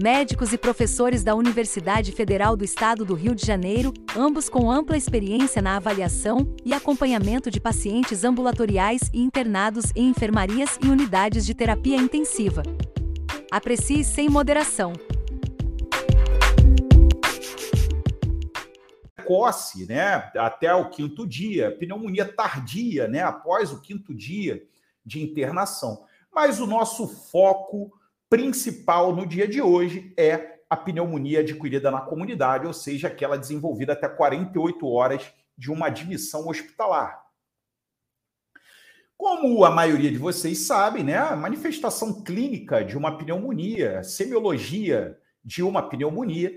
médicos 0.00 0.52
e 0.52 0.58
professores 0.58 1.24
da 1.24 1.34
Universidade 1.34 2.12
Federal 2.12 2.56
do 2.56 2.64
Estado 2.64 3.04
do 3.04 3.14
Rio 3.14 3.34
de 3.34 3.44
Janeiro, 3.44 3.92
ambos 4.16 4.48
com 4.48 4.70
ampla 4.70 4.96
experiência 4.96 5.60
na 5.60 5.76
avaliação 5.76 6.54
e 6.64 6.72
acompanhamento 6.72 7.50
de 7.50 7.60
pacientes 7.60 8.22
ambulatoriais 8.22 9.10
e 9.12 9.20
internados 9.20 9.86
em 9.96 10.08
enfermarias 10.08 10.78
e 10.84 10.88
unidades 10.88 11.44
de 11.44 11.52
terapia 11.52 11.96
intensiva. 11.96 12.62
Aprecie 13.50 14.04
sem 14.04 14.28
moderação. 14.28 14.92
Precoce, 19.16 19.84
né? 19.86 20.30
Até 20.36 20.72
o 20.72 20.90
quinto 20.90 21.26
dia, 21.26 21.76
pneumonia 21.76 22.24
tardia, 22.24 23.08
né? 23.08 23.22
Após 23.22 23.72
o 23.72 23.80
quinto 23.80 24.14
dia 24.14 24.62
de 25.04 25.20
internação. 25.20 26.04
Mas 26.32 26.60
o 26.60 26.66
nosso 26.66 27.08
foco 27.08 27.97
principal 28.28 29.14
no 29.14 29.26
dia 29.26 29.48
de 29.48 29.60
hoje 29.60 30.12
é 30.16 30.58
a 30.68 30.76
pneumonia 30.76 31.40
adquirida 31.40 31.90
na 31.90 32.00
comunidade, 32.00 32.66
ou 32.66 32.72
seja, 32.72 33.08
aquela 33.08 33.38
desenvolvida 33.38 33.94
até 33.94 34.08
48 34.08 34.86
horas 34.86 35.32
de 35.56 35.72
uma 35.72 35.86
admissão 35.86 36.46
hospitalar. 36.46 37.26
Como 39.16 39.64
a 39.64 39.70
maioria 39.70 40.10
de 40.12 40.18
vocês 40.18 40.58
sabe, 40.60 41.02
né, 41.02 41.16
a 41.16 41.34
manifestação 41.34 42.22
clínica 42.22 42.84
de 42.84 42.96
uma 42.96 43.16
pneumonia, 43.18 44.04
semiologia 44.04 45.18
de 45.42 45.62
uma 45.62 45.88
pneumonia, 45.88 46.52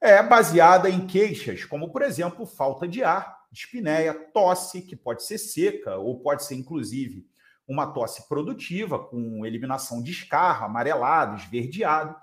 é 0.00 0.22
baseada 0.22 0.90
em 0.90 1.06
queixas, 1.06 1.64
como, 1.64 1.90
por 1.90 2.02
exemplo, 2.02 2.44
falta 2.44 2.86
de 2.86 3.02
ar, 3.02 3.44
dispneia, 3.50 4.12
tosse, 4.12 4.82
que 4.82 4.94
pode 4.94 5.24
ser 5.24 5.38
seca 5.38 5.96
ou 5.96 6.20
pode 6.20 6.44
ser, 6.44 6.54
inclusive, 6.54 7.26
uma 7.66 7.86
tosse 7.86 8.28
produtiva, 8.28 8.98
com 8.98 9.44
eliminação 9.44 10.02
de 10.02 10.10
escarro, 10.10 10.66
amarelado, 10.66 11.36
esverdeado. 11.36 12.14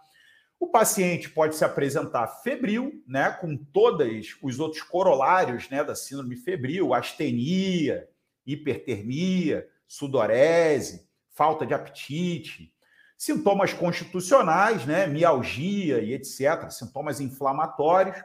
O 0.59 0.67
paciente 0.67 1.29
pode 1.29 1.55
se 1.55 1.65
apresentar 1.65 2.27
febril, 2.27 3.03
né, 3.07 3.31
com 3.31 3.57
todos 3.57 4.37
os 4.43 4.59
outros 4.59 4.83
corolários 4.83 5.69
né, 5.69 5.83
da 5.83 5.95
síndrome 5.95 6.35
febril, 6.35 6.93
astenia, 6.93 8.07
hipertermia, 8.45 9.67
sudorese, 9.87 11.09
falta 11.31 11.65
de 11.65 11.73
apetite, 11.73 12.71
sintomas 13.17 13.73
constitucionais, 13.73 14.85
né, 14.85 15.07
mialgia 15.07 15.99
e 15.99 16.13
etc., 16.13 16.69
sintomas 16.69 17.19
inflamatórios, 17.19 18.17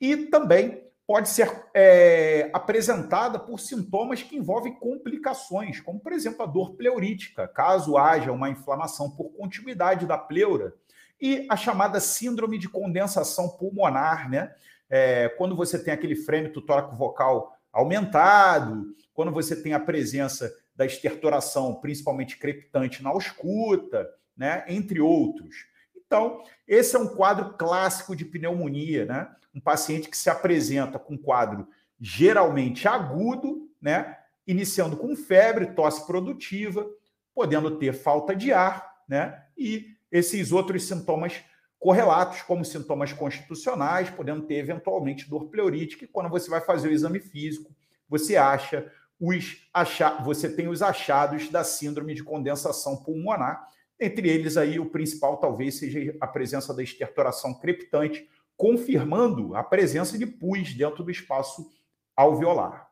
e 0.00 0.16
também 0.16 0.82
pode 1.06 1.28
ser 1.28 1.50
é, 1.74 2.50
apresentada 2.52 3.38
por 3.38 3.60
sintomas 3.60 4.22
que 4.22 4.36
envolvem 4.36 4.74
complicações, 4.74 5.80
como, 5.80 6.00
por 6.00 6.12
exemplo, 6.12 6.42
a 6.42 6.46
dor 6.46 6.74
pleurítica, 6.74 7.46
caso 7.46 7.96
haja 7.96 8.32
uma 8.32 8.48
inflamação 8.48 9.10
por 9.10 9.30
continuidade 9.30 10.06
da 10.06 10.16
pleura, 10.16 10.74
e 11.20 11.46
a 11.48 11.56
chamada 11.56 12.00
síndrome 12.00 12.58
de 12.58 12.68
condensação 12.68 13.48
pulmonar, 13.50 14.28
né? 14.30 14.52
É, 14.90 15.28
quando 15.30 15.56
você 15.56 15.78
tem 15.82 15.94
aquele 15.94 16.16
frêmito 16.16 16.60
tóraco-vocal 16.60 17.56
aumentado, 17.72 18.94
quando 19.12 19.32
você 19.32 19.56
tem 19.56 19.72
a 19.72 19.80
presença 19.80 20.52
da 20.76 20.84
estertoração, 20.84 21.74
principalmente 21.76 22.36
crepitante 22.36 23.02
na 23.02 23.10
ausculta, 23.10 24.08
né? 24.36 24.64
entre 24.68 25.00
outros. 25.00 25.66
Então, 26.06 26.42
esse 26.66 26.94
é 26.94 26.98
um 26.98 27.08
quadro 27.08 27.54
clássico 27.54 28.14
de 28.14 28.24
pneumonia, 28.24 29.04
né? 29.04 29.28
um 29.54 29.60
paciente 29.60 30.08
que 30.08 30.16
se 30.16 30.28
apresenta 30.28 30.98
com 30.98 31.16
quadro 31.16 31.68
geralmente 32.00 32.88
agudo, 32.88 33.70
né? 33.80 34.18
Iniciando 34.46 34.96
com 34.96 35.14
febre, 35.14 35.74
tosse 35.74 36.04
produtiva, 36.06 36.86
podendo 37.34 37.78
ter 37.78 37.92
falta 37.92 38.34
de 38.34 38.52
ar, 38.52 38.94
né? 39.08 39.44
E 39.56 39.96
esses 40.10 40.52
outros 40.52 40.84
sintomas 40.84 41.42
correlatos, 41.78 42.42
como 42.42 42.64
sintomas 42.64 43.12
constitucionais, 43.12 44.10
podendo 44.10 44.42
ter 44.42 44.54
eventualmente 44.54 45.28
dor 45.28 45.46
pleurítica, 45.46 46.04
e 46.04 46.08
quando 46.08 46.30
você 46.30 46.50
vai 46.50 46.60
fazer 46.60 46.88
o 46.88 46.92
exame 46.92 47.20
físico, 47.20 47.74
você 48.08 48.36
acha 48.36 48.90
os 49.20 49.56
acha... 49.72 50.10
você 50.22 50.48
tem 50.48 50.68
os 50.68 50.82
achados 50.82 51.48
da 51.48 51.62
síndrome 51.62 52.14
de 52.14 52.24
condensação 52.24 52.96
pulmonar. 52.96 53.68
Entre 54.00 54.28
eles 54.28 54.56
aí 54.56 54.78
o 54.78 54.90
principal 54.90 55.36
talvez 55.36 55.78
seja 55.78 56.16
a 56.20 56.26
presença 56.26 56.74
da 56.74 56.82
estertoração 56.82 57.54
crepitante 57.54 58.28
confirmando 58.56 59.54
a 59.54 59.62
presença 59.62 60.18
de 60.18 60.26
pus 60.26 60.74
dentro 60.74 61.02
do 61.02 61.10
espaço 61.10 61.70
alveolar. 62.16 62.88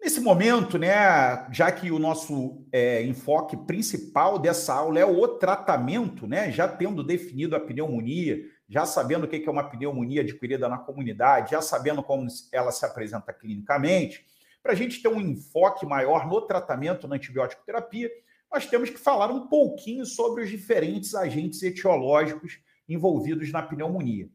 Nesse 0.00 0.20
momento, 0.20 0.78
né, 0.78 1.48
já 1.50 1.72
que 1.72 1.90
o 1.90 1.98
nosso 1.98 2.64
é, 2.70 3.02
enfoque 3.02 3.56
principal 3.56 4.38
dessa 4.38 4.74
aula 4.74 5.00
é 5.00 5.04
o 5.04 5.26
tratamento, 5.26 6.26
né, 6.26 6.52
já 6.52 6.68
tendo 6.68 7.02
definido 7.02 7.56
a 7.56 7.60
pneumonia, 7.60 8.40
já 8.68 8.84
sabendo 8.84 9.24
o 9.24 9.28
que 9.28 9.42
é 9.44 9.50
uma 9.50 9.68
pneumonia 9.68 10.20
adquirida 10.20 10.68
na 10.68 10.78
comunidade, 10.78 11.52
já 11.52 11.62
sabendo 11.62 12.02
como 12.02 12.26
ela 12.52 12.70
se 12.70 12.84
apresenta 12.84 13.32
clinicamente, 13.32 14.24
para 14.62 14.72
a 14.72 14.76
gente 14.76 15.00
ter 15.00 15.08
um 15.08 15.20
enfoque 15.20 15.86
maior 15.86 16.26
no 16.28 16.40
tratamento 16.42 17.08
na 17.08 17.16
antibiótico 17.16 17.64
terapia, 17.64 18.10
nós 18.50 18.66
temos 18.66 18.90
que 18.90 18.98
falar 18.98 19.30
um 19.30 19.48
pouquinho 19.48 20.06
sobre 20.06 20.42
os 20.42 20.50
diferentes 20.50 21.14
agentes 21.14 21.62
etiológicos 21.62 22.58
envolvidos 22.88 23.50
na 23.50 23.62
pneumonia. 23.62 24.28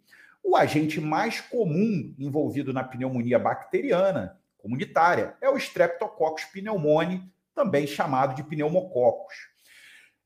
O 0.43 0.55
agente 0.55 0.99
mais 0.99 1.39
comum 1.39 2.13
envolvido 2.17 2.73
na 2.73 2.83
pneumonia 2.83 3.39
bacteriana 3.39 4.39
comunitária 4.57 5.35
é 5.41 5.49
o 5.49 5.57
Streptococcus 5.57 6.45
pneumoniae, 6.45 7.21
também 7.53 7.85
chamado 7.85 8.35
de 8.35 8.43
pneumococcus. 8.43 9.35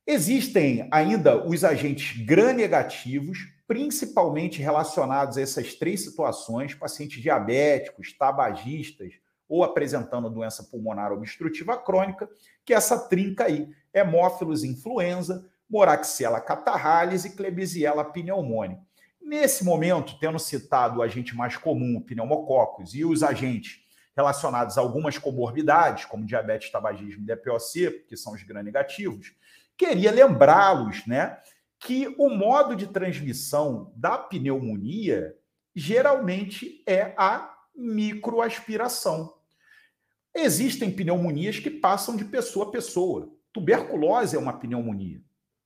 Existem 0.08 0.88
ainda 0.92 1.44
os 1.46 1.64
agentes 1.64 2.24
gram-negativos, 2.26 3.40
principalmente 3.68 4.62
relacionados 4.62 5.38
a 5.38 5.42
essas 5.42 5.74
três 5.74 6.04
situações: 6.04 6.76
pacientes 6.76 7.22
diabéticos, 7.22 8.14
tabagistas 8.14 9.14
ou 9.48 9.64
apresentando 9.64 10.30
doença 10.30 10.64
pulmonar 10.64 11.12
obstrutiva 11.12 11.78
crônica, 11.78 12.30
que 12.64 12.74
essa 12.74 13.08
trinca 13.08 13.46
aí, 13.46 13.70
hemófilos 13.94 14.64
influenza, 14.64 15.50
Moraxella 15.70 16.40
catarrhalis 16.40 17.26
e 17.26 17.36
Klebsiella 17.36 18.06
pneumoniae. 18.06 18.80
Nesse 19.22 19.64
momento, 19.64 20.20
tendo 20.20 20.38
citado 20.38 21.00
o 21.00 21.02
agente 21.02 21.36
mais 21.36 21.58
comum, 21.58 21.98
o 21.98 22.02
pneumococcus, 22.02 22.94
e 22.94 23.04
os 23.04 23.24
agentes 23.24 23.84
relacionados 24.16 24.78
a 24.78 24.82
algumas 24.82 25.18
comorbidades, 25.18 26.06
como 26.06 26.26
diabetes, 26.26 26.72
tabagismo 26.72 27.24
e 27.24 27.26
DPOC, 27.26 28.06
que 28.08 28.16
são 28.16 28.34
os 28.34 28.44
gram-negativos, 28.44 29.34
queria 29.78 30.12
lembrá-los 30.12 31.06
né, 31.06 31.40
que 31.80 32.16
o 32.18 32.30
modo 32.30 32.76
de 32.76 32.88
transmissão 32.88 33.92
da 33.96 34.18
pneumonia 34.18 35.36
geralmente 35.76 36.82
é 36.88 37.14
a 37.18 37.54
microaspiração. 37.76 39.35
Existem 40.36 40.92
pneumonias 40.92 41.60
que 41.60 41.70
passam 41.70 42.18
de 42.18 42.26
pessoa 42.26 42.68
a 42.68 42.72
pessoa. 42.72 43.32
Tuberculose 43.54 44.36
é 44.36 44.40
uma 44.40 44.60
pneumonia 44.60 45.22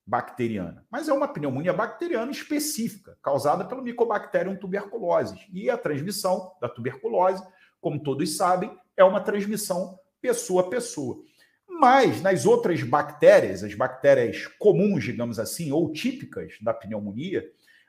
bacteriana, 0.05 0.85
mas 0.91 1.09
é 1.09 1.13
uma 1.13 1.27
pneumonia 1.27 1.73
bacteriana 1.73 2.31
específica, 2.31 3.17
causada 3.21 3.65
pelo 3.65 3.81
Mycobacterium 3.81 4.55
tuberculosis. 4.55 5.39
E 5.51 5.69
a 5.71 5.77
transmissão 5.77 6.51
da 6.61 6.69
tuberculose, 6.69 7.43
como 7.81 8.01
todos 8.01 8.37
sabem, 8.37 8.71
é 8.95 9.03
uma 9.03 9.21
transmissão 9.21 9.97
pessoa 10.21 10.61
a 10.61 10.69
pessoa. 10.69 11.19
Mas 11.67 12.21
nas 12.21 12.45
outras 12.45 12.83
bactérias, 12.83 13.63
as 13.63 13.73
bactérias 13.73 14.45
comuns, 14.59 15.03
digamos 15.03 15.39
assim, 15.39 15.71
ou 15.71 15.91
típicas 15.91 16.57
da 16.61 16.73
pneumonia, 16.73 17.43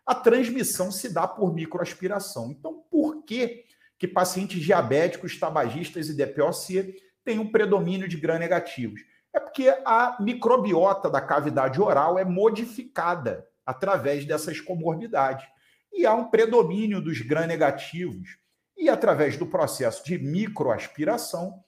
a 0.07 0.15
transmissão 0.15 0.91
se 0.91 1.13
dá 1.13 1.29
por 1.29 1.53
microaspiração. 1.53 2.51
Então, 2.51 2.85
por 2.91 3.23
que 3.25 3.65
que 4.01 4.09
pacientes 4.09 4.63
diabéticos, 4.63 5.39
tabagistas 5.39 6.09
e 6.09 6.17
DPOC 6.17 6.97
têm 7.23 7.39
um 7.39 7.53
predomínio 7.53 8.09
de 8.09 8.17
gram-negativos? 8.17 9.03
É 9.31 9.39
porque 9.39 9.69
a 9.85 10.17
microbiota 10.19 11.11
da 11.11 11.21
cavidade 11.21 11.79
oral 11.79 12.19
é 12.19 12.25
modificada 12.25 13.47
através 13.65 14.25
dessas 14.25 14.59
comorbidades. 14.59 15.47
E 15.93 16.07
há 16.07 16.15
um 16.15 16.31
predomínio 16.31 16.99
dos 17.03 17.21
gram-negativos. 17.21 18.39
E 18.75 18.89
através 18.89 19.37
do 19.37 19.45
processo 19.45 20.03
de 20.03 20.19
microaspiração, 20.19 21.63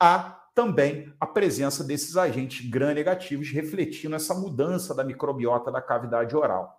há 0.00 0.36
também 0.56 1.14
a 1.20 1.26
presença 1.28 1.84
desses 1.84 2.16
agentes 2.16 2.68
gram-negativos, 2.68 3.50
refletindo 3.52 4.16
essa 4.16 4.34
mudança 4.34 4.92
da 4.92 5.04
microbiota 5.04 5.70
da 5.70 5.80
cavidade 5.80 6.34
oral. 6.34 6.77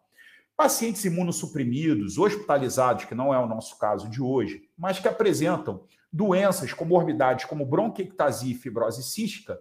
Pacientes 0.59 1.05
imunossuprimidos, 1.05 2.17
hospitalizados, 2.17 3.05
que 3.05 3.15
não 3.15 3.33
é 3.33 3.39
o 3.39 3.47
nosso 3.47 3.79
caso 3.79 4.09
de 4.09 4.21
hoje, 4.21 4.63
mas 4.77 4.99
que 4.99 5.07
apresentam 5.07 5.85
doenças, 6.11 6.73
comorbidades 6.73 7.45
como 7.45 7.65
bronquiectasia 7.65 8.51
e 8.51 8.57
fibrose 8.57 9.01
cística, 9.01 9.57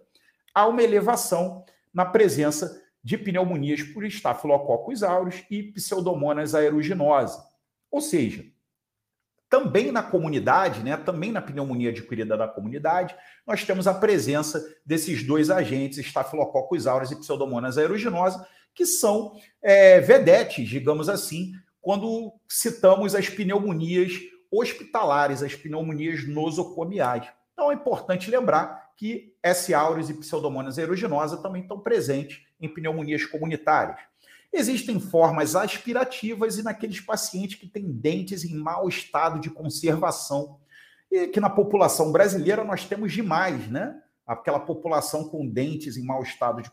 há 0.53 0.67
uma 0.67 0.83
elevação 0.83 1.63
na 1.93 2.03
presença 2.03 2.83
de 3.01 3.17
pneumonias 3.17 3.81
por 3.81 4.03
Staphylococcus 4.03 5.01
aureus 5.01 5.41
e 5.49 5.63
Pseudomonas 5.71 6.53
aeruginosa. 6.53 7.45
Ou 7.89 8.01
seja, 8.01 8.43
também 9.49 9.93
na 9.93 10.03
comunidade, 10.03 10.83
né, 10.83 10.97
também 10.97 11.31
na 11.31 11.41
pneumonia 11.41 11.91
adquirida 11.91 12.35
da 12.35 12.45
comunidade, 12.45 13.15
nós 13.47 13.63
temos 13.63 13.87
a 13.87 13.93
presença 13.93 14.61
desses 14.85 15.23
dois 15.23 15.49
agentes, 15.49 15.97
Staphylococcus 15.99 16.87
aureus 16.87 17.11
e 17.11 17.15
Pseudomonas 17.15 17.77
aeruginosa, 17.77 18.45
que 18.73 18.85
são 18.85 19.33
é, 19.61 19.99
vedetes, 19.99 20.67
digamos 20.67 21.09
assim, 21.09 21.53
quando 21.81 22.33
citamos 22.47 23.15
as 23.15 23.29
pneumonias 23.29 24.13
hospitalares, 24.51 25.43
as 25.43 25.55
pneumonias 25.55 26.27
nosocomiais. 26.27 27.27
Então 27.53 27.71
é 27.71 27.75
importante 27.75 28.31
lembrar 28.31 28.89
que 28.95 29.33
S. 29.41 29.73
aureus 29.73 30.09
e 30.09 30.13
Pseudomonas 30.13 30.77
aeruginosa 30.77 31.37
também 31.37 31.61
estão 31.61 31.79
presentes 31.79 32.41
em 32.59 32.67
pneumonias 32.67 33.25
comunitárias. 33.25 33.99
Existem 34.51 34.99
formas 34.99 35.55
aspirativas 35.55 36.57
e 36.57 36.63
naqueles 36.63 36.99
pacientes 36.99 37.59
que 37.59 37.67
têm 37.67 37.91
dentes 37.91 38.43
em 38.43 38.55
mau 38.55 38.89
estado 38.89 39.39
de 39.39 39.49
conservação. 39.49 40.59
E 41.11 41.27
que 41.27 41.39
na 41.39 41.49
população 41.49 42.11
brasileira 42.11 42.63
nós 42.63 42.85
temos 42.85 43.13
demais, 43.13 43.69
né? 43.69 44.01
Aquela 44.25 44.59
população 44.59 45.29
com 45.29 45.47
dentes 45.47 45.97
em 45.97 46.03
mau 46.03 46.23
estado 46.23 46.61
de, 46.61 46.71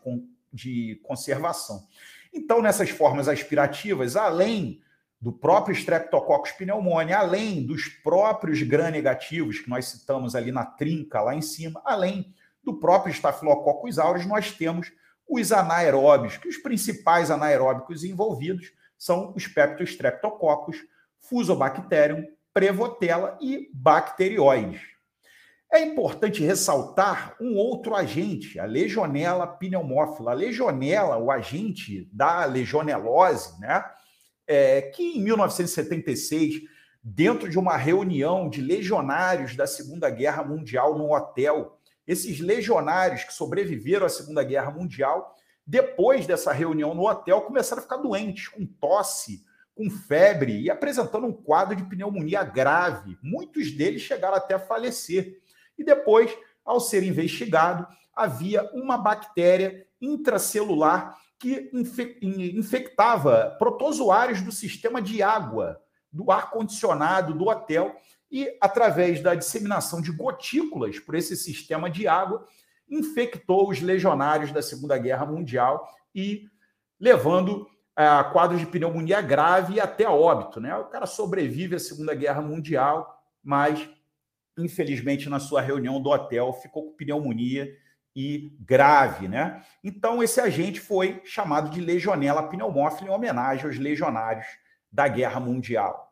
de 0.57 1.01
conservação. 1.05 1.87
Então, 2.33 2.61
nessas 2.61 2.91
formas 2.91 3.29
aspirativas, 3.29 4.17
além 4.17 4.81
do 5.21 5.33
próprio 5.33 5.75
Streptococcus 5.75 6.53
pneumoniae, 6.53 7.15
além 7.15 7.65
dos 7.65 7.89
próprios 7.89 8.63
gram-negativos 8.63 9.61
que 9.61 9.71
nós 9.71 9.87
citamos 9.87 10.35
ali 10.35 10.51
na 10.51 10.65
trinca 10.65 11.21
lá 11.21 11.35
em 11.35 11.43
cima, 11.43 11.81
além 11.85 12.35
do 12.63 12.79
próprio 12.79 13.13
Staphylococcus 13.13 13.99
aureus, 13.99 14.27
nós 14.27 14.53
temos 14.53 14.93
os 15.29 15.53
anaeróbios, 15.53 16.37
que 16.37 16.49
os 16.49 16.57
principais 16.59 17.31
anaeróbicos 17.31 18.05
envolvidos 18.05 18.73
são 18.99 19.33
os 19.35 19.47
Peptostreptococcus, 19.47 20.79
Fusobacterium, 21.19 22.25
Prevotella 22.53 23.37
e 23.41 23.71
Bacteroides. 23.73 24.96
É 25.73 25.81
importante 25.81 26.43
ressaltar 26.43 27.37
um 27.41 27.57
outro 27.57 27.95
agente, 27.95 28.59
a 28.59 28.65
Legionella 28.65 29.47
pneumófila. 29.47 30.31
A 30.31 30.35
Legionella, 30.35 31.17
o 31.17 31.31
agente 31.31 32.09
da 32.13 32.45
legionelose, 32.45 33.59
né, 33.61 33.85
é, 34.47 34.83
que 34.83 35.19
em 35.19 35.23
1976, 35.23 36.63
dentro 37.03 37.49
de 37.49 37.59
uma 37.59 37.77
reunião 37.77 38.49
de 38.49 38.61
legionários 38.61 39.57
da 39.57 39.67
Segunda 39.67 40.09
Guerra 40.09 40.45
Mundial 40.45 40.97
no 40.97 41.13
hotel, 41.13 41.79
esses 42.07 42.39
legionários 42.39 43.25
que 43.25 43.35
sobreviveram 43.35 44.07
à 44.07 44.09
Segunda 44.09 44.45
Guerra 44.45 44.71
Mundial, 44.71 45.35
depois 45.67 46.27
dessa 46.27 46.53
reunião 46.53 46.95
no 46.95 47.09
hotel, 47.09 47.43
começaram 47.43 47.81
a 47.81 47.83
ficar 47.83 47.97
doentes, 47.97 48.47
com 48.47 48.65
tosse, 48.65 49.45
com 49.75 49.91
febre 49.91 50.61
e 50.61 50.71
apresentando 50.71 51.27
um 51.27 51.33
quadro 51.33 51.75
de 51.75 51.85
pneumonia 51.85 52.45
grave. 52.45 53.19
Muitos 53.21 53.73
deles 53.73 54.03
chegaram 54.03 54.37
até 54.37 54.55
a 54.55 54.61
falecer. 54.61 55.41
E 55.79 55.85
depois, 55.85 56.37
ao 56.65 56.81
ser 56.81 57.03
investigado, 57.03 57.87
havia 58.15 58.69
uma 58.73 58.97
bactéria 58.97 59.87
intracelular 60.01 61.17
que 61.39 61.71
infectava 62.23 63.55
protozoários 63.59 64.41
do 64.41 64.51
sistema 64.51 65.03
de 65.03 65.23
água, 65.23 65.81
do 66.11 66.31
ar-condicionado 66.31 67.35
do 67.35 67.49
hotel, 67.49 67.95
e, 68.31 68.57
através 68.61 69.21
da 69.21 69.35
disseminação 69.35 70.01
de 70.01 70.11
gotículas 70.11 70.99
por 70.99 71.15
esse 71.15 71.37
sistema 71.37 71.89
de 71.89 72.09
água, 72.09 72.47
infectou 72.89 73.69
os 73.69 73.81
legionários 73.81 74.53
da 74.53 74.63
Segunda 74.63 74.97
Guerra 74.99 75.27
Mundial 75.27 75.89
e 76.15 76.49
levando 76.99 77.69
a 77.95 78.25
quadros 78.25 78.61
de 78.61 78.67
pneumonia 78.67 79.21
grave 79.21 79.75
e 79.75 79.81
até 79.81 80.09
óbito. 80.09 80.61
Né? 80.61 80.75
O 80.77 80.87
cara 80.87 81.07
sobrevive 81.07 81.77
à 81.77 81.79
Segunda 81.79 82.15
Guerra 82.15 82.43
Mundial, 82.43 83.23
mas, 83.43 83.89
infelizmente, 84.57 85.29
na 85.29 85.39
sua 85.39 85.61
reunião 85.61 86.01
do 86.01 86.11
hotel, 86.11 86.53
ficou 86.53 86.85
com 86.85 86.97
pneumonia 86.97 87.77
e 88.15 88.57
grave, 88.61 89.29
né? 89.29 89.63
Então, 89.85 90.23
esse 90.23 90.41
agente 90.41 90.81
foi 90.81 91.21
chamado 91.25 91.71
de 91.71 91.81
Legionella 91.81 92.49
pneumófila 92.49 93.11
em 93.11 93.13
homenagem 93.13 93.67
aos 93.67 93.79
legionários 93.79 94.47
da 94.91 95.07
Guerra 95.07 95.39
Mundial. 95.39 96.07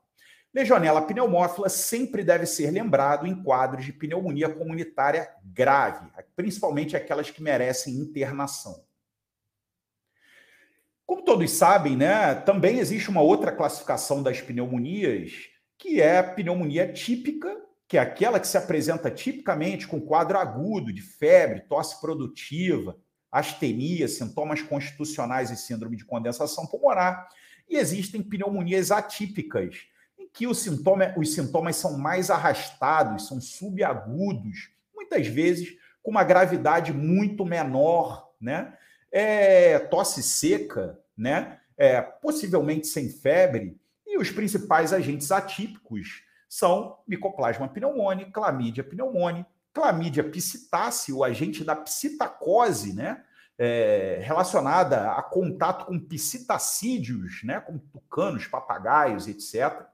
Legionella 0.52 1.02
pneumófila 1.02 1.68
sempre 1.68 2.22
deve 2.22 2.46
ser 2.46 2.70
lembrado 2.70 3.26
em 3.26 3.42
quadros 3.42 3.84
de 3.84 3.92
pneumonia 3.92 4.48
comunitária 4.48 5.28
grave, 5.42 6.06
principalmente 6.36 6.94
aquelas 6.94 7.30
que 7.30 7.42
merecem 7.42 7.94
internação. 7.94 8.84
Como 11.06 11.22
todos 11.22 11.50
sabem, 11.50 11.96
né, 11.96 12.34
também 12.34 12.78
existe 12.78 13.10
uma 13.10 13.20
outra 13.20 13.50
classificação 13.50 14.22
das 14.22 14.40
pneumonias, 14.40 15.32
que 15.76 16.00
é 16.00 16.18
a 16.18 16.22
pneumonia 16.22 16.92
típica 16.92 17.64
que 17.94 17.98
é 17.98 18.00
aquela 18.00 18.40
que 18.40 18.48
se 18.48 18.58
apresenta 18.58 19.08
tipicamente 19.08 19.86
com 19.86 20.00
quadro 20.00 20.36
agudo 20.36 20.92
de 20.92 21.00
febre, 21.00 21.60
tosse 21.60 22.00
produtiva, 22.00 22.98
astenia, 23.30 24.08
sintomas 24.08 24.60
constitucionais 24.60 25.52
e 25.52 25.56
síndrome 25.56 25.96
de 25.96 26.04
condensação 26.04 26.66
pulmonar. 26.66 27.28
E 27.68 27.76
existem 27.76 28.20
pneumonias 28.20 28.90
atípicas, 28.90 29.76
em 30.18 30.26
que 30.26 30.52
sintoma, 30.56 31.14
os 31.16 31.34
sintomas 31.34 31.76
são 31.76 31.96
mais 31.96 32.30
arrastados, 32.30 33.28
são 33.28 33.40
subagudos, 33.40 34.70
muitas 34.92 35.28
vezes 35.28 35.76
com 36.02 36.10
uma 36.10 36.24
gravidade 36.24 36.92
muito 36.92 37.44
menor, 37.44 38.28
né? 38.40 38.76
É, 39.12 39.78
tosse 39.78 40.20
seca, 40.20 40.98
né? 41.16 41.60
É, 41.78 42.02
possivelmente 42.02 42.88
sem 42.88 43.08
febre, 43.08 43.78
e 44.04 44.18
os 44.18 44.32
principais 44.32 44.92
agentes 44.92 45.30
atípicos 45.30 46.24
são 46.54 46.98
Mycoplasma 47.08 47.68
pneumoniae, 47.68 48.30
Chlamydia 48.30 48.84
pneumoniae, 48.84 49.44
Chlamydia 49.74 50.22
psittace, 50.22 51.12
o 51.12 51.24
agente 51.24 51.64
da 51.64 51.74
psitacose, 51.74 52.94
né? 52.94 53.24
É, 53.58 54.20
relacionada 54.22 55.12
a 55.12 55.22
contato 55.22 55.86
com 55.86 55.98
psitacídeos, 55.98 57.42
né? 57.42 57.60
Como 57.60 57.80
tucanos, 57.92 58.46
papagaios, 58.46 59.26
etc. 59.26 59.84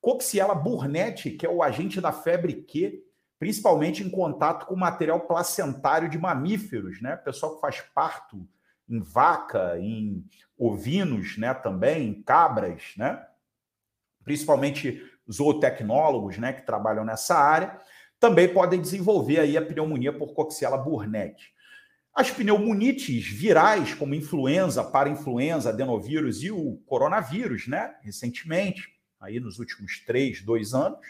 Coxiella 0.00 0.54
burnetti, 0.54 1.32
que 1.32 1.44
é 1.44 1.50
o 1.50 1.62
agente 1.62 2.00
da 2.00 2.12
febre 2.12 2.62
Q, 2.62 3.04
principalmente 3.38 4.02
em 4.02 4.08
contato 4.08 4.64
com 4.64 4.74
material 4.74 5.20
placentário 5.20 6.08
de 6.08 6.16
mamíferos, 6.16 7.02
né? 7.02 7.14
Pessoal 7.16 7.56
que 7.56 7.60
faz 7.60 7.82
parto 7.94 8.48
em 8.88 9.00
vaca, 9.00 9.78
em 9.78 10.24
ovinos, 10.56 11.36
né? 11.36 11.52
Também, 11.52 12.08
em 12.08 12.22
cabras, 12.22 12.94
né? 12.96 13.22
Principalmente 14.24 15.15
zootecnólogos 15.30 16.38
né, 16.38 16.52
que 16.52 16.64
trabalham 16.64 17.04
nessa 17.04 17.36
área, 17.36 17.78
também 18.18 18.52
podem 18.52 18.80
desenvolver 18.80 19.40
aí 19.40 19.56
a 19.56 19.62
pneumonia 19.62 20.12
por 20.12 20.32
Coxiella 20.32 20.78
burnetti. 20.78 21.54
As 22.14 22.30
pneumonites 22.30 23.26
virais, 23.26 23.92
como 23.92 24.14
influenza, 24.14 24.82
parainfluenza, 24.82 25.68
adenovírus 25.68 26.42
e 26.42 26.50
o 26.50 26.78
coronavírus, 26.86 27.66
né, 27.66 27.94
recentemente, 28.02 28.88
aí 29.20 29.38
nos 29.38 29.58
últimos 29.58 30.00
três, 30.00 30.40
dois 30.40 30.72
anos, 30.72 31.06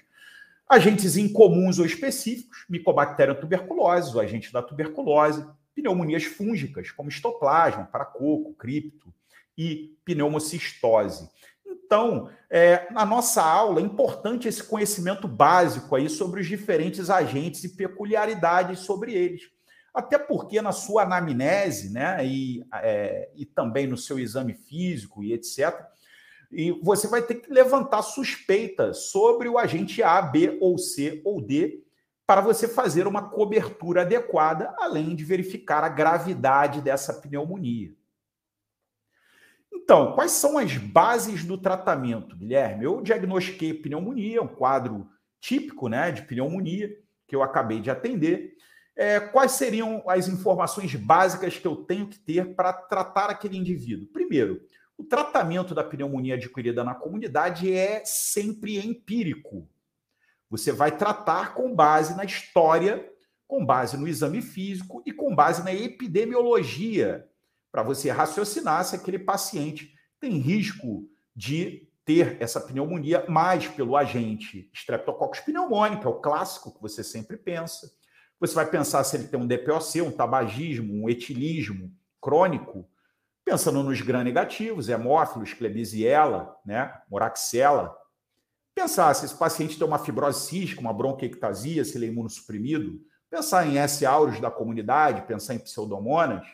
agentes 0.68 1.16
incomuns 1.16 1.78
ou 1.78 1.86
específicos, 1.86 2.64
Mycobacterium 2.68 3.36
tuberculose, 3.36 4.16
o 4.16 4.20
agente 4.20 4.52
da 4.52 4.60
tuberculose, 4.60 5.46
pneumonias 5.76 6.24
fúngicas, 6.24 6.90
como 6.90 7.08
estoplasma, 7.08 7.84
paracoco, 7.84 8.54
cripto 8.54 9.14
e 9.56 9.96
pneumocistose. 10.04 11.30
Então, 11.68 12.30
é, 12.50 12.92
na 12.92 13.04
nossa 13.04 13.42
aula, 13.42 13.80
é 13.80 13.84
importante 13.84 14.48
esse 14.48 14.62
conhecimento 14.62 15.28
básico 15.28 15.94
aí 15.94 16.08
sobre 16.08 16.40
os 16.40 16.46
diferentes 16.46 17.10
agentes 17.10 17.64
e 17.64 17.76
peculiaridades 17.76 18.80
sobre 18.80 19.12
eles. 19.14 19.42
Até 19.94 20.18
porque 20.18 20.60
na 20.60 20.72
sua 20.72 21.04
anamnese, 21.04 21.92
né, 21.92 22.24
e, 22.26 22.64
é, 22.74 23.30
e 23.34 23.46
também 23.46 23.86
no 23.86 23.96
seu 23.96 24.18
exame 24.18 24.54
físico 24.54 25.22
e 25.22 25.32
etc., 25.32 25.74
e 26.52 26.70
você 26.82 27.08
vai 27.08 27.22
ter 27.22 27.36
que 27.36 27.52
levantar 27.52 28.02
suspeita 28.02 28.94
sobre 28.94 29.48
o 29.48 29.58
agente 29.58 30.02
A, 30.02 30.22
B 30.22 30.58
ou 30.60 30.78
C 30.78 31.20
ou 31.24 31.40
D 31.40 31.82
para 32.26 32.40
você 32.40 32.66
fazer 32.66 33.06
uma 33.06 33.30
cobertura 33.30 34.02
adequada, 34.02 34.74
além 34.78 35.14
de 35.14 35.24
verificar 35.24 35.84
a 35.84 35.88
gravidade 35.88 36.80
dessa 36.80 37.14
pneumonia. 37.14 37.92
Então, 39.86 40.14
quais 40.14 40.32
são 40.32 40.58
as 40.58 40.76
bases 40.76 41.44
do 41.44 41.56
tratamento, 41.56 42.34
Guilherme? 42.34 42.84
Eu 42.84 43.00
diagnostiquei 43.00 43.72
pneumonia, 43.72 44.42
um 44.42 44.48
quadro 44.48 45.08
típico 45.40 45.88
né, 45.88 46.10
de 46.10 46.22
pneumonia 46.22 46.90
que 47.24 47.36
eu 47.36 47.40
acabei 47.40 47.78
de 47.80 47.88
atender. 47.88 48.56
É, 48.96 49.20
quais 49.20 49.52
seriam 49.52 50.02
as 50.08 50.26
informações 50.26 50.92
básicas 50.96 51.56
que 51.56 51.68
eu 51.68 51.76
tenho 51.76 52.08
que 52.08 52.18
ter 52.18 52.56
para 52.56 52.72
tratar 52.72 53.30
aquele 53.30 53.56
indivíduo? 53.56 54.08
Primeiro, 54.08 54.60
O 54.98 55.04
tratamento 55.04 55.74
da 55.74 55.84
pneumonia 55.84 56.34
adquirida 56.34 56.82
na 56.82 56.94
comunidade 56.94 57.72
é 57.72 58.02
sempre 58.04 58.78
empírico. 58.78 59.68
Você 60.48 60.72
vai 60.72 60.96
tratar 60.96 61.54
com 61.54 61.74
base 61.74 62.16
na 62.16 62.24
história, 62.24 63.06
com 63.46 63.64
base 63.64 63.96
no 63.96 64.08
exame 64.08 64.40
físico 64.40 65.02
e 65.04 65.12
com 65.12 65.34
base 65.34 65.62
na 65.62 65.74
epidemiologia, 65.74 67.28
para 67.76 67.82
você 67.82 68.10
raciocinar 68.10 68.82
se 68.86 68.96
aquele 68.96 69.18
paciente 69.18 69.92
tem 70.18 70.38
risco 70.38 71.06
de 71.34 71.86
ter 72.06 72.38
essa 72.40 72.58
pneumonia 72.58 73.26
mais 73.28 73.68
pelo 73.68 73.98
agente 73.98 74.70
Streptococcus 74.72 75.40
pneumoniae, 75.40 76.00
que 76.00 76.06
é 76.06 76.08
o 76.08 76.18
clássico 76.18 76.72
que 76.72 76.80
você 76.80 77.04
sempre 77.04 77.36
pensa. 77.36 77.92
Você 78.40 78.54
vai 78.54 78.64
pensar 78.64 79.04
se 79.04 79.14
ele 79.14 79.28
tem 79.28 79.38
um 79.38 79.46
DPOC, 79.46 80.00
um 80.00 80.10
tabagismo, 80.10 81.04
um 81.04 81.10
etilismo 81.10 81.92
crônico, 82.18 82.88
pensando 83.44 83.82
nos 83.82 84.00
gram-negativos, 84.00 84.88
hemófilos, 84.88 85.52
Klebsiella, 85.52 86.56
né, 86.64 86.98
Moraxella. 87.10 87.94
Pensar 88.74 89.12
se 89.12 89.26
esse 89.26 89.36
paciente 89.36 89.76
tem 89.76 89.86
uma 89.86 89.98
fibrose 89.98 90.48
cística, 90.48 90.80
uma 90.80 90.94
bronquiectasia, 90.94 91.84
se 91.84 91.98
ele 91.98 92.06
é 92.06 92.08
imunossuprimido. 92.08 92.98
Pensar 93.28 93.66
em 93.66 93.76
S. 93.76 94.06
aureus 94.06 94.40
da 94.40 94.50
comunidade, 94.50 95.26
pensar 95.26 95.54
em 95.54 95.58
pseudomonas. 95.58 96.46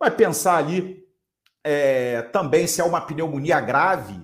Vai 0.00 0.10
pensar 0.10 0.56
ali 0.56 1.06
é, 1.62 2.22
também 2.22 2.66
se 2.66 2.80
é 2.80 2.84
uma 2.84 3.02
pneumonia 3.02 3.60
grave, 3.60 4.18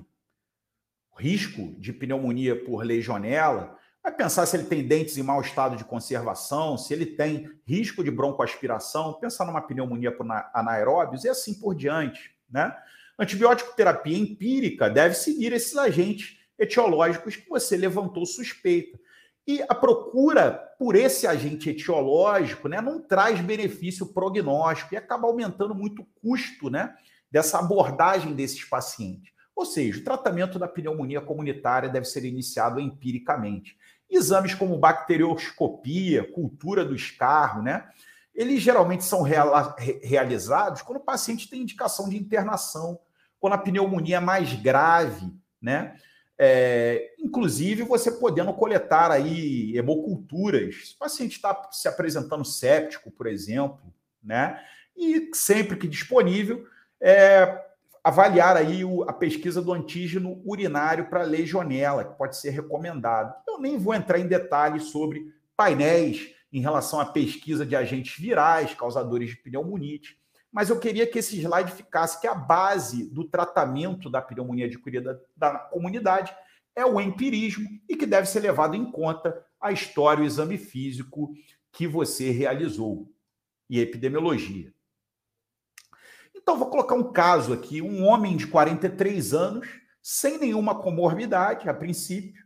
risco 1.19 1.79
de 1.79 1.93
pneumonia 1.93 2.65
por 2.65 2.83
legionela, 2.83 3.77
vai 4.03 4.11
pensar 4.11 4.47
se 4.47 4.57
ele 4.57 4.65
tem 4.65 4.87
dentes 4.87 5.19
em 5.19 5.23
mau 5.23 5.39
estado 5.43 5.77
de 5.77 5.85
conservação, 5.85 6.79
se 6.79 6.95
ele 6.95 7.05
tem 7.05 7.51
risco 7.67 8.03
de 8.03 8.11
broncoaspiração, 8.11 9.21
pensar 9.21 9.45
numa 9.45 9.61
pneumonia 9.61 10.11
por 10.11 10.27
anaeróbios 10.55 11.25
e 11.25 11.29
assim 11.29 11.53
por 11.53 11.75
diante. 11.75 12.35
Né? 12.49 12.75
Antibiótico 13.19 13.77
terapia 13.77 14.17
empírica 14.17 14.89
deve 14.89 15.15
seguir 15.15 15.53
esses 15.53 15.77
agentes 15.77 16.39
etiológicos 16.59 17.37
que 17.37 17.49
você 17.51 17.77
levantou 17.77 18.25
suspeita. 18.25 18.99
E 19.47 19.63
a 19.69 19.75
procura 19.75 20.51
por 20.79 20.97
esse 20.97 21.27
agente 21.27 21.71
etiológico 21.71 22.69
né, 22.69 22.81
não 22.81 23.01
traz 23.01 23.41
benefício 23.41 24.07
prognóstico 24.07 24.95
e 24.95 24.97
acaba 24.97 25.29
aumentando 25.29 25.75
muito 25.75 26.03
o 26.03 26.07
custo 26.21 26.69
né, 26.69 26.95
dessa 27.31 27.59
abordagem 27.59 28.35
desses 28.35 28.65
pacientes. 28.65 29.33
Ou 29.55 29.65
seja, 29.65 30.01
o 30.01 30.05
tratamento 30.05 30.59
da 30.59 30.69
pneumonia 30.69 31.21
comunitária 31.21 31.89
deve 31.89 32.07
ser 32.07 32.25
iniciado 32.25 32.79
empiricamente. 32.79 33.77
Exames 34.11 34.55
como 34.55 34.79
bacterioscopia, 34.79 36.31
cultura 36.33 36.85
do 36.85 36.95
escarro, 36.95 37.63
né? 37.63 37.89
Eles 38.35 38.61
geralmente 38.61 39.03
são 39.03 39.23
realizados 39.23 40.83
quando 40.83 40.99
o 40.99 41.05
paciente 41.05 41.49
tem 41.49 41.63
indicação 41.63 42.07
de 42.09 42.19
internação, 42.19 43.01
quando 43.41 43.55
a 43.55 43.59
pneumonia 43.59 44.19
é 44.19 44.21
mais 44.21 44.53
grave, 44.53 45.35
né? 45.61 45.97
É, 46.39 47.15
inclusive, 47.19 47.83
você 47.83 48.11
podendo 48.11 48.53
coletar 48.53 49.11
aí 49.11 49.77
hemoculturas. 49.77 50.89
Se 50.89 50.95
o 50.95 50.99
paciente 50.99 51.33
está 51.33 51.69
se 51.71 51.89
apresentando 51.89 52.45
séptico, 52.45 53.11
por 53.11 53.27
exemplo, 53.27 53.93
né? 54.23 54.61
E 54.97 55.31
sempre 55.35 55.77
que 55.77 55.89
disponível, 55.89 56.67
é, 57.01 57.63
avaliar 58.03 58.57
aí 58.57 58.85
o, 58.85 59.03
a 59.03 59.13
pesquisa 59.13 59.61
do 59.61 59.73
antígeno 59.73 60.41
urinário 60.45 61.09
para 61.09 61.23
legionela, 61.23 62.05
que 62.05 62.17
pode 62.17 62.37
ser 62.37 62.51
recomendado. 62.51 63.35
Eu 63.47 63.59
nem 63.59 63.79
vou 63.79 63.95
entrar 63.95 64.19
em 64.19 64.27
detalhes 64.27 64.85
sobre 64.85 65.35
painéis 65.57 66.35
em 66.53 66.61
relação 66.61 67.01
à 67.01 67.07
pesquisa 67.07 67.67
de 67.67 67.75
agentes 67.75 68.19
virais, 68.19 68.75
causadores 68.75 69.31
de 69.31 69.37
pneumonite, 69.37 70.19
mas 70.57 70.71
eu 70.71 70.81
queria 70.81 71.07
que 71.07 71.19
esse 71.19 71.39
slide 71.39 71.71
ficasse 71.71 72.19
que 72.19 72.27
a 72.27 72.35
base 72.35 73.11
do 73.11 73.29
tratamento 73.29 74.09
da 74.09 74.23
pneumonia 74.23 74.65
adquirida 74.65 75.23
da, 75.37 75.53
da 75.53 75.59
comunidade 75.59 76.35
é 76.75 76.83
o 76.83 76.99
empirismo 76.99 77.69
e 77.87 77.95
que 77.95 78.07
deve 78.07 78.27
ser 78.27 78.41
levado 78.41 78.75
em 78.75 78.91
conta 78.91 79.45
a 79.61 79.71
história, 79.71 80.25
o 80.25 80.27
exame 80.27 80.57
físico 80.57 81.35
que 81.71 81.87
você 81.87 82.31
realizou 82.31 83.13
e 83.69 83.79
epidemiologia. 83.81 84.73
Então, 86.35 86.57
vou 86.57 86.71
colocar 86.71 86.95
um 86.95 87.13
caso 87.13 87.53
aqui: 87.53 87.83
um 87.83 88.07
homem 88.07 88.35
de 88.35 88.47
43 88.47 89.35
anos, 89.35 89.69
sem 90.01 90.39
nenhuma 90.39 90.81
comorbidade, 90.81 91.69
a 91.69 91.75
princípio, 91.75 92.46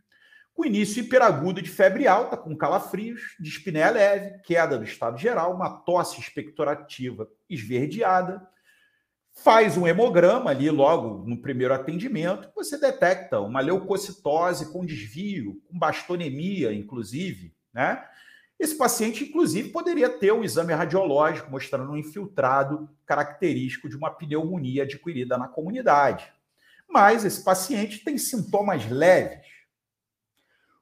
com 0.61 0.67
início 0.67 1.01
hiperagudo 1.01 1.63
de 1.63 1.71
febre 1.71 2.07
alta, 2.07 2.37
com 2.37 2.55
calafrios, 2.55 3.35
dispneia 3.41 3.89
leve, 3.89 4.43
queda 4.43 4.77
do 4.77 4.85
estado 4.85 5.17
geral, 5.17 5.55
uma 5.55 5.71
tosse 5.71 6.21
expectorativa 6.21 7.27
esverdeada. 7.49 8.47
Faz 9.33 9.79
um 9.79 9.87
hemograma 9.89 10.51
ali 10.51 10.69
logo 10.69 11.27
no 11.27 11.41
primeiro 11.41 11.73
atendimento, 11.73 12.51
você 12.55 12.77
detecta 12.79 13.41
uma 13.41 13.61
leucocitose 13.61 14.71
com 14.71 14.85
desvio, 14.85 15.63
com 15.67 15.79
bastonemia, 15.79 16.75
inclusive, 16.75 17.55
né? 17.73 18.05
Esse 18.59 18.77
paciente, 18.77 19.25
inclusive, 19.25 19.71
poderia 19.71 20.11
ter 20.11 20.31
um 20.35 20.45
exame 20.45 20.75
radiológico 20.75 21.51
mostrando 21.51 21.91
um 21.91 21.97
infiltrado 21.97 22.87
característico 23.07 23.89
de 23.89 23.97
uma 23.97 24.11
pneumonia 24.11 24.83
adquirida 24.83 25.39
na 25.39 25.49
comunidade. 25.49 26.31
Mas 26.87 27.25
esse 27.25 27.43
paciente 27.43 28.05
tem 28.05 28.19
sintomas 28.19 28.87
leves. 28.91 29.60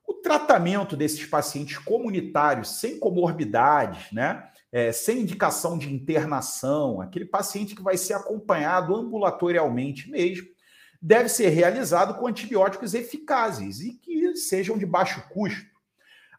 O 0.08 0.14
tratamento 0.14 0.96
desses 0.96 1.26
pacientes 1.26 1.76
comunitários 1.76 2.80
sem 2.80 2.98
comorbidades, 2.98 4.10
né? 4.10 4.48
É, 4.72 4.90
sem 4.90 5.20
indicação 5.20 5.76
de 5.76 5.92
internação, 5.92 7.00
aquele 7.02 7.26
paciente 7.26 7.74
que 7.74 7.82
vai 7.82 7.98
ser 7.98 8.14
acompanhado 8.14 8.96
ambulatorialmente 8.96 10.10
mesmo, 10.10 10.48
deve 11.00 11.28
ser 11.28 11.50
realizado 11.50 12.18
com 12.18 12.26
antibióticos 12.26 12.94
eficazes 12.94 13.80
e 13.80 13.94
que 13.94 14.34
sejam 14.34 14.78
de 14.78 14.86
baixo 14.86 15.22
custo. 15.28 15.78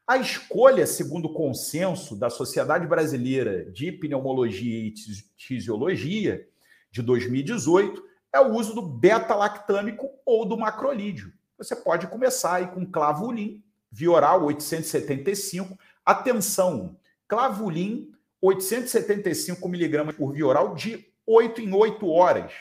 A 0.08 0.18
escolha, 0.18 0.88
segundo 0.88 1.26
o 1.26 1.34
consenso 1.34 2.16
da 2.16 2.32
Sociedade 2.32 2.88
Brasileira 2.88 3.72
de 3.72 3.92
Pneumologia 3.92 4.80
e 4.80 4.94
Fisiologia 5.38 6.44
de 6.92 7.04
2018, 7.04 8.04
é 8.34 8.40
o 8.40 8.54
uso 8.54 8.74
do 8.74 8.82
beta-lactâmico 8.82 10.10
ou 10.26 10.48
do 10.48 10.58
macrolídeo. 10.58 11.32
Você 11.60 11.76
pode 11.76 12.08
começar 12.08 12.56
aí 12.56 12.68
com 12.68 12.86
clavulin, 12.86 13.62
via 13.92 14.10
oral 14.10 14.46
875. 14.46 15.78
Atenção, 16.06 16.98
clavulin 17.28 18.14
875 18.42 19.68
miligramas 19.68 20.16
por 20.16 20.32
via 20.32 20.48
oral 20.48 20.74
de 20.74 21.06
8 21.28 21.60
em 21.60 21.74
8 21.74 22.08
horas. 22.08 22.54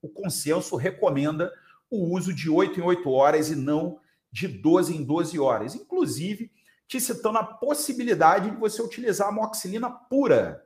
O 0.00 0.08
consenso 0.08 0.76
recomenda 0.76 1.52
o 1.90 2.14
uso 2.14 2.32
de 2.32 2.48
8 2.48 2.80
em 2.80 2.82
8 2.82 3.10
horas 3.10 3.50
e 3.50 3.54
não 3.54 4.00
de 4.32 4.48
12 4.48 4.96
em 4.96 5.04
12 5.04 5.38
horas. 5.38 5.74
Inclusive, 5.74 6.50
te 6.88 6.98
citando 6.98 7.36
a 7.36 7.44
possibilidade 7.44 8.50
de 8.50 8.56
você 8.56 8.80
utilizar 8.80 9.28
a 9.28 9.30
amoxicilina 9.30 9.90
pura. 9.90 10.64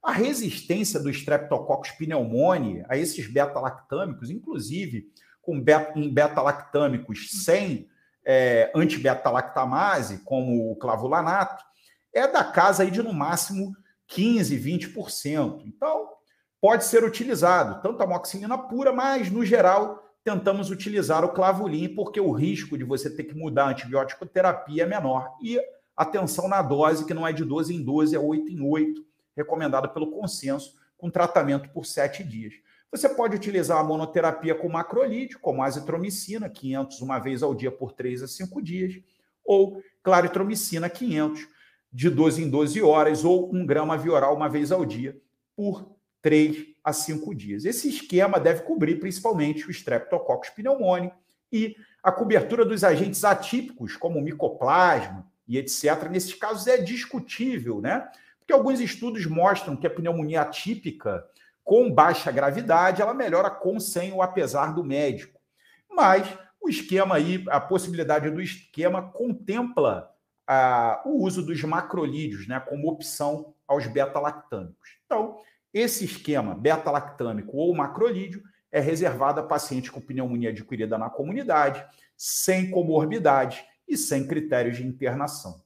A 0.00 0.12
resistência 0.12 1.00
do 1.00 1.10
Streptococcus 1.10 1.90
pneumoniae 1.90 2.84
a 2.88 2.96
esses 2.96 3.26
beta-lactâmicos, 3.26 4.30
inclusive 4.30 5.10
com 5.46 5.60
beta, 5.60 5.96
em 5.96 6.12
beta-lactâmicos 6.12 7.44
sem 7.44 7.88
é, 8.24 8.72
anti-beta-lactamase, 8.74 10.18
como 10.24 10.72
o 10.72 10.76
clavulanato, 10.76 11.64
é 12.12 12.26
da 12.26 12.42
casa 12.42 12.82
aí 12.82 12.90
de 12.90 13.00
no 13.00 13.12
máximo 13.12 13.72
15, 14.08 14.58
20%. 14.58 15.62
Então, 15.64 16.08
pode 16.60 16.84
ser 16.84 17.04
utilizado 17.04 17.80
tanto 17.80 18.00
a 18.00 18.04
amoxicilina 18.04 18.58
pura, 18.58 18.92
mas 18.92 19.30
no 19.30 19.44
geral 19.44 20.02
tentamos 20.24 20.70
utilizar 20.70 21.24
o 21.24 21.32
clavulin 21.32 21.94
porque 21.94 22.20
o 22.20 22.32
risco 22.32 22.76
de 22.76 22.82
você 22.82 23.08
ter 23.08 23.22
que 23.24 23.36
mudar 23.36 23.66
a 23.66 23.68
antibiótico 23.68 24.26
terapia 24.26 24.82
é 24.82 24.86
menor. 24.86 25.36
E 25.40 25.60
atenção 25.96 26.48
na 26.48 26.60
dose, 26.60 27.04
que 27.04 27.14
não 27.14 27.24
é 27.24 27.32
de 27.32 27.44
12 27.44 27.72
em 27.72 27.82
12, 27.82 28.16
é 28.16 28.18
8 28.18 28.50
em 28.50 28.60
8, 28.60 29.06
recomendada 29.36 29.86
pelo 29.86 30.10
consenso, 30.10 30.74
com 30.98 31.08
tratamento 31.08 31.68
por 31.68 31.86
7 31.86 32.24
dias. 32.24 32.54
Você 32.90 33.08
pode 33.08 33.36
utilizar 33.36 33.78
a 33.78 33.84
monoterapia 33.84 34.54
com 34.54 34.68
macrolídeo, 34.68 35.38
como 35.40 35.62
azitromicina, 35.62 36.48
500 36.48 37.00
uma 37.02 37.18
vez 37.18 37.42
ao 37.42 37.54
dia 37.54 37.70
por 37.70 37.92
3 37.92 38.22
a 38.22 38.28
5 38.28 38.62
dias, 38.62 39.02
ou 39.44 39.82
claritromicina, 40.02 40.88
500, 40.88 41.46
de 41.92 42.10
12 42.10 42.42
em 42.44 42.50
12 42.50 42.82
horas, 42.82 43.24
ou 43.24 43.52
1 43.52 43.66
grama 43.66 43.98
via 43.98 44.12
oral 44.12 44.36
uma 44.36 44.48
vez 44.48 44.70
ao 44.70 44.84
dia, 44.84 45.18
por 45.56 45.96
3 46.22 46.66
a 46.82 46.92
5 46.92 47.34
dias. 47.34 47.64
Esse 47.64 47.88
esquema 47.88 48.38
deve 48.38 48.62
cobrir 48.62 49.00
principalmente 49.00 49.66
o 49.66 49.70
Streptococcus 49.70 50.50
pneumoniae 50.50 51.12
e 51.52 51.76
a 52.02 52.12
cobertura 52.12 52.64
dos 52.64 52.84
agentes 52.84 53.24
atípicos, 53.24 53.96
como 53.96 54.20
micoplasma 54.20 55.26
e 55.48 55.58
etc. 55.58 56.08
Nesses 56.10 56.34
casos 56.34 56.66
é 56.66 56.78
discutível, 56.78 57.80
né? 57.80 58.08
Porque 58.38 58.52
alguns 58.52 58.80
estudos 58.80 59.26
mostram 59.26 59.76
que 59.76 59.86
a 59.86 59.90
pneumonia 59.90 60.42
atípica 60.42 61.24
com 61.66 61.92
baixa 61.92 62.30
gravidade, 62.30 63.02
ela 63.02 63.12
melhora 63.12 63.50
com, 63.50 63.80
sem 63.80 64.12
ou 64.12 64.22
apesar 64.22 64.72
do 64.72 64.84
médico. 64.84 65.40
Mas 65.90 66.24
o 66.60 66.68
esquema 66.68 67.16
aí, 67.16 67.44
a 67.48 67.60
possibilidade 67.60 68.30
do 68.30 68.40
esquema 68.40 69.10
contempla 69.10 70.08
ah, 70.46 71.02
o 71.04 71.24
uso 71.24 71.44
dos 71.44 71.60
macrolídeos, 71.64 72.46
né, 72.46 72.60
como 72.60 72.88
opção 72.88 73.52
aos 73.66 73.84
beta-lactâmicos. 73.88 74.90
Então, 75.04 75.40
esse 75.74 76.04
esquema 76.04 76.54
beta-lactâmico 76.54 77.56
ou 77.56 77.74
macrolídeo 77.74 78.44
é 78.70 78.78
reservada 78.78 79.40
a 79.40 79.44
paciente 79.44 79.90
com 79.90 80.00
pneumonia 80.00 80.50
adquirida 80.50 80.96
na 80.96 81.10
comunidade, 81.10 81.84
sem 82.16 82.70
comorbidade 82.70 83.66
e 83.88 83.96
sem 83.96 84.24
critérios 84.24 84.76
de 84.76 84.86
internação. 84.86 85.60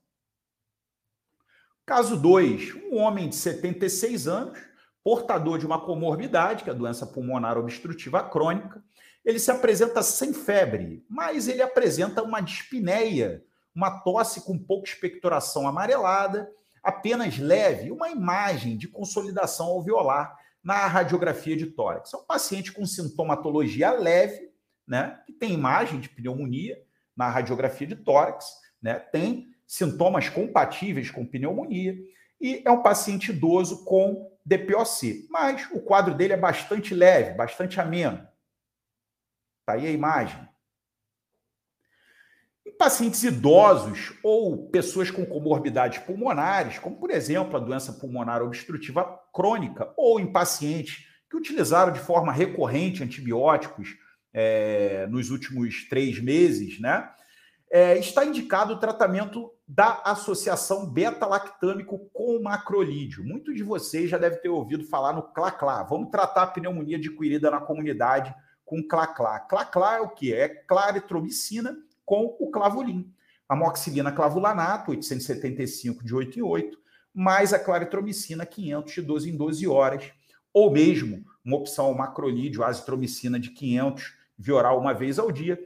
Caso 1.85 2.16
2, 2.16 2.75
um 2.90 2.97
homem 2.97 3.28
de 3.28 3.37
76 3.37 4.26
anos, 4.26 4.70
portador 5.02 5.59
de 5.59 5.66
uma 5.66 5.80
comorbidade, 5.80 6.64
que 6.64 6.71
é 6.71 6.73
a 6.73 6.76
doença 6.76 7.07
pulmonar 7.07 7.57
obstrutiva 7.57 8.23
crônica, 8.23 8.83
ele 9.25 9.38
se 9.38 9.50
apresenta 9.50 10.02
sem 10.02 10.33
febre, 10.33 11.04
mas 11.09 11.49
ele 11.49 11.62
apresenta 11.62 12.23
uma 12.23 12.40
dispneia, 12.40 13.45
uma 13.75 14.00
tosse 14.00 14.42
com 14.42 14.59
pouca 14.59 14.88
expectoração 14.88 15.69
amarelada, 15.69 16.50
apenas 16.83 17.38
leve, 17.38 17.90
uma 17.90 18.09
imagem 18.11 18.76
de 18.76 18.88
consolidação 18.88 19.66
alveolar 19.66 20.37
na 20.62 20.87
radiografia 20.87 21.57
de 21.57 21.66
tórax. 21.66 22.12
É 22.12 22.16
um 22.16 22.25
paciente 22.25 22.73
com 22.73 22.87
sintomatologia 22.87 23.92
leve, 23.92 24.50
né, 24.87 25.21
que 25.26 25.33
tem 25.33 25.52
imagem 25.52 26.00
de 26.00 26.09
pneumonia 26.09 26.83
na 27.16 27.28
radiografia 27.28 27.87
de 27.87 27.97
tórax, 27.97 28.47
né, 28.83 28.95
tem 28.95 29.49
sintomas 29.66 30.28
compatíveis 30.28 31.11
com 31.11 31.25
pneumonia 31.25 31.97
e 32.40 32.62
é 32.64 32.70
um 32.70 32.82
paciente 32.82 33.30
idoso 33.30 33.85
com 33.85 34.30
DPOC, 34.44 35.26
mas 35.30 35.68
o 35.73 35.80
quadro 35.80 36.14
dele 36.14 36.32
é 36.32 36.37
bastante 36.37 36.94
leve, 36.94 37.35
bastante 37.35 37.80
ameno. 37.80 38.26
Está 39.61 39.75
aí 39.75 39.87
a 39.87 39.90
imagem. 39.90 40.49
Em 42.66 42.76
pacientes 42.76 43.23
idosos 43.23 44.12
ou 44.23 44.70
pessoas 44.70 45.11
com 45.11 45.26
comorbidades 45.26 45.99
pulmonares, 45.99 46.78
como 46.78 46.99
por 46.99 47.11
exemplo 47.11 47.56
a 47.56 47.61
doença 47.61 47.92
pulmonar 47.92 48.42
obstrutiva 48.42 49.04
crônica, 49.32 49.92
ou 49.97 50.18
em 50.18 50.32
pacientes 50.32 51.06
que 51.28 51.37
utilizaram 51.37 51.92
de 51.92 52.00
forma 52.00 52.32
recorrente 52.32 53.02
antibióticos 53.02 53.97
é, 54.32 55.06
nos 55.09 55.30
últimos 55.30 55.88
três 55.88 56.20
meses, 56.20 56.80
né? 56.80 57.11
É, 57.73 57.97
está 57.99 58.25
indicado 58.25 58.75
o 58.75 58.79
tratamento 58.79 59.53
da 59.67 60.03
associação 60.05 60.91
beta-lactâmico 60.91 62.11
com 62.12 62.43
macrolídeo. 62.43 63.25
Muitos 63.25 63.55
de 63.55 63.62
vocês 63.62 64.11
já 64.11 64.19
devem 64.19 64.41
ter 64.41 64.49
ouvido 64.49 64.85
falar 64.85 65.12
no 65.12 65.23
CLACLA. 65.23 65.85
Vamos 65.85 66.11
tratar 66.11 66.43
a 66.43 66.47
pneumonia 66.49 66.97
adquirida 66.97 67.49
na 67.49 67.61
comunidade 67.61 68.35
com 68.65 68.83
CLACLA. 68.83 69.39
CLACLA 69.41 69.97
é 69.99 70.00
o 70.00 70.09
que? 70.09 70.35
É 70.35 70.49
claritromicina 70.49 71.77
com 72.05 72.37
o 72.41 72.50
clavulim. 72.50 73.15
Amoxilina 73.49 74.11
clavulanato, 74.11 74.91
875 74.91 76.05
de 76.05 76.12
8 76.12 76.39
em 76.41 76.43
8, 76.43 76.79
mais 77.15 77.53
a 77.53 77.59
claritromicina, 77.59 78.45
500 78.45 78.93
de 78.93 79.03
12 79.03 79.31
em 79.31 79.37
12 79.37 79.69
horas, 79.69 80.12
ou 80.53 80.73
mesmo 80.73 81.25
uma 81.45 81.57
opção 81.57 81.95
macrolídeo, 81.95 82.65
azitromicina 82.65 83.39
de 83.39 83.50
500 83.50 84.15
via 84.37 84.55
oral 84.55 84.79
uma 84.79 84.93
vez 84.93 85.19
ao 85.19 85.31
dia, 85.31 85.59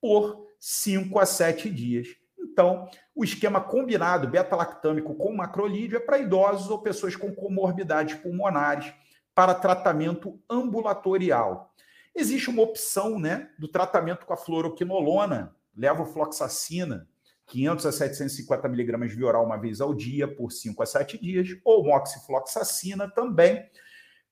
por 0.00 0.46
5 0.64 1.18
a 1.18 1.26
7 1.26 1.68
dias. 1.68 2.06
Então, 2.38 2.88
o 3.16 3.24
esquema 3.24 3.60
combinado 3.60 4.28
beta-lactâmico 4.28 5.12
com 5.16 5.34
macrolídeo 5.34 5.96
é 5.96 6.00
para 6.00 6.20
idosos 6.20 6.70
ou 6.70 6.80
pessoas 6.80 7.16
com 7.16 7.34
comorbidades 7.34 8.14
pulmonares 8.14 8.94
para 9.34 9.56
tratamento 9.56 10.40
ambulatorial. 10.48 11.74
Existe 12.14 12.48
uma 12.48 12.62
opção 12.62 13.18
né, 13.18 13.50
do 13.58 13.66
tratamento 13.66 14.24
com 14.24 14.32
a 14.34 14.36
fluoroquinolona, 14.36 15.52
levofloxacina, 15.76 17.08
500 17.46 17.86
a 17.86 17.90
750 17.90 18.68
miligramas 18.68 19.12
via 19.12 19.26
oral 19.26 19.44
uma 19.44 19.56
vez 19.56 19.80
ao 19.80 19.92
dia 19.92 20.32
por 20.32 20.52
5 20.52 20.80
a 20.80 20.86
7 20.86 21.18
dias, 21.18 21.48
ou 21.64 21.82
moxifloxacina 21.82 23.10
também 23.10 23.68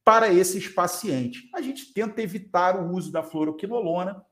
para 0.05 0.33
esses 0.33 0.69
pacientes. 0.69 1.43
A 1.53 1.61
gente 1.61 1.93
tenta 1.93 2.23
evitar 2.23 2.81
o 2.81 2.93
uso 2.95 3.11
da 3.11 3.21
fluoroquinolona, 3.21 4.25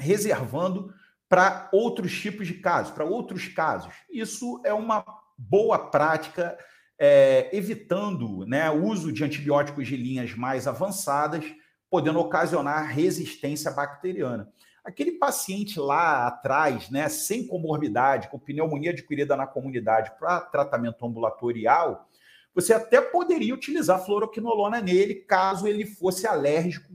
reservando 0.00 0.92
para 1.32 1.66
outros 1.72 2.12
tipos 2.20 2.46
de 2.46 2.52
casos, 2.52 2.92
para 2.92 3.06
outros 3.06 3.48
casos. 3.48 3.94
Isso 4.10 4.60
é 4.66 4.74
uma 4.74 5.02
boa 5.38 5.78
prática, 5.78 6.58
é, 6.98 7.48
evitando 7.56 8.44
né, 8.44 8.70
o 8.70 8.84
uso 8.84 9.10
de 9.10 9.24
antibióticos 9.24 9.88
de 9.88 9.96
linhas 9.96 10.34
mais 10.34 10.66
avançadas, 10.66 11.42
podendo 11.88 12.20
ocasionar 12.20 12.86
resistência 12.86 13.70
bacteriana. 13.70 14.52
Aquele 14.84 15.12
paciente 15.12 15.80
lá 15.80 16.26
atrás, 16.26 16.90
né, 16.90 17.08
sem 17.08 17.46
comorbidade, 17.46 18.28
com 18.28 18.38
pneumonia 18.38 18.90
adquirida 18.90 19.34
na 19.34 19.46
comunidade 19.46 20.12
para 20.18 20.38
tratamento 20.38 21.02
ambulatorial, 21.06 22.10
você 22.54 22.74
até 22.74 23.00
poderia 23.00 23.54
utilizar 23.54 24.04
fluoroquinolona 24.04 24.82
nele, 24.82 25.14
caso 25.14 25.66
ele 25.66 25.86
fosse 25.86 26.26
alérgico 26.26 26.92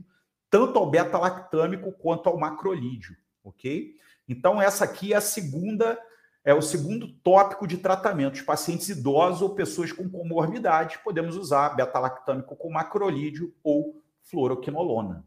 tanto 0.48 0.78
ao 0.78 0.88
beta-lactâmico 0.88 1.90
quanto 1.90 2.28
ao 2.28 2.38
macrolídeo, 2.38 3.16
ok? 3.42 3.98
Então 4.28 4.60
essa 4.60 4.84
aqui 4.84 5.12
é 5.12 5.16
a 5.16 5.20
segunda 5.20 5.98
é 6.44 6.54
o 6.54 6.62
segundo 6.62 7.08
tópico 7.08 7.66
de 7.66 7.76
tratamento. 7.76 8.36
Os 8.36 8.42
pacientes 8.42 8.88
idosos 8.88 9.42
ou 9.42 9.54
pessoas 9.54 9.92
com 9.92 10.08
comorbidade 10.08 10.98
podemos 11.04 11.36
usar 11.36 11.70
beta-lactâmico 11.70 12.56
com 12.56 12.70
macrolídeo 12.70 13.54
ou 13.62 14.02
fluoroquinolona. 14.22 15.26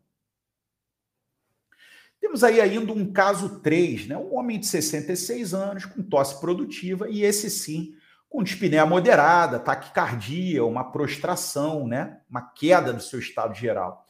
Temos 2.20 2.44
aí 2.44 2.62
ainda 2.62 2.94
um 2.94 3.12
caso 3.12 3.60
3, 3.60 4.08
né? 4.08 4.18
um 4.18 4.36
homem 4.36 4.60
de 4.60 4.68
66 4.68 5.54
anos 5.54 5.86
com 5.86 6.04
tosse 6.04 6.40
produtiva 6.40 7.10
e 7.10 7.24
esse 7.24 7.50
sim 7.50 7.96
com 8.30 8.44
dispneia 8.44 8.86
moderada, 8.86 9.60
taquicardia, 9.60 10.64
uma 10.64 10.92
prostração, 10.92 11.88
né? 11.88 12.22
uma 12.30 12.42
queda 12.42 12.94
do 12.94 13.02
seu 13.02 13.20
estado 13.20 13.54
geral. 13.54 14.08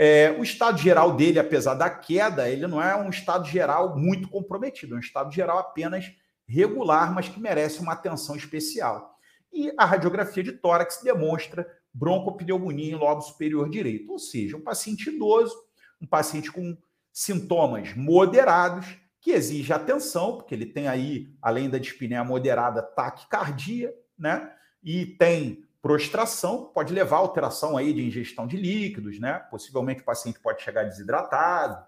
É, 0.00 0.30
o 0.38 0.44
estado 0.44 0.78
geral 0.78 1.16
dele, 1.16 1.40
apesar 1.40 1.74
da 1.74 1.90
queda, 1.90 2.48
ele 2.48 2.68
não 2.68 2.80
é 2.80 2.94
um 2.94 3.10
estado 3.10 3.44
geral 3.48 3.98
muito 3.98 4.28
comprometido, 4.28 4.94
é 4.94 4.98
um 4.98 5.00
estado 5.00 5.32
geral 5.32 5.58
apenas 5.58 6.08
regular, 6.46 7.12
mas 7.12 7.28
que 7.28 7.40
merece 7.40 7.80
uma 7.80 7.94
atenção 7.94 8.36
especial. 8.36 9.18
E 9.52 9.72
a 9.76 9.84
radiografia 9.84 10.44
de 10.44 10.52
tórax 10.52 11.00
demonstra 11.02 11.66
broncopneumonia 11.92 12.92
em 12.92 12.94
lobo 12.94 13.22
superior 13.22 13.68
direito, 13.68 14.12
ou 14.12 14.20
seja, 14.20 14.56
um 14.56 14.60
paciente 14.60 15.10
idoso, 15.10 15.56
um 16.00 16.06
paciente 16.06 16.52
com 16.52 16.78
sintomas 17.12 17.92
moderados, 17.96 18.86
que 19.20 19.32
exige 19.32 19.72
atenção, 19.72 20.36
porque 20.36 20.54
ele 20.54 20.66
tem 20.66 20.86
aí, 20.86 21.28
além 21.42 21.68
da 21.68 21.76
dispneia 21.76 22.22
moderada, 22.22 22.82
taquicardia, 22.82 23.92
né? 24.16 24.52
E 24.80 25.04
tem 25.04 25.64
prostração, 25.88 26.66
pode 26.66 26.92
levar 26.92 27.16
a 27.16 27.20
alteração 27.20 27.74
aí 27.74 27.94
de 27.94 28.06
ingestão 28.06 28.46
de 28.46 28.58
líquidos, 28.58 29.18
né? 29.18 29.38
Possivelmente 29.50 30.02
o 30.02 30.04
paciente 30.04 30.38
pode 30.38 30.62
chegar 30.62 30.84
desidratado. 30.84 31.82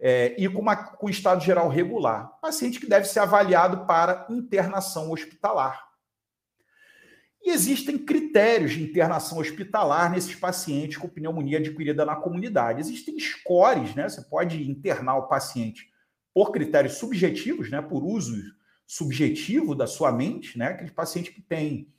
É, 0.00 0.34
e 0.38 0.48
com, 0.48 0.60
uma, 0.60 0.74
com 0.74 1.06
estado 1.06 1.44
geral 1.44 1.68
regular. 1.68 2.38
Paciente 2.40 2.80
que 2.80 2.88
deve 2.88 3.04
ser 3.04 3.20
avaliado 3.20 3.84
para 3.84 4.26
internação 4.30 5.12
hospitalar. 5.12 5.86
E 7.42 7.50
existem 7.50 7.98
critérios 7.98 8.72
de 8.72 8.82
internação 8.82 9.36
hospitalar 9.36 10.10
nesses 10.10 10.34
pacientes 10.34 10.96
com 10.96 11.06
pneumonia 11.06 11.58
adquirida 11.58 12.06
na 12.06 12.16
comunidade. 12.16 12.80
Existem 12.80 13.20
scores, 13.20 13.94
né? 13.94 14.08
Você 14.08 14.22
pode 14.22 14.66
internar 14.70 15.16
o 15.16 15.28
paciente 15.28 15.90
por 16.32 16.52
critérios 16.52 16.94
subjetivos, 16.94 17.70
né? 17.70 17.82
Por 17.82 18.02
uso 18.02 18.34
subjetivo 18.86 19.74
da 19.74 19.86
sua 19.86 20.10
mente, 20.10 20.56
né? 20.56 20.68
Aquele 20.68 20.90
paciente 20.90 21.30
que 21.30 21.42
tem 21.42 21.92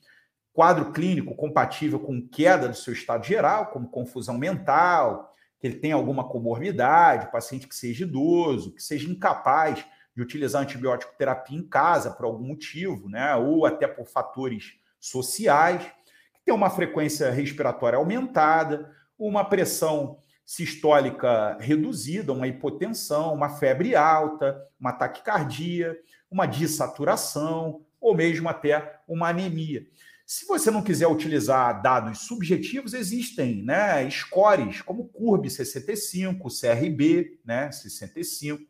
quadro 0.54 0.92
clínico 0.92 1.36
compatível 1.36 2.00
com 2.00 2.22
queda 2.28 2.68
do 2.68 2.76
seu 2.76 2.94
estado 2.94 3.26
geral, 3.26 3.68
como 3.68 3.90
confusão 3.90 4.38
mental, 4.38 5.34
que 5.60 5.68
ele 5.68 5.78
tem 5.78 5.92
alguma 5.92 6.28
comorbidade, 6.28 7.32
paciente 7.32 7.68
que 7.68 7.76
seja 7.76 8.04
idoso, 8.04 8.74
que 8.74 8.82
seja 8.82 9.10
incapaz 9.10 9.86
de 10.16 10.22
utilizar 10.22 10.62
antibiótico 10.62 11.16
terapia 11.18 11.58
em 11.58 11.68
casa 11.68 12.12
por 12.12 12.26
algum 12.26 12.46
motivo, 12.46 13.08
né? 13.08 13.36
Ou 13.36 13.66
até 13.66 13.88
por 13.88 14.06
fatores 14.06 14.74
sociais, 15.00 15.84
que 16.34 16.46
tem 16.46 16.54
uma 16.54 16.70
frequência 16.70 17.30
respiratória 17.30 17.98
aumentada, 17.98 18.92
uma 19.18 19.46
pressão 19.46 20.18
sistólica 20.46 21.58
reduzida, 21.60 22.34
uma 22.34 22.48
hipotensão, 22.48 23.34
uma 23.34 23.50
febre 23.50 23.96
alta, 23.96 24.62
uma 24.80 24.92
taquicardia, 24.92 25.98
uma 26.30 26.46
dissaturação 26.46 27.86
ou 28.02 28.16
mesmo 28.16 28.50
até 28.50 29.00
uma 29.08 29.30
anemia. 29.30 29.86
Se 30.34 30.46
você 30.46 30.72
não 30.72 30.82
quiser 30.82 31.08
utilizar 31.08 31.82
dados 31.82 32.20
subjetivos, 32.20 32.94
existem 32.94 33.62
né, 33.66 34.10
scores 34.10 34.82
como 34.82 35.10
CURB 35.10 35.50
65, 35.50 36.48
CRB 36.48 37.42
né, 37.44 37.70
65, 37.70 38.64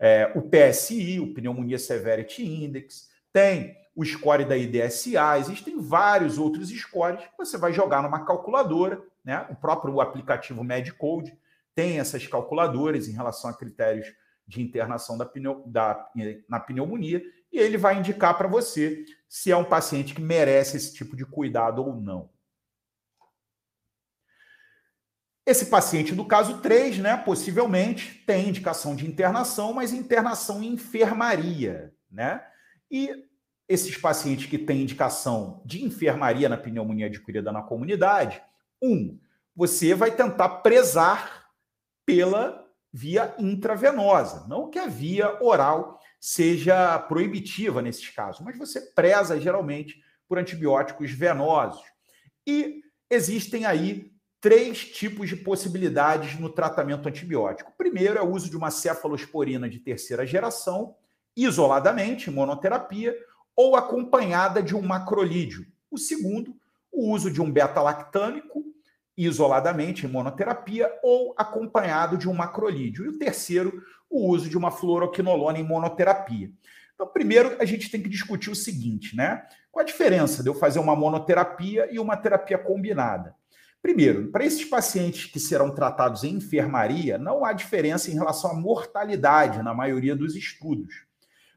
é, 0.00 0.32
o 0.34 0.42
PSI, 0.42 1.20
o 1.20 1.32
Pneumonia 1.32 1.78
Severity 1.78 2.44
Index, 2.44 3.08
tem 3.32 3.76
o 3.94 4.04
score 4.04 4.44
da 4.44 4.56
IDSA, 4.56 5.38
existem 5.38 5.80
vários 5.80 6.38
outros 6.38 6.70
scores 6.70 7.20
que 7.20 7.38
você 7.38 7.56
vai 7.56 7.72
jogar 7.72 8.02
numa 8.02 8.24
calculadora, 8.24 9.00
né? 9.24 9.46
O 9.48 9.54
próprio 9.54 10.00
aplicativo 10.00 10.64
MedCode 10.64 11.38
tem 11.72 12.00
essas 12.00 12.26
calculadoras 12.26 13.06
em 13.06 13.12
relação 13.12 13.48
a 13.48 13.56
critérios 13.56 14.12
de 14.44 14.60
internação 14.60 15.16
da, 15.16 15.24
pneu, 15.24 15.62
da 15.66 16.10
na 16.48 16.58
pneumonia 16.58 17.22
e 17.52 17.58
ele 17.58 17.78
vai 17.78 17.96
indicar 17.96 18.36
para 18.36 18.48
você 18.48 19.04
se 19.28 19.50
é 19.50 19.56
um 19.56 19.64
paciente 19.64 20.14
que 20.14 20.20
merece 20.20 20.76
esse 20.76 20.94
tipo 20.94 21.16
de 21.16 21.24
cuidado 21.24 21.84
ou 21.84 21.94
não. 21.94 22.30
Esse 25.44 25.66
paciente 25.66 26.14
do 26.14 26.24
caso 26.24 26.60
3, 26.60 26.98
né, 26.98 27.16
possivelmente 27.16 28.24
tem 28.26 28.48
indicação 28.48 28.96
de 28.96 29.06
internação, 29.06 29.72
mas 29.72 29.92
internação 29.92 30.60
em 30.60 30.72
enfermaria, 30.72 31.94
né? 32.10 32.44
E 32.90 33.26
esses 33.68 33.96
pacientes 33.96 34.46
que 34.46 34.58
têm 34.58 34.82
indicação 34.82 35.62
de 35.64 35.84
enfermaria 35.84 36.48
na 36.48 36.56
pneumonia 36.56 37.06
adquirida 37.06 37.52
na 37.52 37.62
comunidade, 37.62 38.42
um, 38.82 39.18
você 39.54 39.94
vai 39.94 40.10
tentar 40.10 40.48
prezar 40.48 41.46
pela 42.04 42.64
via 42.92 43.34
intravenosa, 43.38 44.46
não 44.48 44.70
que 44.70 44.78
a 44.78 44.86
via 44.86 45.42
oral 45.42 46.00
seja 46.28 46.98
proibitiva 46.98 47.80
nesses 47.80 48.10
casos, 48.10 48.40
mas 48.44 48.58
você 48.58 48.80
preza 48.80 49.40
geralmente 49.40 50.02
por 50.28 50.38
antibióticos 50.38 51.12
venosos. 51.12 51.84
E 52.44 52.82
existem 53.08 53.64
aí 53.64 54.10
três 54.40 54.84
tipos 54.84 55.28
de 55.28 55.36
possibilidades 55.36 56.36
no 56.40 56.50
tratamento 56.50 57.08
antibiótico. 57.08 57.70
O 57.70 57.76
primeiro 57.76 58.18
é 58.18 58.22
o 58.22 58.28
uso 58.28 58.50
de 58.50 58.56
uma 58.56 58.72
cefalosporina 58.72 59.68
de 59.68 59.78
terceira 59.78 60.26
geração, 60.26 60.96
isoladamente, 61.36 62.28
monoterapia, 62.28 63.16
ou 63.54 63.76
acompanhada 63.76 64.60
de 64.60 64.74
um 64.74 64.82
macrolídeo. 64.82 65.64
O 65.88 65.96
segundo, 65.96 66.56
o 66.90 67.08
uso 67.12 67.30
de 67.30 67.40
um 67.40 67.48
beta-lactâmico, 67.48 68.64
isoladamente, 69.16 70.04
em 70.04 70.10
monoterapia, 70.10 70.92
ou 71.04 71.36
acompanhado 71.38 72.18
de 72.18 72.28
um 72.28 72.34
macrolídeo. 72.34 73.04
E 73.04 73.08
o 73.10 73.16
terceiro, 73.16 73.80
o 74.10 74.28
uso 74.28 74.48
de 74.48 74.56
uma 74.56 74.70
fluoroquinolona 74.70 75.58
em 75.58 75.64
monoterapia. 75.64 76.50
Então, 76.94 77.06
primeiro, 77.06 77.56
a 77.60 77.64
gente 77.64 77.90
tem 77.90 78.02
que 78.02 78.08
discutir 78.08 78.50
o 78.50 78.54
seguinte, 78.54 79.14
né? 79.14 79.46
Qual 79.70 79.82
a 79.82 79.86
diferença 79.86 80.42
de 80.42 80.48
eu 80.48 80.54
fazer 80.54 80.78
uma 80.78 80.96
monoterapia 80.96 81.88
e 81.92 81.98
uma 81.98 82.16
terapia 82.16 82.56
combinada? 82.56 83.34
Primeiro, 83.82 84.32
para 84.32 84.44
esses 84.44 84.64
pacientes 84.64 85.30
que 85.30 85.38
serão 85.38 85.74
tratados 85.74 86.24
em 86.24 86.36
enfermaria, 86.36 87.18
não 87.18 87.44
há 87.44 87.52
diferença 87.52 88.10
em 88.10 88.14
relação 88.14 88.50
à 88.50 88.54
mortalidade 88.54 89.62
na 89.62 89.74
maioria 89.74 90.16
dos 90.16 90.34
estudos. 90.34 91.04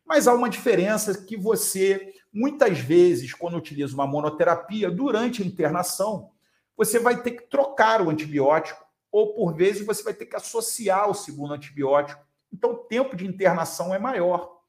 Mas 0.05 0.27
há 0.27 0.33
uma 0.33 0.49
diferença 0.49 1.25
que 1.25 1.37
você, 1.37 2.13
muitas 2.31 2.79
vezes, 2.79 3.33
quando 3.33 3.57
utiliza 3.57 3.93
uma 3.93 4.05
monoterapia, 4.05 4.91
durante 4.91 5.41
a 5.41 5.45
internação, 5.45 6.31
você 6.75 6.99
vai 6.99 7.21
ter 7.21 7.31
que 7.31 7.49
trocar 7.49 8.01
o 8.01 8.09
antibiótico, 8.09 8.83
ou 9.11 9.33
por 9.33 9.55
vezes 9.55 9.85
você 9.85 10.03
vai 10.03 10.13
ter 10.13 10.25
que 10.25 10.35
associar 10.35 11.09
o 11.09 11.15
segundo 11.15 11.53
antibiótico 11.53 12.28
então, 12.51 12.71
o 12.71 12.77
tempo 12.77 13.15
de 13.15 13.25
internação 13.25 13.93
é 13.93 13.99
maior. 13.99 14.59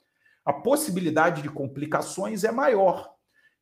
A 0.44 0.52
possibilidade 0.52 1.42
de 1.42 1.48
complicações 1.48 2.44
é 2.44 2.52
maior. 2.52 3.14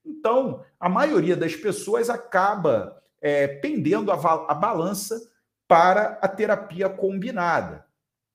Então, 0.05 0.65
a 0.79 0.89
maioria 0.89 1.37
das 1.37 1.55
pessoas 1.55 2.11
acaba 2.11 3.03
é, 3.21 3.47
pendendo 3.47 4.11
a, 4.11 4.15
a 4.15 4.55
balança 4.55 5.21
para 5.67 6.19
a 6.23 6.29
terapia 6.29 6.89
combinada. 6.89 7.87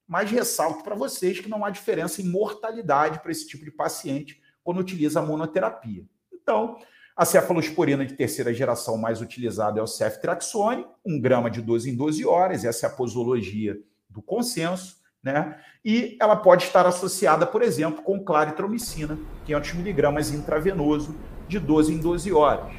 Mas 0.08 0.30
ressalto 0.30 0.84
para 0.84 0.96
vocês 0.96 1.40
que 1.40 1.50
não 1.50 1.66
há 1.66 1.70
diferença 1.70 2.22
em 2.22 2.30
mortalidade 2.30 3.20
para 3.20 3.32
esse 3.32 3.48
tipo 3.48 3.66
de 3.66 3.72
paciente 3.72 4.42
quando 4.64 4.80
utiliza 4.80 5.20
a 5.20 5.24
monoterapia. 5.24 6.06
Então, 6.32 6.78
a 7.16 7.26
cefalosporina 7.26 8.06
de 8.06 8.14
terceira 8.14 8.54
geração 8.54 8.98
mais 8.98 9.22
utilizada 9.22 9.80
é 9.80 9.84
o 9.84 9.88
ceftriaxone, 9.88 10.86
1 11.06 11.22
grama 11.22 11.50
de 11.50 11.62
12 11.62 11.90
em 11.90 11.96
12 11.96 12.26
horas, 12.26 12.66
essa 12.66 12.86
é 12.86 12.90
a 12.90 12.94
posologia 12.94 13.80
do 14.10 14.22
consenso 14.22 15.03
né? 15.24 15.56
E 15.84 16.18
ela 16.20 16.36
pode 16.36 16.66
estar 16.66 16.86
associada, 16.86 17.46
por 17.48 17.62
exemplo, 17.62 18.04
com 18.04 18.20
claritromicina, 18.20 19.18
500 19.46 19.74
miligramas 19.74 20.32
intravenoso, 20.32 21.16
de 21.48 21.60
12 21.60 21.94
em 21.94 21.98
12 21.98 22.34
horas. 22.34 22.74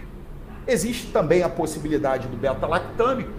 Existe 0.66 1.10
também 1.10 1.42
a 1.42 1.48
possibilidade 1.48 2.28
do 2.28 2.36
beta-lactâmico, 2.36 3.32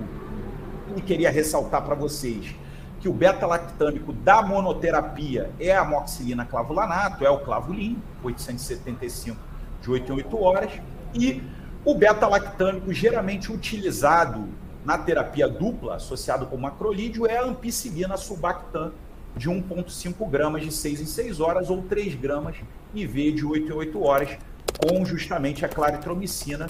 e 0.96 1.02
queria 1.02 1.30
ressaltar 1.30 1.84
para 1.84 1.96
vocês 1.96 2.56
que 3.00 3.10
o 3.10 3.14
beta-lactâmico 3.14 4.14
da 4.14 4.42
monoterapia 4.42 5.52
é 5.60 5.76
a 5.76 5.82
amoxicilina 5.82 6.46
clavulanato, 6.46 7.26
é 7.26 7.30
o 7.30 7.40
clavulin, 7.40 8.02
875 8.24 9.38
de 9.82 9.92
8 9.92 10.12
em 10.12 10.16
8 10.16 10.42
horas, 10.42 10.72
e 11.14 11.44
o 11.84 11.94
beta-lactâmico 11.94 12.92
geralmente 12.94 13.52
utilizado 13.52 14.48
na 14.86 15.00
terapia 15.00 15.48
dupla, 15.48 15.96
associado 15.96 16.46
com 16.46 16.58
macrolídeo, 16.58 17.26
é 17.26 17.38
a 17.38 17.44
ampicilina 17.44 18.16
subactam 18.16 18.92
de 19.36 19.50
1,5 19.50 20.30
gramas 20.30 20.62
de 20.62 20.72
6 20.72 21.02
em 21.02 21.06
6 21.06 21.40
horas 21.40 21.70
ou 21.70 21.82
3 21.82 22.14
gramas 22.16 22.56
IV 22.94 23.32
de 23.32 23.46
8 23.46 23.68
em 23.68 23.76
8 23.76 24.04
horas, 24.04 24.38
com 24.78 25.04
justamente 25.04 25.66
a 25.66 25.68
claritromicina 25.68 26.68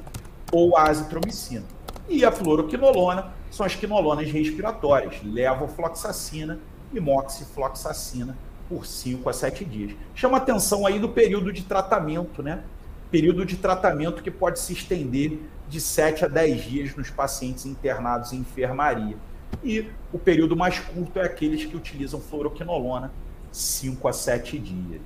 ou 0.52 0.78
a 0.78 0.90
azitromicina. 0.90 1.64
E 2.08 2.24
a 2.24 2.32
fluoroquinolona 2.32 3.34
são 3.52 3.66
as 3.66 3.76
quinolonas 3.76 4.32
respiratórias, 4.32 5.16
levofloxacina 5.24 6.60
e 6.94 7.00
moxifloxacina 7.00 8.38
por 8.70 8.86
5 8.86 9.30
a 9.30 9.34
7 9.34 9.66
dias. 9.66 9.92
Chama 10.16 10.38
atenção 10.38 10.86
aí 10.86 11.00
do 11.00 11.10
período 11.10 11.52
de 11.52 11.64
tratamento, 11.64 12.42
né? 12.42 12.64
Período 13.12 13.46
de 13.46 13.58
tratamento 13.58 14.24
que 14.24 14.32
pode 14.32 14.60
se 14.60 14.74
estender 14.74 15.40
de 15.68 15.82
7 15.82 16.26
a 16.26 16.28
10 16.28 16.64
dias 16.64 16.96
nos 16.96 17.10
pacientes 17.10 17.66
internados 17.66 18.34
em 18.34 18.38
enfermaria. 18.38 19.18
E 19.64 19.90
o 20.12 20.20
período 20.20 20.56
mais 20.56 20.80
curto 20.80 21.20
é 21.20 21.24
aqueles 21.24 21.66
que 21.66 21.76
utilizam 21.76 22.20
fluoroquinolona, 22.20 23.12
5 23.52 24.08
a 24.08 24.14
7 24.14 24.60
dias. 24.60 25.02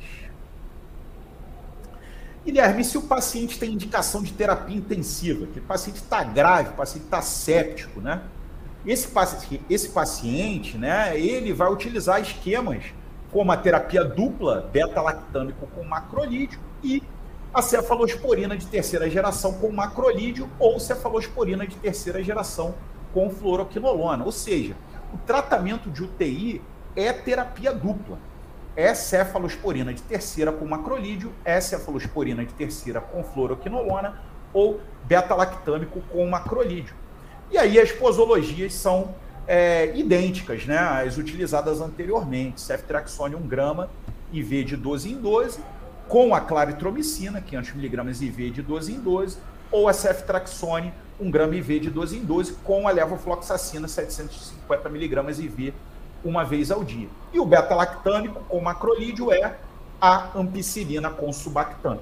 Guilherme, 2.45 2.83
se 2.83 2.97
o 2.97 3.03
paciente 3.03 3.59
tem 3.59 3.73
indicação 3.73 4.23
de 4.23 4.33
terapia 4.33 4.75
intensiva, 4.75 5.45
que 5.47 5.59
o 5.59 5.63
paciente 5.63 5.97
está 5.97 6.23
grave, 6.23 6.69
o 6.69 6.73
paciente 6.73 7.05
está 7.05 7.21
séptico, 7.21 8.01
né? 8.01 8.21
Esse, 8.85 9.09
esse 9.69 9.89
paciente, 9.89 10.77
né, 10.77 11.19
ele 11.19 11.51
vai 11.51 11.71
utilizar 11.71 12.21
esquemas 12.21 12.85
como 13.31 13.51
a 13.51 13.57
terapia 13.57 14.03
dupla 14.03 14.67
beta-lactâmico 14.71 15.67
com 15.67 15.83
macrolídeo 15.83 16.59
e 16.81 17.03
a 17.53 17.61
cefalosporina 17.61 18.55
de 18.55 18.67
terceira 18.67 19.09
geração 19.09 19.53
com 19.53 19.71
macrolídeo 19.71 20.49
ou 20.59 20.79
cefalosporina 20.79 21.65
de 21.65 21.75
terceira 21.77 22.23
geração 22.23 22.75
com 23.13 23.29
fluoroquinolona. 23.29 24.23
Ou 24.23 24.31
seja, 24.31 24.75
o 25.13 25.17
tratamento 25.17 25.89
de 25.89 26.03
UTI 26.03 26.61
é 26.95 27.11
terapia 27.11 27.73
dupla. 27.73 28.19
É 28.75 28.93
cefalosporina 28.93 29.93
de 29.93 30.01
terceira 30.03 30.51
com 30.51 30.65
macrolídeo, 30.65 31.33
é 31.43 31.59
cefalosporina 31.59 32.45
de 32.45 32.53
terceira 32.53 33.01
com 33.01 33.23
fluoroquinolona 33.23 34.21
ou 34.53 34.79
beta-lactâmico 35.05 36.01
com 36.11 36.25
macrolídeo. 36.27 36.93
E 37.51 37.57
aí 37.57 37.79
as 37.79 37.91
posologias 37.91 38.73
são 38.73 39.15
é, 39.47 39.97
idênticas, 39.97 40.67
né? 40.67 40.77
As 40.77 41.17
utilizadas 41.17 41.81
anteriormente. 41.81 42.61
Ceftriaxone 42.61 43.35
1 43.35 43.41
grama, 43.41 43.89
IV 44.31 44.63
de 44.63 44.77
12 44.77 45.11
em 45.11 45.17
12, 45.17 45.59
com 46.09 46.33
a 46.33 46.41
claritromicina, 46.41 47.39
500mg 47.39 48.21
IV 48.21 48.49
de 48.49 48.61
12 48.63 48.93
em 48.93 48.99
12, 48.99 49.37
ou 49.71 49.87
a 49.87 49.93
ceftraxone, 49.93 50.91
1 51.19 51.29
grama 51.29 51.55
IV 51.55 51.79
de 51.79 51.89
12 51.91 52.17
em 52.17 52.25
12, 52.25 52.53
com 52.63 52.87
a 52.87 52.91
levofloxacina, 52.91 53.87
750mg 53.87 55.39
IV, 55.39 55.73
uma 56.25 56.43
vez 56.43 56.71
ao 56.71 56.83
dia. 56.83 57.07
E 57.31 57.39
o 57.39 57.45
beta-lactâmico 57.45 58.43
com 58.49 58.59
macrolídeo 58.59 59.31
é 59.31 59.55
a 60.01 60.29
ampicilina 60.35 61.11
com 61.11 61.31
subactam. 61.31 61.99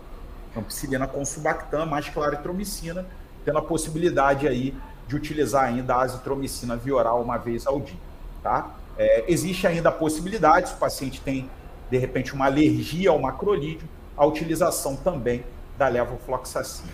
Ampicilina 0.55 1.05
com 1.05 1.25
subactam 1.25 1.85
mais 1.85 2.07
claritromicina, 2.07 3.05
tendo 3.43 3.59
a 3.59 3.61
possibilidade 3.61 4.47
aí 4.47 4.73
de 5.05 5.17
utilizar 5.17 5.65
ainda 5.65 5.95
a 5.95 6.01
azitromicina 6.01 6.77
via 6.77 6.95
oral 6.95 7.21
uma 7.21 7.37
vez 7.37 7.67
ao 7.67 7.81
dia, 7.81 7.97
tá? 8.41 8.71
É, 8.97 9.25
existe 9.27 9.67
ainda 9.67 9.89
a 9.89 9.91
possibilidade, 9.91 10.69
se 10.69 10.75
o 10.75 10.77
paciente 10.77 11.21
tem, 11.21 11.49
de 11.89 11.97
repente, 11.97 12.33
uma 12.33 12.45
alergia 12.45 13.09
ao 13.09 13.19
macrolídeo, 13.19 13.87
a 14.17 14.25
utilização 14.25 14.95
também 14.95 15.45
da 15.77 15.87
levofloxacina. 15.87 16.91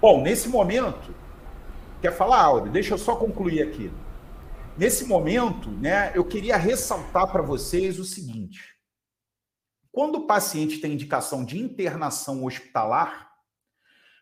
Bom, 0.00 0.22
nesse 0.22 0.48
momento, 0.48 1.14
quer 2.00 2.12
falar, 2.12 2.42
Áureo? 2.42 2.72
Deixa 2.72 2.94
eu 2.94 2.98
só 2.98 3.14
concluir 3.16 3.62
aqui. 3.62 3.92
Nesse 4.76 5.04
momento, 5.04 5.70
né, 5.70 6.10
eu 6.14 6.24
queria 6.24 6.56
ressaltar 6.56 7.30
para 7.30 7.42
vocês 7.42 7.98
o 8.00 8.04
seguinte: 8.04 8.74
quando 9.92 10.16
o 10.16 10.26
paciente 10.26 10.78
tem 10.78 10.94
indicação 10.94 11.44
de 11.44 11.58
internação 11.58 12.44
hospitalar, 12.44 13.30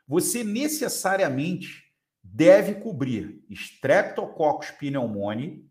você 0.06 0.42
necessariamente 0.42 1.84
deve 2.22 2.74
cobrir 2.74 3.44
Streptococcus 3.48 4.70
pneumoniae, 4.72 5.64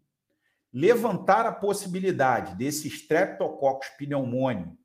levantar 0.74 1.46
a 1.46 1.52
possibilidade 1.52 2.56
desse 2.56 2.88
Streptococcus 2.88 3.90
pneumoniae 3.98 4.81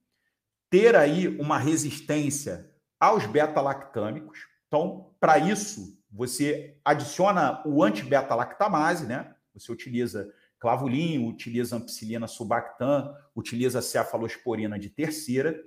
ter 0.71 0.97
aí 0.97 1.29
uma 1.39 1.59
resistência 1.59 2.71
aos 2.99 3.27
beta-lactâmicos. 3.27 4.47
Então, 4.67 5.15
para 5.21 5.39
isso, 5.39 5.99
você 6.11 6.77
adiciona 6.85 7.63
o 7.67 7.83
anti-beta-lactamase, 7.83 9.07
né? 9.07 9.35
Você 9.55 9.71
utiliza 9.71 10.33
clavulin, 10.59 11.29
utiliza 11.29 11.77
ampicilina 11.77 12.27
subactam, 12.27 13.15
utiliza 13.35 13.83
cefalosporina 13.83 14.79
de 14.79 14.91
terceira. 14.91 15.63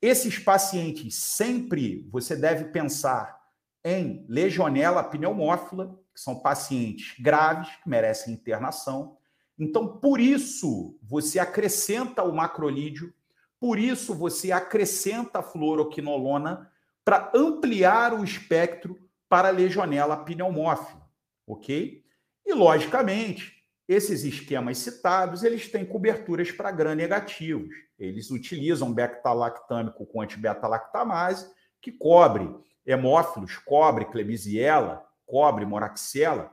Esses 0.00 0.38
pacientes 0.38 1.14
sempre 1.16 2.08
você 2.10 2.34
deve 2.34 2.66
pensar 2.66 3.38
em 3.84 4.24
legionela 4.28 5.02
pneumófila, 5.02 5.98
que 6.14 6.20
são 6.20 6.40
pacientes 6.40 7.14
graves, 7.20 7.68
que 7.82 7.88
merecem 7.88 8.34
internação. 8.34 9.16
Então, 9.58 9.98
por 9.98 10.20
isso, 10.20 10.98
você 11.02 11.38
acrescenta 11.38 12.22
o 12.22 12.34
macrolídeo, 12.34 13.12
por 13.60 13.78
isso, 13.78 14.14
você 14.14 14.50
acrescenta 14.50 15.40
a 15.40 15.42
fluoroquinolona 15.42 16.70
para 17.04 17.30
ampliar 17.34 18.14
o 18.14 18.24
espectro 18.24 18.98
para 19.28 19.48
a 19.48 19.52
legionela 19.52 20.16
pneumófila, 20.16 21.06
ok? 21.46 22.02
E, 22.46 22.54
logicamente, 22.54 23.60
esses 23.86 24.24
esquemas 24.24 24.78
citados, 24.78 25.44
eles 25.44 25.68
têm 25.68 25.84
coberturas 25.84 26.50
para 26.50 26.70
gram 26.70 26.94
negativos. 26.94 27.74
Eles 27.98 28.30
utilizam 28.30 28.92
beta-lactâmico 28.92 30.06
com 30.06 30.22
antibeta-lactamase, 30.22 31.50
que 31.82 31.92
cobre 31.92 32.48
hemófilos, 32.86 33.58
cobre 33.58 34.06
Klebsiella, 34.06 35.04
cobre 35.26 35.66
moraxella. 35.66 36.50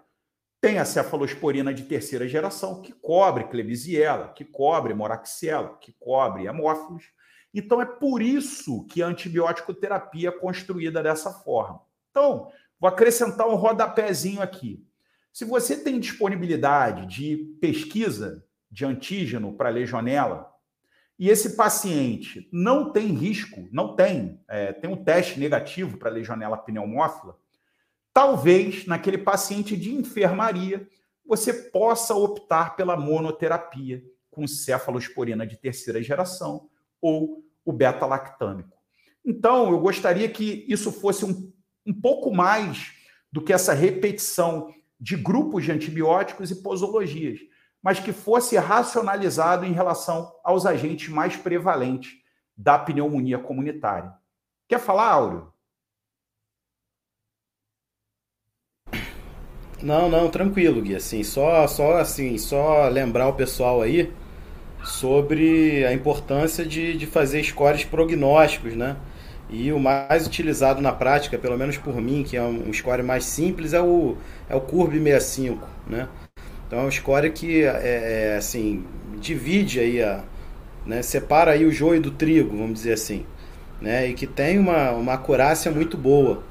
Tem 0.59 0.79
a 0.79 0.85
cefalosporina 0.85 1.73
de 1.73 1.83
terceira 1.83 2.27
geração, 2.27 2.81
que 2.81 2.91
cobre 2.91 3.45
Klebsiella, 3.45 4.29
que 4.29 4.43
cobre 4.43 4.93
moraxella, 4.93 5.77
que 5.79 5.93
cobre 5.99 6.47
hemófilos. 6.47 7.05
Então, 7.53 7.81
é 7.81 7.85
por 7.85 8.21
isso 8.21 8.85
que 8.85 9.01
a 9.01 9.07
antibiótico 9.07 9.73
terapia 9.73 10.29
é 10.29 10.31
construída 10.31 11.03
dessa 11.03 11.31
forma. 11.31 11.81
Então, 12.09 12.51
vou 12.79 12.89
acrescentar 12.89 13.47
um 13.47 13.55
rodapézinho 13.55 14.41
aqui. 14.41 14.83
Se 15.31 15.45
você 15.45 15.77
tem 15.77 15.99
disponibilidade 15.99 17.05
de 17.05 17.37
pesquisa 17.61 18.43
de 18.71 18.85
antígeno 18.85 19.53
para 19.53 19.69
legionela, 19.69 20.51
e 21.19 21.29
esse 21.29 21.55
paciente 21.55 22.47
não 22.51 22.91
tem 22.91 23.07
risco, 23.07 23.67
não 23.71 23.95
tem, 23.95 24.39
é, 24.47 24.71
tem 24.73 24.89
um 24.89 25.03
teste 25.03 25.39
negativo 25.39 25.97
para 25.97 26.11
legionela 26.11 26.57
pneumófila, 26.57 27.37
talvez 28.17 28.87
naquele 28.87 29.19
paciente 29.19 29.77
de 29.77 29.93
enfermaria 29.93 30.89
você 31.23 31.53
possa 31.53 32.15
optar 32.15 32.75
pela 32.75 32.97
monoterapia 32.97 34.03
com 34.31 34.47
cefalosporina 34.47 35.45
de 35.45 35.55
terceira 35.55 36.01
geração 36.01 36.67
ou 36.99 37.43
o 37.63 37.71
beta-lactâmico. 37.71 38.75
Então, 39.23 39.69
eu 39.69 39.79
gostaria 39.79 40.27
que 40.27 40.65
isso 40.67 40.91
fosse 40.91 41.25
um, 41.25 41.53
um 41.85 41.93
pouco 41.93 42.33
mais 42.33 42.91
do 43.31 43.39
que 43.39 43.53
essa 43.53 43.75
repetição 43.75 44.73
de 44.99 45.15
grupos 45.15 45.65
de 45.65 45.71
antibióticos 45.71 46.49
e 46.49 46.63
posologias, 46.63 47.39
mas 47.83 47.99
que 47.99 48.11
fosse 48.11 48.57
racionalizado 48.57 49.63
em 49.63 49.73
relação 49.73 50.33
aos 50.43 50.65
agentes 50.65 51.07
mais 51.07 51.35
prevalentes 51.35 52.15
da 52.57 52.79
pneumonia 52.79 53.37
comunitária. 53.37 54.11
Quer 54.67 54.79
falar, 54.79 55.11
Áureo? 55.11 55.53
Não, 59.81 60.09
não, 60.09 60.29
tranquilo, 60.29 60.81
Gui. 60.81 60.95
Assim, 60.95 61.23
só, 61.23 61.67
só, 61.67 61.97
assim, 61.97 62.37
só 62.37 62.87
lembrar 62.89 63.27
o 63.27 63.33
pessoal 63.33 63.81
aí 63.81 64.11
sobre 64.81 65.85
a 65.85 65.93
importância 65.93 66.65
de, 66.65 66.97
de 66.97 67.05
fazer 67.07 67.43
scores 67.43 67.85
prognósticos, 67.85 68.75
né? 68.75 68.97
E 69.49 69.71
o 69.73 69.79
mais 69.79 70.27
utilizado 70.27 70.81
na 70.81 70.93
prática, 70.93 71.37
pelo 71.37 71.57
menos 71.57 71.77
por 71.77 71.95
mim, 72.01 72.23
que 72.23 72.37
é 72.37 72.43
um 72.43 72.71
score 72.73 73.03
mais 73.03 73.25
simples, 73.25 73.73
é 73.73 73.81
o, 73.81 74.17
é 74.49 74.55
o 74.55 74.61
Curve 74.61 74.99
65, 75.03 75.67
né? 75.87 76.09
Então 76.67 76.79
é 76.79 76.83
um 76.83 76.91
score 76.91 77.31
que, 77.31 77.63
é, 77.63 78.33
é, 78.33 78.37
assim, 78.37 78.85
divide 79.19 79.79
aí, 79.79 80.03
a, 80.03 80.23
né? 80.85 81.01
separa 81.01 81.51
aí 81.51 81.65
o 81.65 81.71
joio 81.71 82.01
do 82.01 82.11
trigo, 82.11 82.57
vamos 82.57 82.75
dizer 82.75 82.93
assim, 82.93 83.25
né? 83.81 84.07
E 84.09 84.13
que 84.13 84.27
tem 84.27 84.59
uma, 84.59 84.91
uma 84.91 85.13
acurácia 85.13 85.71
muito 85.71 85.97
boa, 85.97 86.43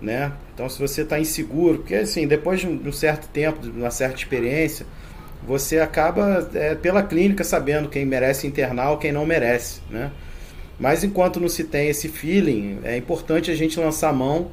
né? 0.00 0.32
Então 0.54 0.68
se 0.68 0.78
você 0.78 1.02
está 1.02 1.18
inseguro, 1.18 1.78
porque 1.78 1.94
assim, 1.94 2.26
depois 2.26 2.60
de 2.60 2.66
um 2.66 2.92
certo 2.92 3.28
tempo, 3.28 3.60
de 3.60 3.70
uma 3.70 3.90
certa 3.90 4.16
experiência, 4.16 4.86
você 5.46 5.78
acaba, 5.78 6.48
é, 6.54 6.74
pela 6.74 7.02
clínica, 7.02 7.44
sabendo 7.44 7.88
quem 7.88 8.04
merece 8.04 8.46
internar 8.46 8.90
ou 8.90 8.98
quem 8.98 9.12
não 9.12 9.24
merece, 9.24 9.80
né? 9.90 10.10
Mas 10.78 11.04
enquanto 11.04 11.40
não 11.40 11.48
se 11.48 11.64
tem 11.64 11.88
esse 11.88 12.08
feeling, 12.08 12.80
é 12.84 12.96
importante 12.96 13.50
a 13.50 13.54
gente 13.54 13.78
lançar 13.80 14.12
mão 14.12 14.50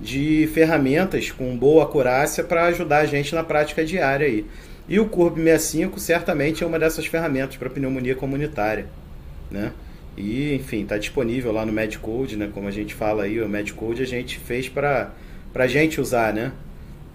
de 0.00 0.48
ferramentas 0.52 1.30
com 1.30 1.56
boa 1.56 1.84
acurácia 1.84 2.42
para 2.42 2.64
ajudar 2.66 2.98
a 2.98 3.06
gente 3.06 3.34
na 3.34 3.44
prática 3.44 3.84
diária 3.84 4.26
aí. 4.26 4.46
E 4.88 4.98
o 4.98 5.06
Curb 5.06 5.40
65 5.40 6.00
certamente 6.00 6.64
é 6.64 6.66
uma 6.66 6.78
dessas 6.78 7.06
ferramentas 7.06 7.56
para 7.56 7.70
pneumonia 7.70 8.16
comunitária, 8.16 8.86
né? 9.50 9.72
E, 10.20 10.54
enfim, 10.54 10.82
está 10.82 10.98
disponível 10.98 11.52
lá 11.52 11.64
no 11.64 11.72
MedCode, 11.72 12.36
né? 12.36 12.50
Como 12.52 12.68
a 12.68 12.70
gente 12.70 12.94
fala 12.94 13.24
aí, 13.24 13.40
o 13.40 13.48
MedCode 13.48 14.02
a 14.02 14.06
gente 14.06 14.38
fez 14.38 14.68
para 14.68 15.12
a 15.54 15.66
gente 15.66 16.00
usar, 16.00 16.32
né? 16.32 16.52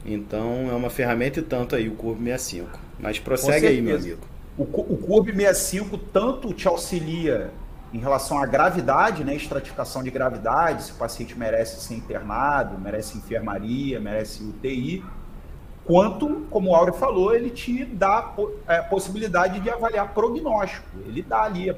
Então, 0.05 0.69
é 0.69 0.73
uma 0.73 0.89
ferramenta 0.89 1.39
e 1.39 1.43
tanto 1.43 1.75
aí 1.75 1.87
o 1.87 1.95
Curb 1.95 2.23
65. 2.23 2.79
Mas 2.99 3.19
prossegue 3.19 3.67
aí, 3.67 3.81
meu 3.81 3.95
amigo. 3.95 4.21
O, 4.57 4.63
o 4.63 4.97
Curb 4.97 5.31
65 5.31 5.97
tanto 5.97 6.53
te 6.53 6.67
auxilia 6.67 7.51
em 7.93 7.99
relação 7.99 8.37
à 8.37 8.45
gravidade, 8.45 9.23
né, 9.23 9.35
estratificação 9.35 10.03
de 10.03 10.11
gravidade, 10.11 10.83
se 10.83 10.91
o 10.91 10.95
paciente 10.95 11.37
merece 11.37 11.81
ser 11.81 11.93
internado, 11.93 12.77
merece 12.77 13.17
enfermaria, 13.17 13.99
merece 14.01 14.43
UTI, 14.43 15.03
quanto, 15.85 16.47
como 16.49 16.71
o 16.71 16.75
Áureo 16.75 16.93
falou, 16.93 17.33
ele 17.33 17.51
te 17.51 17.85
dá 17.85 18.33
a 18.67 18.73
é, 18.73 18.81
possibilidade 18.81 19.59
de 19.59 19.69
avaliar 19.69 20.13
prognóstico. 20.13 20.87
Ele 21.05 21.21
dá 21.21 21.43
ali 21.43 21.69
a, 21.69 21.75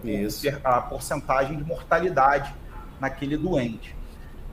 a 0.64 0.82
porcentagem 0.82 1.58
de 1.58 1.64
mortalidade 1.64 2.54
naquele 3.00 3.38
doente. 3.38 3.96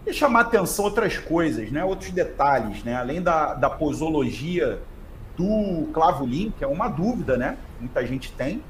E 0.05 0.13
chamar 0.13 0.41
atenção 0.41 0.85
outras 0.85 1.17
coisas, 1.17 1.71
né, 1.71 1.83
outros 1.85 2.11
detalhes, 2.11 2.83
né, 2.85 2.95
além 2.95 3.23
da, 3.23 3.55
da 3.55 3.71
posologia 3.71 4.81
do 5.37 5.89
clavulin, 5.95 6.53
que 6.57 6.63
é 6.63 6.67
uma 6.67 6.89
dúvida, 6.89 7.37
né, 7.37 7.57
muita 7.81 8.07
gente 8.07 8.33
tem, 8.33 8.63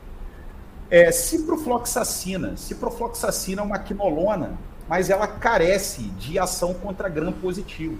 é, 0.90 1.10
ciprofloxacina. 1.10 2.56
Ciprofloxacina 2.56 3.62
é 3.62 3.64
uma 3.64 3.78
quinolona, 3.78 4.52
mas 4.88 5.10
ela 5.10 5.26
carece 5.26 6.02
de 6.02 6.38
ação 6.38 6.74
contra 6.74 7.08
gram-positivos. 7.08 7.98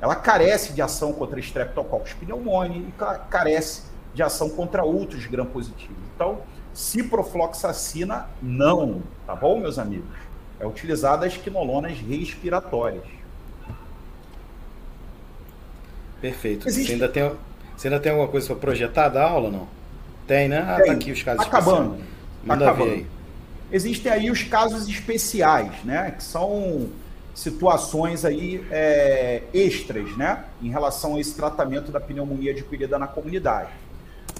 Ela 0.00 0.14
carece 0.14 0.72
de 0.72 0.80
ação 0.80 1.12
contra 1.12 1.40
Streptococcus 1.40 2.12
pneumoniae 2.14 2.88
e 2.88 2.92
carece 3.28 3.82
de 4.14 4.22
ação 4.22 4.48
contra 4.48 4.84
outros 4.84 5.26
gram-positivos. 5.26 5.96
Então, 6.14 6.40
ciprofloxacina 6.72 8.26
não, 8.40 9.02
tá 9.26 9.34
bom, 9.34 9.58
meus 9.58 9.78
amigos? 9.78 10.16
É 10.60 10.66
utilizada 10.66 11.26
as 11.26 11.36
quinolonas 11.36 11.98
respiratórias. 11.98 13.04
Perfeito. 16.20 16.68
Existe... 16.68 16.88
Você, 16.88 16.92
ainda 16.94 17.08
tem, 17.08 17.32
você 17.76 17.88
ainda 17.88 18.00
tem 18.00 18.10
alguma 18.10 18.28
coisa 18.28 18.46
para 18.48 18.56
projetar 18.56 19.08
da 19.08 19.24
aula, 19.24 19.50
não? 19.50 19.68
Tem, 20.26 20.48
né? 20.48 20.58
Ah, 20.58 20.76
tá 20.76 20.76
Tem. 20.76 20.86
tá 20.86 20.92
aqui 20.92 21.12
os 21.12 21.22
casos 21.22 21.46
Acabando. 21.46 21.98
Manda 22.44 22.64
Acabando. 22.66 22.90
ver 22.90 22.96
aí. 22.96 23.06
Existem 23.70 24.10
aí 24.10 24.30
os 24.30 24.42
casos 24.42 24.88
especiais, 24.88 25.72
né? 25.84 26.12
Que 26.12 26.22
são 26.22 26.88
situações 27.38 28.24
aí 28.24 28.64
é, 28.70 29.42
extras, 29.54 30.16
né? 30.16 30.44
Em 30.60 30.68
relação 30.68 31.14
a 31.14 31.20
esse 31.20 31.34
tratamento 31.34 31.92
da 31.92 32.00
pneumonia 32.00 32.50
adquirida 32.50 32.98
na 32.98 33.06
comunidade. 33.06 33.70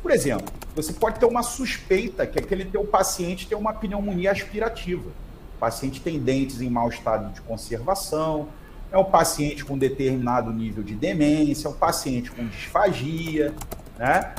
Por 0.02 0.10
exemplo, 0.10 0.52
você 0.74 0.92
pode 0.92 1.18
ter 1.20 1.26
uma 1.26 1.42
suspeita 1.42 2.26
que 2.26 2.38
aquele 2.38 2.64
teu 2.64 2.84
paciente 2.84 3.46
tem 3.46 3.56
uma 3.56 3.72
pneumonia 3.72 4.32
aspirativa. 4.32 5.10
O 5.56 5.58
paciente 5.58 6.00
tem 6.00 6.18
dentes 6.18 6.60
em 6.60 6.68
mau 6.68 6.88
estado 6.88 7.32
de 7.32 7.40
conservação, 7.42 8.48
é 8.90 8.98
um 8.98 9.04
paciente 9.04 9.64
com 9.64 9.78
determinado 9.78 10.52
nível 10.52 10.82
de 10.82 10.94
demência, 10.94 11.68
é 11.68 11.70
um 11.70 11.74
paciente 11.74 12.32
com 12.32 12.46
disfagia, 12.46 13.54
né? 13.96 14.34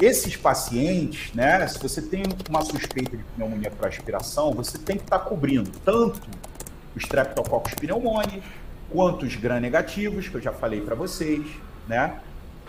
Esses 0.00 0.36
pacientes, 0.36 1.32
né, 1.32 1.66
se 1.68 1.78
você 1.78 2.02
tem 2.02 2.24
uma 2.50 2.62
suspeita 2.62 3.16
de 3.16 3.22
pneumonia 3.22 3.70
por 3.70 3.86
aspiração, 3.86 4.52
você 4.52 4.76
tem 4.76 4.96
que 4.96 5.04
estar 5.04 5.20
tá 5.20 5.24
cobrindo 5.24 5.70
tanto 5.84 6.20
o 6.94 6.98
Streptococcus 6.98 7.74
pneumoniae, 7.74 8.42
quanto 8.90 9.24
os 9.24 9.34
gram-negativos, 9.36 10.28
que 10.28 10.34
eu 10.34 10.40
já 10.40 10.52
falei 10.52 10.80
para 10.80 10.94
vocês, 10.94 11.44
né, 11.88 12.20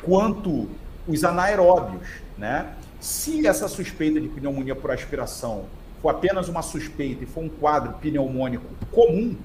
quanto 0.01 0.69
os 1.07 1.23
anaeróbios, 1.23 2.07
né? 2.37 2.73
Se 2.99 3.45
essa 3.45 3.67
suspeita 3.67 4.19
de 4.19 4.29
pneumonia 4.29 4.75
por 4.75 4.89
aspiração 4.91 5.65
for 6.01 6.09
apenas 6.09 6.47
uma 6.47 6.61
suspeita 6.61 7.23
e 7.23 7.27
for 7.27 7.43
um 7.43 7.49
quadro 7.49 7.93
pneumônico 7.93 8.65
comum, 8.91 9.35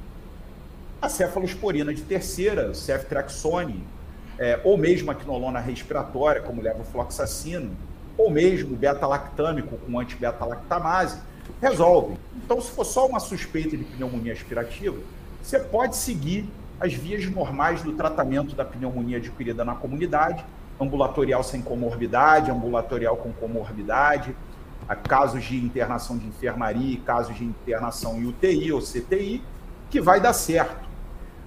a 1.00 1.08
cefalosporina 1.08 1.92
de 1.92 2.02
terceira, 2.02 2.70
o 2.70 2.74
ceftriaxone, 2.74 3.84
é, 4.38 4.60
ou 4.64 4.76
mesmo 4.76 5.10
a 5.10 5.14
quinolona 5.14 5.58
respiratória, 5.58 6.40
como 6.40 6.62
levofloxacino, 6.62 7.76
ou 8.16 8.30
mesmo 8.30 8.76
beta-lactâmico 8.76 9.76
com 9.78 9.98
anti-beta-lactamase, 9.98 11.20
resolve. 11.60 12.16
Então, 12.36 12.60
se 12.60 12.70
for 12.70 12.84
só 12.84 13.06
uma 13.06 13.20
suspeita 13.20 13.76
de 13.76 13.84
pneumonia 13.84 14.32
aspirativa, 14.32 14.96
você 15.42 15.58
pode 15.58 15.96
seguir 15.96 16.48
as 16.80 16.92
vias 16.94 17.28
normais 17.30 17.82
do 17.82 17.92
tratamento 17.92 18.54
da 18.54 18.64
pneumonia 18.64 19.16
adquirida 19.16 19.64
na 19.64 19.74
comunidade, 19.74 20.44
ambulatorial 20.80 21.42
sem 21.42 21.60
comorbidade, 21.60 22.50
ambulatorial 22.50 23.16
com 23.16 23.32
comorbidade, 23.32 24.36
casos 25.02 25.44
de 25.44 25.56
internação 25.56 26.16
de 26.16 26.26
enfermaria, 26.26 27.00
casos 27.04 27.36
de 27.36 27.44
internação 27.44 28.18
em 28.18 28.26
UTI 28.26 28.72
ou 28.72 28.80
CTI, 28.80 29.42
que 29.90 30.00
vai 30.00 30.20
dar 30.20 30.32
certo. 30.32 30.88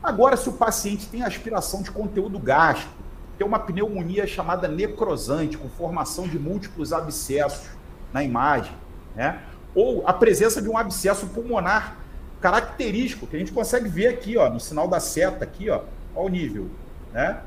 Agora, 0.04 0.36
se 0.36 0.50
o 0.50 0.54
paciente 0.54 1.08
tem 1.08 1.24
aspiração 1.24 1.82
de 1.82 1.92
conteúdo 1.92 2.38
gástrico, 2.40 2.94
ter 3.38 3.44
uma 3.44 3.60
pneumonia 3.60 4.28
chamada 4.28 4.68
necrosante, 4.68 5.58
com 5.58 5.70
formação 5.70 6.28
de 6.28 6.38
múltiplos 6.38 6.92
abscessos 6.92 7.70
na 8.12 8.24
imagem, 8.24 8.74
né? 9.16 9.42
Ou 9.74 10.04
a 10.06 10.14
presença 10.14 10.62
de 10.62 10.70
um 10.70 10.78
abscesso 10.78 11.28
pulmonar 11.28 11.98
característico, 12.42 13.28
que 13.28 13.36
a 13.36 13.40
gente 13.40 13.52
consegue 13.52 13.88
ver 13.88 14.08
aqui, 14.08 14.36
ó, 14.36 14.50
no 14.50 14.60
sinal 14.60 14.88
da 14.88 15.00
seta, 15.00 15.44
aqui, 15.44 15.70
ó, 15.70 15.82
olha 16.16 16.26
o 16.26 16.30
nível, 16.30 16.68
né? 17.14 17.40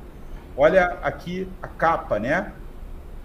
Olha 0.56 0.98
aqui 1.02 1.48
a 1.60 1.66
capa, 1.66 2.18
né, 2.18 2.52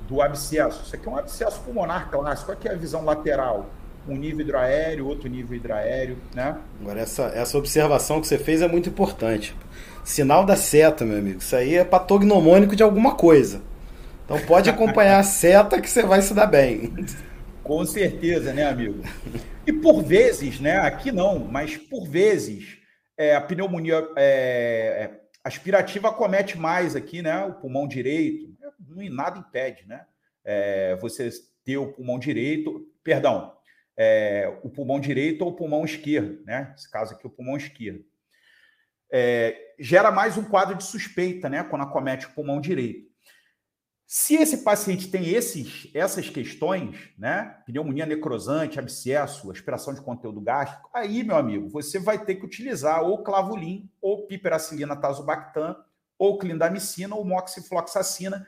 do 0.08 0.22
abscesso. 0.22 0.82
Isso 0.84 0.96
aqui 0.96 1.08
é 1.08 1.12
um 1.12 1.18
abscesso 1.18 1.60
pulmonar 1.60 2.10
clássico. 2.10 2.52
Aqui 2.52 2.68
é 2.68 2.72
a 2.72 2.76
visão 2.76 3.06
lateral, 3.06 3.68
um 4.08 4.16
nível 4.16 4.42
hidroaéreo, 4.42 5.08
outro 5.08 5.30
nível 5.30 5.56
hidroaéreo, 5.56 6.18
né? 6.34 6.58
Agora, 6.82 7.00
essa, 7.00 7.24
essa 7.36 7.58
observação 7.58 8.20
que 8.20 8.28
você 8.28 8.40
fez 8.40 8.64
é 8.64 8.68
muito 8.68 8.90
importante. 8.90 9.56
Sinal 10.04 10.44
da 10.44 10.56
seta, 10.56 11.06
meu 11.06 11.20
amigo. 11.20 11.38
Isso 11.38 11.56
aí 11.56 11.76
é 11.76 11.84
patognomônico 11.84 12.76
de 12.76 12.82
alguma 12.82 13.14
coisa. 13.14 13.62
Então 14.26 14.40
pode 14.48 14.70
acompanhar 14.70 15.20
a 15.20 15.24
seta 15.24 15.80
que 15.80 15.90
você 15.90 16.02
vai 16.02 16.22
se 16.24 16.34
dar 16.34 16.48
bem. 16.48 16.94
Com 17.70 17.86
certeza, 17.86 18.52
né, 18.52 18.64
amigo? 18.64 19.04
E 19.68 19.72
por 19.72 20.02
vezes, 20.02 20.60
né, 20.60 20.78
aqui 20.78 21.12
não, 21.12 21.38
mas 21.38 21.78
por 21.78 22.10
vezes, 22.10 22.80
é, 23.16 23.36
a 23.36 23.42
pneumonia 23.42 24.10
é, 24.18 25.04
é 25.04 25.22
aspirativa 25.44 26.12
comete 26.12 26.58
mais 26.58 26.96
aqui, 26.96 27.22
né, 27.22 27.46
o 27.46 27.54
pulmão 27.54 27.88
direito. 27.88 28.52
Não, 28.60 29.16
nada 29.16 29.38
impede, 29.38 29.88
né? 29.88 30.04
É, 30.44 30.96
você 30.96 31.30
ter 31.64 31.78
o 31.78 31.94
pulmão 31.94 32.18
direito, 32.18 32.92
perdão, 33.04 33.56
é, 33.96 34.52
o 34.64 34.70
pulmão 34.72 35.00
direito 35.00 35.44
ou 35.44 35.52
o 35.52 35.56
pulmão 35.56 35.86
esquerdo, 35.86 36.44
né? 36.46 36.70
Nesse 36.72 36.90
caso 36.90 37.14
aqui, 37.14 37.28
o 37.28 37.30
pulmão 37.30 37.56
esquerdo. 37.56 38.04
É, 39.14 39.76
gera 39.80 40.10
mais 40.10 40.40
um 40.40 40.44
quadro 40.44 40.74
de 40.74 40.84
suspeita, 40.84 41.48
né? 41.48 41.64
Quando 41.64 41.84
acomete 41.84 42.26
o 42.26 42.32
pulmão 42.32 42.60
direito. 42.60 43.09
Se 44.12 44.34
esse 44.34 44.64
paciente 44.64 45.08
tem 45.08 45.30
esses, 45.30 45.88
essas 45.94 46.32
questões, 46.32 47.12
né, 47.16 47.58
pneumonia 47.64 48.08
necrosante, 48.08 48.80
abscesso, 48.80 49.52
aspiração 49.52 49.94
de 49.94 50.02
conteúdo 50.02 50.42
gástrico, 50.42 50.90
aí, 50.92 51.24
meu 51.24 51.36
amigo, 51.36 51.70
você 51.70 52.00
vai 52.00 52.26
ter 52.26 52.34
que 52.34 52.44
utilizar 52.44 53.04
ou 53.04 53.22
clavulin, 53.22 53.88
ou 54.02 54.26
piperacilina 54.26 54.96
tazobactam, 54.96 55.76
ou 56.18 56.40
clindamicina, 56.40 57.16
ou 57.16 57.24
moxifloxacina, 57.24 58.48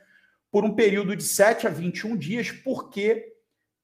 por 0.50 0.64
um 0.64 0.74
período 0.74 1.14
de 1.14 1.22
7 1.22 1.68
a 1.68 1.70
21 1.70 2.16
dias, 2.16 2.50
porque 2.50 3.32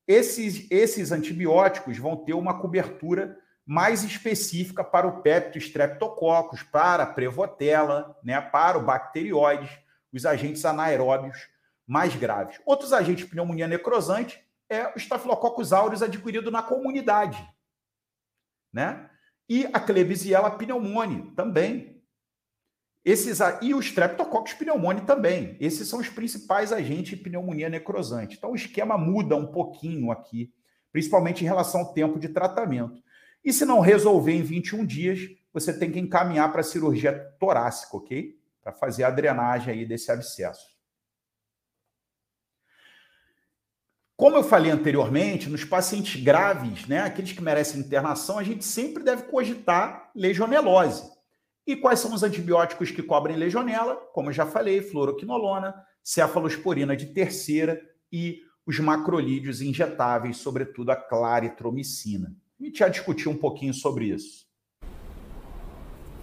esses, 0.05 0.67
esses 0.73 1.13
antibióticos 1.13 1.97
vão 1.97 2.17
ter 2.17 2.35
uma 2.35 2.59
cobertura 2.59 3.39
mais 3.65 4.03
específica 4.03 4.83
para 4.83 5.07
o 5.07 5.23
péptide 5.23 5.65
streptococcus, 5.65 6.61
para 6.61 7.05
a 7.05 7.07
prevotella, 7.07 8.19
né, 8.25 8.41
para 8.41 8.77
o 8.77 8.85
bacterióides, 8.85 9.71
os 10.13 10.27
agentes 10.27 10.65
anaeróbios 10.65 11.57
mais 11.89 12.15
graves. 12.15 12.61
Outros 12.67 12.93
agentes 12.93 13.25
de 13.25 13.31
pneumonia 13.31 13.67
necrosante 13.67 14.39
é 14.69 14.93
o 14.95 14.99
Staphylococcus 14.99 15.73
aureus 15.73 16.03
adquirido 16.03 16.51
na 16.51 16.63
comunidade, 16.63 17.43
né? 18.71 19.09
E 19.49 19.67
a 19.73 19.81
Klebsiella 19.81 20.51
pneumoniae 20.51 21.33
também. 21.35 22.03
Esses 23.03 23.39
e 23.63 23.73
o 23.73 23.81
Streptococcus 23.81 24.53
pneumoniae 24.53 25.07
também. 25.07 25.57
Esses 25.59 25.89
são 25.89 26.01
os 26.01 26.11
principais 26.11 26.71
agentes 26.71 27.17
de 27.17 27.25
pneumonia 27.25 27.71
necrosante. 27.71 28.37
Então 28.37 28.53
o 28.53 28.57
esquema 28.57 28.99
muda 28.99 29.35
um 29.35 29.47
pouquinho 29.47 30.13
aqui, 30.13 30.53
principalmente 30.93 31.43
em 31.43 31.47
relação 31.47 31.81
ao 31.81 31.95
tempo 31.95 32.19
de 32.19 32.29
tratamento. 32.29 33.03
E 33.43 33.51
se 33.51 33.65
não 33.65 33.81
resolver 33.81 34.33
em 34.33 34.43
21 34.43 34.85
dias, 34.85 35.21
você 35.55 35.73
tem 35.73 35.91
que 35.91 35.99
encaminhar 35.99 36.53
para 36.53 36.61
a 36.61 36.65
cirurgia 36.65 37.19
torácica, 37.41 37.97
ok? 37.97 38.39
Para 38.61 38.75
fazer 38.75 39.05
a 39.05 39.11
drenagem 39.11 39.73
aí 39.73 39.87
desse 39.87 40.13
abscesso. 40.13 40.78
Como 44.19 44.37
eu 44.37 44.43
falei 44.43 44.73
anteriormente, 44.73 45.49
nos 45.49 45.63
pacientes 45.65 46.21
graves, 46.21 46.89
né, 46.89 47.03
aqueles 47.03 47.31
que 47.31 47.41
merecem 47.41 47.79
internação, 47.79 48.37
a 48.37 48.43
gente 48.43 48.65
sempre 48.65 49.05
deve 49.05 49.23
cogitar 49.23 50.11
legionelose. 50.13 51.05
E 51.65 51.77
quais 51.77 52.01
são 52.01 52.13
os 52.13 52.25
antibióticos 52.25 52.91
que 52.91 53.01
cobrem 53.01 53.37
legionela? 53.37 53.95
Como 54.13 54.31
eu 54.31 54.33
já 54.33 54.45
falei, 54.45 54.83
fluoroquinolona, 54.83 55.73
cefalosporina 56.03 56.97
de 56.97 57.07
terceira 57.07 57.81
e 58.11 58.41
os 58.67 58.81
macrolídeos 58.81 59.63
injetáveis, 59.63 60.39
sobretudo 60.39 60.91
a 60.91 60.97
claritromicina. 60.97 62.35
A 62.61 62.65
gente 62.65 62.81
já 62.81 62.89
discutiu 62.89 63.31
um 63.31 63.37
pouquinho 63.37 63.73
sobre 63.73 64.07
isso. 64.07 64.49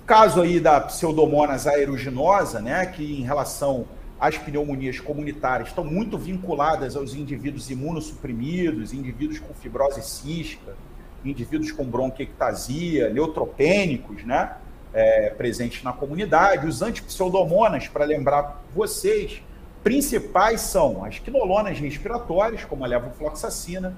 Caso 0.05 0.41
aí 0.41 0.59
da 0.59 0.81
pseudomonas 0.81 1.65
aeruginosa, 1.65 2.59
né, 2.59 2.85
que 2.87 3.21
em 3.21 3.23
relação 3.23 3.87
as 4.19 4.37
pneumonias 4.37 4.99
comunitárias 4.99 5.69
estão 5.69 5.83
muito 5.83 6.17
vinculadas 6.17 6.95
aos 6.95 7.13
indivíduos 7.13 7.69
imunossuprimidos, 7.69 8.93
indivíduos 8.93 9.39
com 9.39 9.53
fibrose 9.53 10.01
cística, 10.01 10.75
indivíduos 11.23 11.71
com 11.71 11.83
bronquiectasia, 11.85 13.09
neutropênicos, 13.09 14.23
né? 14.23 14.55
É, 14.93 15.29
presentes 15.31 15.83
na 15.83 15.91
comunidade. 15.91 16.65
Os 16.65 16.81
antipseudomonas, 16.81 17.89
para 17.89 18.05
lembrar 18.05 18.63
vocês, 18.73 19.43
principais 19.83 20.61
são 20.61 21.03
as 21.03 21.19
quinolonas 21.19 21.77
respiratórias, 21.77 22.63
como 22.63 22.85
a 22.85 22.87
levofloxacina, 22.87 23.97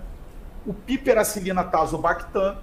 o 0.66 0.74
piperacilina 0.74 1.64
tazobactam, 1.64 2.58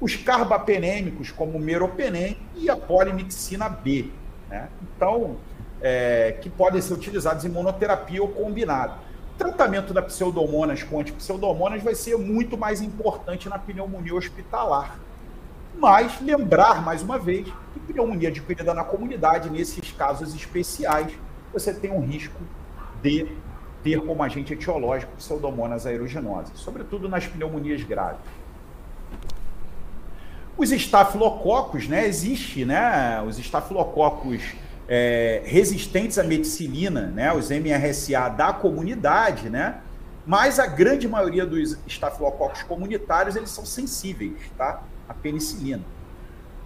os 0.00 0.14
carbapenêmicos, 0.14 1.32
como 1.32 1.58
o 1.58 1.60
meropenem, 1.60 2.38
e 2.54 2.70
a 2.70 2.76
polimixina 2.76 3.68
B. 3.68 4.10
Né? 4.48 4.68
Então, 4.82 5.36
é, 5.80 6.36
que 6.40 6.48
podem 6.48 6.80
ser 6.80 6.94
utilizados 6.94 7.44
em 7.44 7.48
monoterapia 7.48 8.22
ou 8.22 8.28
combinado. 8.28 8.94
O 9.34 9.38
tratamento 9.38 9.92
da 9.92 10.02
pseudomonas 10.02 10.82
com 10.82 11.00
antipseudomonas 11.00 11.82
vai 11.82 11.94
ser 11.94 12.16
muito 12.16 12.56
mais 12.56 12.80
importante 12.80 13.48
na 13.48 13.58
pneumonia 13.58 14.14
hospitalar. 14.14 14.98
Mas 15.78 16.20
lembrar, 16.22 16.82
mais 16.82 17.02
uma 17.02 17.18
vez, 17.18 17.46
que 17.74 17.80
pneumonia 17.80 18.30
adquirida 18.30 18.72
na 18.72 18.82
comunidade, 18.82 19.50
nesses 19.50 19.92
casos 19.92 20.34
especiais, 20.34 21.12
você 21.52 21.72
tem 21.74 21.92
um 21.92 22.00
risco 22.00 22.40
de 23.02 23.28
ter 23.82 24.00
como 24.00 24.22
agente 24.22 24.54
etiológico 24.54 25.12
pseudomonas 25.16 25.86
aeruginosas, 25.86 26.58
sobretudo 26.58 27.08
nas 27.08 27.26
pneumonias 27.26 27.82
graves. 27.82 28.20
Os 30.56 30.72
estafilococos, 30.72 31.86
né? 31.86 32.06
Existe, 32.06 32.64
né? 32.64 33.22
Os 33.22 33.38
estafilococos 33.38 34.54
é, 34.88 35.42
resistentes 35.44 36.18
à 36.18 36.22
meticilina, 36.22 37.08
né, 37.08 37.32
os 37.32 37.50
MRSA 37.50 38.28
da 38.28 38.52
comunidade, 38.52 39.50
né, 39.50 39.80
mas 40.26 40.58
a 40.58 40.66
grande 40.66 41.08
maioria 41.08 41.46
dos 41.46 41.78
estafilococos 41.86 42.62
comunitários 42.62 43.36
eles 43.36 43.50
são 43.50 43.64
sensíveis 43.64 44.34
tá, 44.56 44.82
à 45.08 45.14
penicilina. 45.14 45.82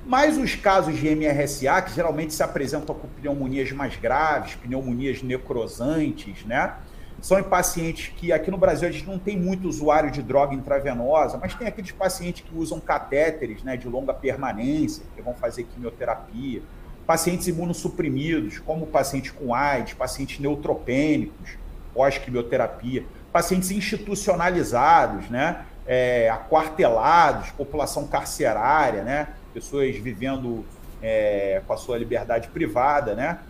Mas 0.04 0.38
os 0.38 0.54
casos 0.54 0.96
de 0.96 1.14
MRSA, 1.14 1.83
que 1.83 1.94
geralmente 1.94 2.33
se 2.33 2.42
apresentam 2.42 2.94
com 2.94 3.06
pneumonias 3.06 3.70
mais 3.70 3.96
graves, 3.96 4.54
pneumonias 4.54 5.22
necrosantes, 5.22 6.42
né? 6.46 6.74
São 7.20 7.38
em 7.38 7.42
pacientes 7.42 8.11
que 8.16 8.33
aqui 8.33 8.50
no 8.50 8.56
Brasil 8.56 8.88
a 8.88 8.90
gente 8.90 9.06
não 9.06 9.18
tem 9.18 9.38
muito 9.38 9.68
usuário 9.68 10.11
de 10.11 10.22
droga 10.22 10.54
intravenosa, 10.54 11.37
mas 11.37 11.54
tem 11.54 11.68
aqueles 11.68 11.92
pacientes 11.92 12.42
que 12.42 12.56
usam 12.56 12.80
catéteres 12.80 13.62
né, 13.62 13.76
de 13.76 13.87
longa 13.87 14.14
permanência, 14.14 15.04
que 15.14 15.20
vão 15.20 15.35
fazer 15.35 15.64
quimioterapia 15.64 16.62
pacientes 17.11 17.49
imunossuprimidos, 17.49 18.61
como 18.61 18.87
pacientes 18.87 19.33
com 19.33 19.53
AIDS, 19.53 19.94
pacientes 19.94 20.38
neutropênicos, 20.38 21.59
pós-quimioterapia, 21.92 23.05
pacientes 23.33 23.73
institucionalizados, 23.73 25.29
né? 25.29 25.64
É, 25.88 26.31
aquartelados, 26.31 27.51
população 27.51 28.07
carcerária, 28.07 29.03
né? 29.03 29.27
pessoas 29.53 29.96
vivendo 29.96 30.64
é, 31.03 31.61
com 31.66 31.73
a 31.73 31.77
sua 31.77 31.99
liberdade 31.99 32.46
privada, 32.46 33.17
né? 33.17 33.40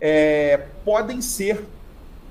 É, 0.00 0.62
podem 0.84 1.22
ser 1.22 1.64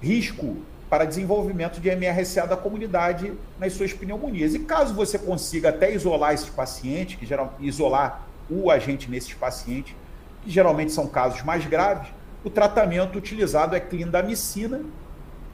risco 0.02 0.58
para 0.90 1.06
desenvolvimento 1.06 1.80
de 1.80 1.96
MRSA 1.96 2.46
da 2.46 2.58
comunidade 2.58 3.32
nas 3.58 3.72
suas 3.72 3.94
pneumonias. 3.94 4.54
E 4.54 4.60
caso 4.60 4.94
você 4.94 5.18
consiga 5.18 5.70
até 5.70 5.96
isolar 5.96 6.34
esses 6.34 6.50
pacientes, 6.50 7.16
que 7.16 7.26
geral, 7.26 7.56
isolar 7.62 8.28
o 8.50 8.70
agente 8.70 9.10
nesses 9.10 9.34
pacientes, 9.34 9.96
que 10.44 10.50
geralmente 10.50 10.92
são 10.92 11.08
casos 11.08 11.42
mais 11.44 11.66
graves, 11.66 12.10
o 12.44 12.50
tratamento 12.50 13.18
utilizado 13.18 13.76
é 13.76 13.80
clindamicina, 13.80 14.82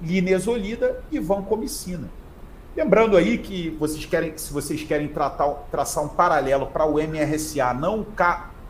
linezolida 0.02 1.04
e 1.12 1.20
vancomicina. 1.20 2.10
Lembrando 2.76 3.18
aí 3.18 3.38
que 3.38 3.70
vocês 3.72 4.06
querem, 4.06 4.38
se 4.38 4.52
vocês 4.54 4.84
querem 4.84 5.08
tratar, 5.08 5.48
traçar 5.72 6.04
um 6.04 6.08
paralelo 6.08 6.68
para 6.68 6.86
o 6.86 6.96
MRSA, 6.96 7.74
não 7.74 8.02
o 8.02 8.08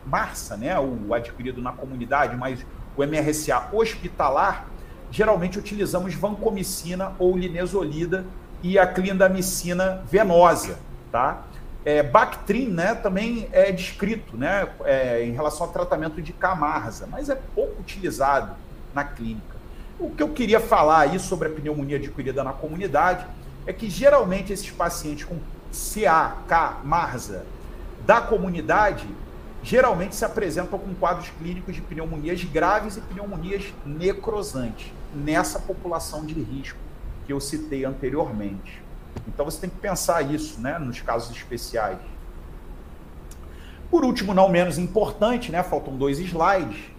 Marsa, 0.06 0.56
né, 0.56 0.78
o 0.78 1.14
adquirido 1.14 1.62
na 1.62 1.72
comunidade, 1.72 2.36
mas 2.36 2.64
o 2.96 3.02
MRSA 3.04 3.68
hospitalar, 3.72 4.66
geralmente 5.10 5.58
utilizamos 5.58 6.14
vancomicina 6.14 7.12
ou 7.18 7.36
linezolida 7.36 8.24
e 8.62 8.78
a 8.78 8.86
clindamicina 8.86 10.02
venosa, 10.10 10.78
tá? 11.12 11.44
É, 11.84 12.02
Bactrim 12.02 12.68
né, 12.68 12.94
também 12.94 13.48
é 13.52 13.72
descrito 13.72 14.36
né, 14.36 14.68
é, 14.84 15.24
em 15.24 15.32
relação 15.32 15.66
ao 15.66 15.72
tratamento 15.72 16.20
de 16.20 16.32
camarza, 16.32 17.06
mas 17.06 17.30
é 17.30 17.34
pouco 17.54 17.80
utilizado 17.80 18.54
na 18.94 19.02
clínica. 19.04 19.56
O 19.98 20.10
que 20.10 20.22
eu 20.22 20.28
queria 20.30 20.60
falar 20.60 21.00
aí 21.00 21.18
sobre 21.18 21.48
a 21.48 21.50
pneumonia 21.50 21.96
adquirida 21.96 22.44
na 22.44 22.52
comunidade 22.52 23.26
é 23.66 23.72
que 23.72 23.88
geralmente 23.88 24.52
esses 24.52 24.70
pacientes 24.70 25.24
com 25.24 25.38
CA, 25.70 26.36
K, 26.48 26.80
MARSA 26.84 27.44
da 28.06 28.20
comunidade 28.20 29.06
geralmente 29.62 30.16
se 30.16 30.24
apresentam 30.24 30.78
com 30.78 30.94
quadros 30.94 31.30
clínicos 31.38 31.74
de 31.74 31.82
pneumonias 31.82 32.42
graves 32.44 32.96
e 32.96 33.00
pneumonias 33.00 33.72
necrosantes 33.84 34.92
nessa 35.14 35.58
população 35.58 36.24
de 36.24 36.34
risco 36.34 36.78
que 37.26 37.32
eu 37.32 37.40
citei 37.40 37.84
anteriormente. 37.84 38.82
Então 39.28 39.44
você 39.44 39.60
tem 39.60 39.70
que 39.70 39.76
pensar 39.76 40.22
isso, 40.22 40.60
né, 40.60 40.78
nos 40.78 41.00
casos 41.00 41.34
especiais. 41.34 41.98
Por 43.90 44.04
último, 44.04 44.32
não 44.32 44.48
menos 44.48 44.78
importante, 44.78 45.50
né, 45.50 45.62
faltam 45.62 45.96
dois 45.96 46.18
slides, 46.18 46.90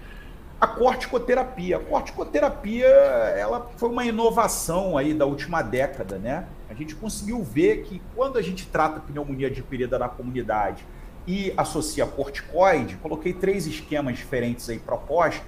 a 0.62 0.68
corticoterapia. 0.68 1.78
A 1.78 1.80
corticoterapia, 1.80 2.86
ela 2.86 3.72
foi 3.78 3.89
uma 3.89 4.05
inovação 4.05 4.95
aí 4.95 5.12
da 5.12 5.26
última 5.26 5.64
década, 5.64 6.20
né? 6.20 6.45
A 6.70 6.76
gente 6.76 6.93
conseguiu 6.93 7.43
ver 7.43 7.84
que 7.84 7.99
quando 8.16 8.38
a 8.38 8.41
gente 8.43 8.68
trata 8.68 8.99
pneumonia 8.99 9.47
adquirida 9.47 9.97
na 9.97 10.07
comunidade 10.07 10.86
e 11.26 11.51
associa 11.57 12.05
corticoide, 12.05 12.95
coloquei 12.97 13.34
três 13.34 13.66
esquemas 13.66 14.18
diferentes 14.18 14.70
aí 14.70 14.78
propostos, 14.78 15.41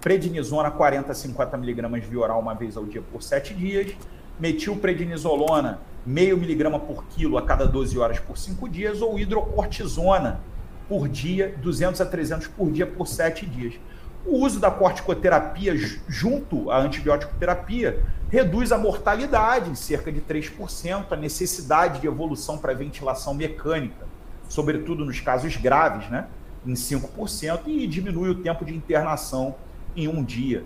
prednisona 0.00 0.70
40 0.70 1.12
a 1.12 1.14
50 1.14 1.56
miligramas 1.56 2.04
via 2.04 2.18
oral 2.18 2.40
uma 2.40 2.54
vez 2.54 2.76
ao 2.76 2.84
dia 2.84 3.00
por 3.00 3.22
7 3.22 3.54
dias, 3.54 3.96
metilprednisolona 4.38 5.80
meio 6.04 6.36
miligrama 6.36 6.78
por 6.78 7.04
quilo 7.04 7.38
a 7.38 7.42
cada 7.42 7.66
12 7.66 7.98
horas 7.98 8.18
por 8.18 8.36
5 8.36 8.68
dias 8.68 9.00
ou 9.00 9.18
hidrocortisona 9.18 10.40
por 10.88 11.08
dia, 11.08 11.54
200 11.62 12.00
a 12.00 12.06
300 12.06 12.48
por 12.48 12.70
dia 12.70 12.86
por 12.86 13.06
7 13.06 13.46
dias. 13.46 13.74
O 14.24 14.38
uso 14.44 14.60
da 14.60 14.70
corticoterapia 14.70 15.74
junto 16.08 16.70
à 16.70 16.78
antibiótico 16.78 17.32
terapia 17.38 18.04
reduz 18.30 18.72
a 18.72 18.78
mortalidade 18.78 19.70
em 19.70 19.74
cerca 19.74 20.12
de 20.12 20.20
3%, 20.20 21.06
a 21.10 21.16
necessidade 21.16 22.00
de 22.00 22.06
evolução 22.06 22.56
para 22.56 22.72
ventilação 22.72 23.34
mecânica, 23.34 24.06
sobretudo 24.48 25.04
nos 25.04 25.20
casos 25.20 25.56
graves, 25.56 26.08
né, 26.08 26.26
em 26.64 26.74
5%, 26.74 27.62
e 27.66 27.86
diminui 27.86 28.30
o 28.30 28.36
tempo 28.36 28.64
de 28.64 28.74
internação 28.74 29.56
em 29.96 30.08
um 30.08 30.22
dia. 30.22 30.64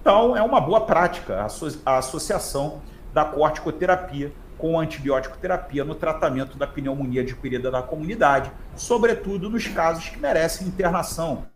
Então, 0.00 0.36
é 0.36 0.42
uma 0.42 0.60
boa 0.60 0.82
prática 0.82 1.46
a 1.84 1.98
associação 1.98 2.80
da 3.12 3.24
corticoterapia 3.24 4.32
com 4.58 4.78
antibiótico 4.78 5.38
terapia 5.38 5.84
no 5.84 5.94
tratamento 5.94 6.58
da 6.58 6.66
pneumonia 6.66 7.22
adquirida 7.22 7.70
na 7.70 7.80
comunidade, 7.80 8.50
sobretudo 8.74 9.48
nos 9.48 9.68
casos 9.68 10.08
que 10.08 10.18
merecem 10.18 10.66
internação. 10.66 11.46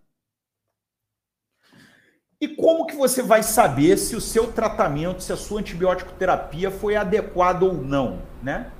E 2.40 2.48
como 2.48 2.86
que 2.86 2.96
você 2.96 3.22
vai 3.22 3.42
saber 3.42 3.96
se 3.96 4.16
o 4.16 4.20
seu 4.20 4.53
tratamento, 4.53 5.22
se 5.22 5.32
a 5.32 5.36
sua 5.36 5.61
antibiótico 5.61 6.12
terapia 6.12 6.70
foi 6.70 6.96
adequada 6.96 7.64
ou 7.64 7.74
não, 7.74 8.22
né? 8.42 8.72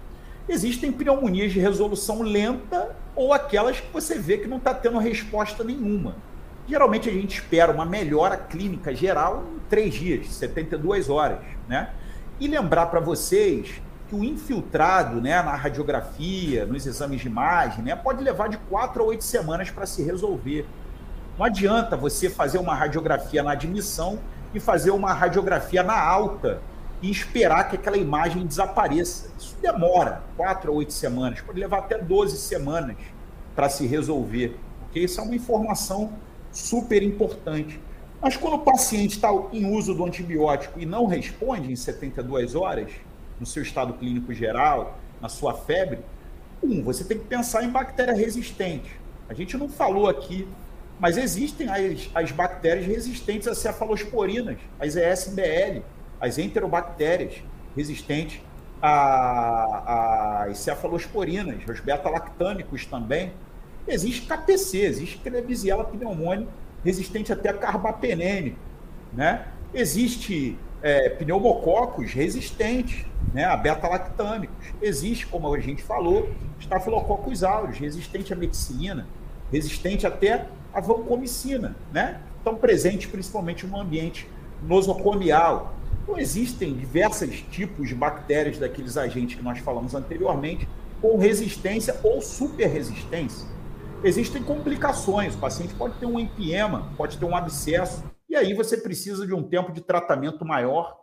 Existem 0.49 0.91
pneumonias 0.91 1.53
de 1.53 1.61
resolução 1.61 2.23
lenta 2.23 2.97
ou 3.15 3.33
aquelas 3.33 3.79
que 3.79 3.93
você 3.93 4.19
vê 4.19 4.39
que 4.39 4.49
não 4.49 4.57
está 4.57 4.75
tendo 4.75 4.99
resposta 4.99 5.63
nenhuma. 5.63 6.17
Geralmente 6.67 7.09
a 7.09 7.13
gente 7.13 7.35
espera 7.35 7.71
uma 7.71 7.85
melhora 7.85 8.37
clínica 8.37 8.95
geral 8.95 9.45
em 9.55 9.61
três 9.69 9.95
dias, 9.95 10.27
72 10.35 11.09
horas, 11.09 11.39
né? 11.69 11.93
E 12.43 12.49
lembrar 12.49 12.87
para 12.87 12.99
vocês 12.99 13.81
que 14.09 14.17
o 14.17 14.25
infiltrado, 14.25 15.21
né, 15.21 15.41
na 15.41 15.55
radiografia, 15.55 16.67
nos 16.67 16.85
exames 16.85 17.21
de 17.21 17.29
imagem, 17.29 17.85
né, 17.85 17.95
pode 17.95 18.21
levar 18.21 18.49
de 18.49 18.59
quatro 18.59 19.01
a 19.01 19.07
oito 19.07 19.23
semanas 19.23 19.71
para 19.71 19.87
se 19.87 20.03
resolver. 20.03 20.67
Não 21.39 21.47
adianta 21.47 21.97
você 21.97 22.29
fazer 22.29 22.59
uma 22.59 22.75
radiografia 22.75 23.45
na 23.45 23.53
admissão 23.53 24.19
e 24.53 24.59
fazer 24.59 24.91
uma 24.91 25.13
radiografia 25.13 25.85
na 25.85 25.97
alta 25.97 26.61
e 27.01 27.13
esperar 27.13 27.69
que 27.69 27.77
aquela 27.77 27.97
imagem 27.97 28.45
desapareça. 28.45 29.31
Isso 29.39 29.57
demora 29.63 30.25
quatro 30.37 30.73
a 30.73 30.75
oito 30.75 30.93
semanas, 30.93 31.41
pode 31.43 31.61
levar 31.61 31.79
até 31.79 31.97
12 31.97 32.39
semanas 32.39 32.97
para 33.55 33.69
se 33.69 33.87
resolver, 33.87 34.59
porque 34.81 34.99
isso 34.99 35.21
é 35.21 35.23
uma 35.23 35.37
informação 35.37 36.15
super 36.51 37.05
importante. 37.05 37.81
Mas 38.23 38.37
quando 38.37 38.55
o 38.55 38.59
paciente 38.61 39.17
está 39.17 39.31
em 39.53 39.67
uso 39.67 39.93
do 39.93 40.05
antibiótico 40.05 40.79
e 40.79 40.87
não 40.87 41.07
responde 41.07 41.73
em 41.73 41.75
72 41.75 42.55
horas, 42.55 42.93
no 43.41 43.45
seu 43.45 43.65
estado 43.65 43.95
clínico 43.95 44.33
geral, 44.33 44.97
na 45.21 45.29
sua 45.29 45.55
febre, 45.55 45.99
um, 46.63 46.85
você 46.85 47.03
tem 47.03 47.19
que 47.19 47.25
pensar 47.25 47.65
em 47.65 47.69
bactéria 47.69 48.15
resistente. 48.15 48.97
A 49.29 49.35
gente 49.35 49.57
não 49.57 49.69
falou 49.69 50.09
aqui, 50.09 50.47
mas 51.01 51.17
existem 51.17 51.69
as, 51.69 52.09
as 52.15 52.31
bactérias 52.31 52.87
resistentes 52.87 53.49
a 53.49 53.57
cefalosporinas, 53.57 54.59
as 54.79 54.95
ESBL, 54.95 55.83
as 56.21 56.39
enterobactérias 56.39 57.43
resistentes 57.77 58.41
às 58.81 60.59
cefalosporinas, 60.59 61.61
os 61.69 61.81
beta-lactâmicos 61.81 62.87
também. 62.87 63.33
Existe 63.89 64.29
KPC, 64.29 64.79
existe 64.79 65.19
Klebsiella 65.19 65.83
pneumoniae 65.85 66.47
resistente 66.85 67.33
até 67.33 67.51
a 67.51 67.55
carbapenene, 67.55 68.57
né? 69.13 69.47
Existe 69.75 70.59
é, 70.83 71.11
pneumococos 71.11 72.13
resistentes 72.13 73.07
né, 73.33 73.45
a 73.45 73.57
beta-lactâmicos. 73.57 74.57
Existe, 74.81 75.27
como 75.27 75.53
a 75.55 75.61
gente 75.61 75.83
falou, 75.83 76.31
estafilococcus 76.59 77.43
aureus, 77.43 77.79
resistente 77.79 78.33
à 78.33 78.37
meticilina, 78.37 79.07
resistente 79.51 80.07
até 80.07 80.47
à 80.75 80.81
vancomicina, 80.81 81.77
né? 81.93 82.21
Estão 82.39 82.57
presentes 82.57 83.09
principalmente 83.09 83.67
no 83.67 83.79
ambiente 83.79 84.29
nosocomial. 84.63 85.75
Então, 86.03 86.19
existem 86.19 86.75
diversos 86.75 87.41
tipos 87.51 87.89
de 87.89 87.95
bactérias 87.95 88.59
daqueles 88.59 88.97
agentes 88.97 89.37
que 89.37 89.43
nós 89.43 89.59
falamos 89.59 89.95
anteriormente, 89.95 90.69
com 91.01 91.17
resistência 91.17 91.97
ou 92.03 92.21
superresistência. 92.21 93.47
Existem 94.05 94.43
complicações, 94.43 95.37
o 95.37 95.39
paciente 95.39 95.75
pode 95.75 95.97
ter 95.99 96.07
um 96.07 96.19
empiema, 96.19 96.93
pode 96.97 97.19
ter 97.19 97.25
um 97.25 97.37
abscesso, 97.37 98.03
e 98.29 98.35
aí 98.35 98.53
você 98.53 98.77
precisa 98.77 99.25
de 99.25 99.33
um 99.33 99.49
tempo 99.49 99.73
de 99.73 99.81
tratamento 99.81 100.45
maior. 100.45 100.99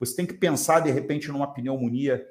Você 0.00 0.16
tem 0.16 0.26
que 0.26 0.34
pensar, 0.34 0.80
de 0.80 0.90
repente, 0.90 1.28
numa 1.28 1.54
pneumonia 1.54 2.26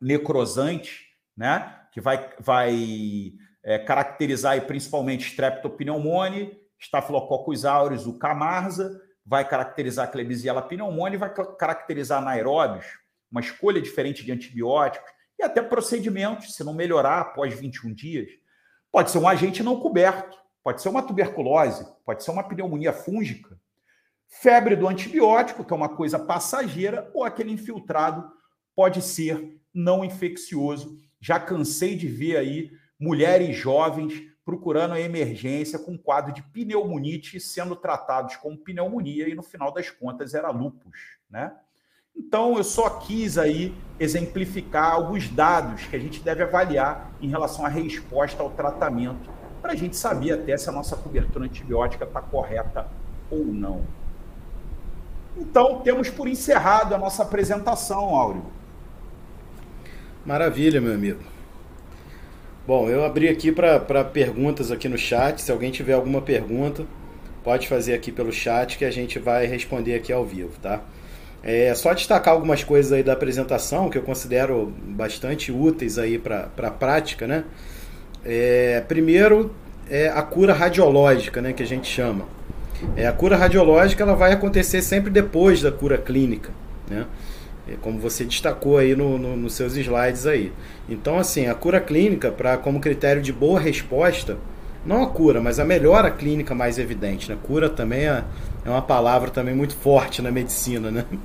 necrosante, 0.00 1.06
né? 1.36 1.78
Que 1.92 2.00
vai, 2.00 2.30
vai 2.40 3.32
é, 3.62 3.78
caracterizar 3.78 4.54
aí, 4.54 4.60
principalmente 4.60 5.28
streptopneumone, 5.28 6.60
Staphylococcus 6.80 7.64
aureus, 7.64 8.06
o 8.06 8.18
Camarza, 8.18 9.00
vai 9.24 9.48
caracterizar 9.48 10.10
Klebsiella 10.10 10.62
pneumoniae, 10.62 11.16
vai 11.16 11.32
caracterizar 11.32 12.20
anaeróbios, 12.20 12.86
uma 13.30 13.40
escolha 13.40 13.80
diferente 13.80 14.24
de 14.24 14.32
antibióticos 14.32 15.08
e 15.38 15.44
até 15.44 15.62
procedimentos, 15.62 16.56
se 16.56 16.64
não 16.64 16.74
melhorar 16.74 17.20
após 17.20 17.54
21 17.54 17.94
dias. 17.94 18.41
Pode 18.92 19.10
ser 19.10 19.16
um 19.16 19.26
agente 19.26 19.62
não 19.62 19.80
coberto, 19.80 20.36
pode 20.62 20.82
ser 20.82 20.90
uma 20.90 21.02
tuberculose, 21.02 21.86
pode 22.04 22.22
ser 22.22 22.30
uma 22.30 22.44
pneumonia 22.44 22.92
fúngica, 22.92 23.58
febre 24.28 24.76
do 24.76 24.86
antibiótico, 24.86 25.64
que 25.64 25.72
é 25.72 25.76
uma 25.76 25.88
coisa 25.88 26.18
passageira, 26.18 27.10
ou 27.14 27.24
aquele 27.24 27.50
infiltrado 27.50 28.30
pode 28.76 29.00
ser 29.00 29.58
não 29.72 30.04
infeccioso. 30.04 31.00
Já 31.18 31.40
cansei 31.40 31.96
de 31.96 32.06
ver 32.06 32.36
aí 32.36 32.70
mulheres 33.00 33.56
jovens 33.56 34.30
procurando 34.44 34.92
a 34.92 35.00
emergência 35.00 35.78
com 35.78 35.96
quadro 35.96 36.34
de 36.34 36.42
pneumonite 36.42 37.40
sendo 37.40 37.74
tratados 37.74 38.36
com 38.36 38.56
pneumonia 38.56 39.26
e 39.26 39.34
no 39.34 39.42
final 39.42 39.72
das 39.72 39.88
contas 39.88 40.34
era 40.34 40.50
lupus, 40.50 41.16
né? 41.30 41.56
Então, 42.16 42.56
eu 42.56 42.64
só 42.64 42.88
quis 42.90 43.38
aí 43.38 43.74
exemplificar 43.98 44.92
alguns 44.92 45.28
dados 45.28 45.82
que 45.86 45.96
a 45.96 45.98
gente 45.98 46.20
deve 46.20 46.42
avaliar 46.42 47.12
em 47.20 47.28
relação 47.28 47.64
à 47.64 47.68
resposta 47.68 48.42
ao 48.42 48.50
tratamento, 48.50 49.30
para 49.60 49.72
a 49.72 49.76
gente 49.76 49.96
saber 49.96 50.32
até 50.32 50.56
se 50.56 50.68
a 50.68 50.72
nossa 50.72 50.96
cobertura 50.96 51.44
antibiótica 51.44 52.04
está 52.04 52.20
correta 52.20 52.88
ou 53.30 53.44
não. 53.44 53.82
Então, 55.36 55.80
temos 55.80 56.10
por 56.10 56.28
encerrado 56.28 56.94
a 56.94 56.98
nossa 56.98 57.22
apresentação, 57.22 58.14
Áureo. 58.14 58.44
Maravilha, 60.26 60.80
meu 60.80 60.94
amigo. 60.94 61.20
Bom, 62.66 62.88
eu 62.88 63.04
abri 63.04 63.28
aqui 63.28 63.50
para 63.50 64.04
perguntas 64.04 64.70
aqui 64.70 64.88
no 64.88 64.98
chat. 64.98 65.40
Se 65.40 65.50
alguém 65.50 65.72
tiver 65.72 65.94
alguma 65.94 66.22
pergunta, 66.22 66.86
pode 67.42 67.66
fazer 67.66 67.94
aqui 67.94 68.12
pelo 68.12 68.32
chat 68.32 68.78
que 68.78 68.84
a 68.84 68.90
gente 68.90 69.18
vai 69.18 69.46
responder 69.46 69.94
aqui 69.94 70.12
ao 70.12 70.24
vivo, 70.24 70.52
tá? 70.60 70.80
É 71.42 71.74
só 71.74 71.92
destacar 71.92 72.34
algumas 72.34 72.62
coisas 72.62 72.92
aí 72.92 73.02
da 73.02 73.14
apresentação 73.14 73.90
que 73.90 73.98
eu 73.98 74.02
considero 74.02 74.72
bastante 74.86 75.50
úteis 75.50 75.98
aí 75.98 76.16
para 76.18 76.48
a 76.56 76.70
prática, 76.70 77.26
né? 77.26 77.44
É, 78.24 78.80
primeiro, 78.86 79.52
é 79.90 80.08
a 80.08 80.22
cura 80.22 80.52
radiológica, 80.52 81.42
né, 81.42 81.52
que 81.52 81.62
a 81.62 81.66
gente 81.66 81.88
chama. 81.88 82.26
É, 82.96 83.06
a 83.06 83.12
cura 83.12 83.36
radiológica 83.36 84.02
ela 84.02 84.14
vai 84.14 84.32
acontecer 84.32 84.82
sempre 84.82 85.10
depois 85.10 85.60
da 85.60 85.72
cura 85.72 85.98
clínica, 85.98 86.50
né? 86.88 87.06
É, 87.68 87.74
como 87.80 87.98
você 87.98 88.24
destacou 88.24 88.78
aí 88.78 88.94
no, 88.94 89.18
no, 89.18 89.36
nos 89.36 89.54
seus 89.54 89.76
slides 89.76 90.26
aí. 90.26 90.52
Então, 90.88 91.18
assim, 91.18 91.46
a 91.46 91.54
cura 91.54 91.80
clínica, 91.80 92.30
para 92.30 92.56
como 92.56 92.80
critério 92.80 93.22
de 93.22 93.32
boa 93.32 93.58
resposta, 93.58 94.36
não 94.84 95.02
a 95.02 95.06
cura, 95.06 95.40
mas 95.40 95.58
a 95.58 95.64
melhora 95.64 96.10
clínica 96.10 96.54
mais 96.54 96.78
evidente. 96.78 97.30
Né? 97.30 97.38
Cura 97.42 97.68
também 97.68 98.08
é, 98.08 98.24
é 98.64 98.70
uma 98.70 98.82
palavra 98.82 99.30
também 99.30 99.54
muito 99.54 99.76
forte 99.76 100.20
na 100.22 100.30
medicina, 100.30 100.90
né? 100.90 101.04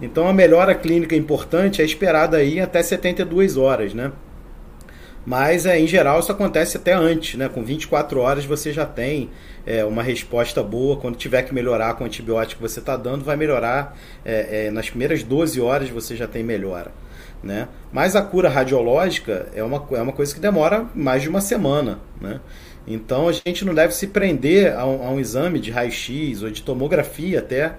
Então 0.00 0.28
a 0.28 0.32
melhora 0.32 0.74
clínica 0.74 1.16
importante 1.16 1.82
é 1.82 1.84
esperada 1.84 2.36
aí 2.36 2.60
até 2.60 2.80
72 2.80 3.56
horas, 3.56 3.92
né? 3.92 4.12
Mas 5.24 5.66
é, 5.66 5.78
em 5.78 5.86
geral 5.86 6.20
isso 6.20 6.32
acontece 6.32 6.76
até 6.76 6.92
antes, 6.92 7.36
né? 7.36 7.48
Com 7.48 7.64
24 7.64 8.20
horas 8.20 8.44
você 8.44 8.72
já 8.72 8.86
tem 8.86 9.30
é, 9.66 9.84
uma 9.84 10.02
resposta 10.02 10.62
boa. 10.62 10.96
Quando 10.96 11.16
tiver 11.16 11.42
que 11.42 11.52
melhorar 11.52 11.94
com 11.94 12.04
o 12.04 12.06
antibiótico 12.06 12.62
que 12.62 12.68
você 12.68 12.80
está 12.80 12.96
dando, 12.96 13.24
vai 13.24 13.36
melhorar. 13.36 13.96
É, 14.24 14.66
é, 14.66 14.70
nas 14.70 14.88
primeiras 14.88 15.22
12 15.22 15.60
horas 15.60 15.90
você 15.90 16.16
já 16.16 16.26
tem 16.26 16.42
melhora. 16.42 16.92
Né? 17.42 17.68
Mas 17.92 18.14
a 18.16 18.22
cura 18.22 18.48
radiológica 18.48 19.48
é 19.54 19.62
uma, 19.62 19.86
é 19.92 20.02
uma 20.02 20.12
coisa 20.12 20.34
que 20.34 20.40
demora 20.40 20.86
mais 20.94 21.22
de 21.22 21.28
uma 21.28 21.40
semana. 21.40 21.98
Né? 22.20 22.40
Então 22.86 23.28
a 23.28 23.32
gente 23.32 23.64
não 23.64 23.74
deve 23.74 23.94
se 23.94 24.06
prender 24.06 24.74
a 24.74 24.86
um, 24.86 25.06
a 25.06 25.10
um 25.10 25.20
exame 25.20 25.58
de 25.58 25.70
raio-x 25.70 26.42
ou 26.42 26.50
de 26.50 26.62
tomografia 26.62 27.38
até 27.38 27.74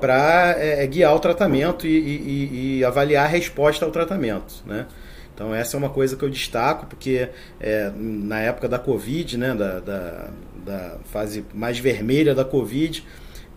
para 0.00 0.56
é, 0.58 0.82
é, 0.82 0.86
guiar 0.86 1.14
o 1.14 1.20
tratamento 1.20 1.86
e, 1.86 1.98
e, 1.98 2.78
e, 2.78 2.84
avaliar 2.84 3.26
a 3.26 3.28
resposta 3.28 3.84
ao 3.84 3.90
tratamento. 3.90 4.54
Né? 4.66 4.86
Então 5.34 5.54
essa 5.54 5.76
é 5.76 5.78
uma 5.78 5.90
coisa 5.90 6.16
que 6.16 6.24
eu 6.24 6.30
destaco, 6.30 6.86
porque 6.86 7.28
é, 7.60 7.92
na 7.94 8.40
época 8.40 8.68
da 8.68 8.78
Covid, 8.78 9.36
né, 9.36 9.54
da, 9.54 9.80
da, 9.80 10.30
da, 10.64 10.96
fase 11.04 11.44
mais 11.54 11.78
vermelha 11.78 12.34
da 12.34 12.44
Covid, 12.44 13.04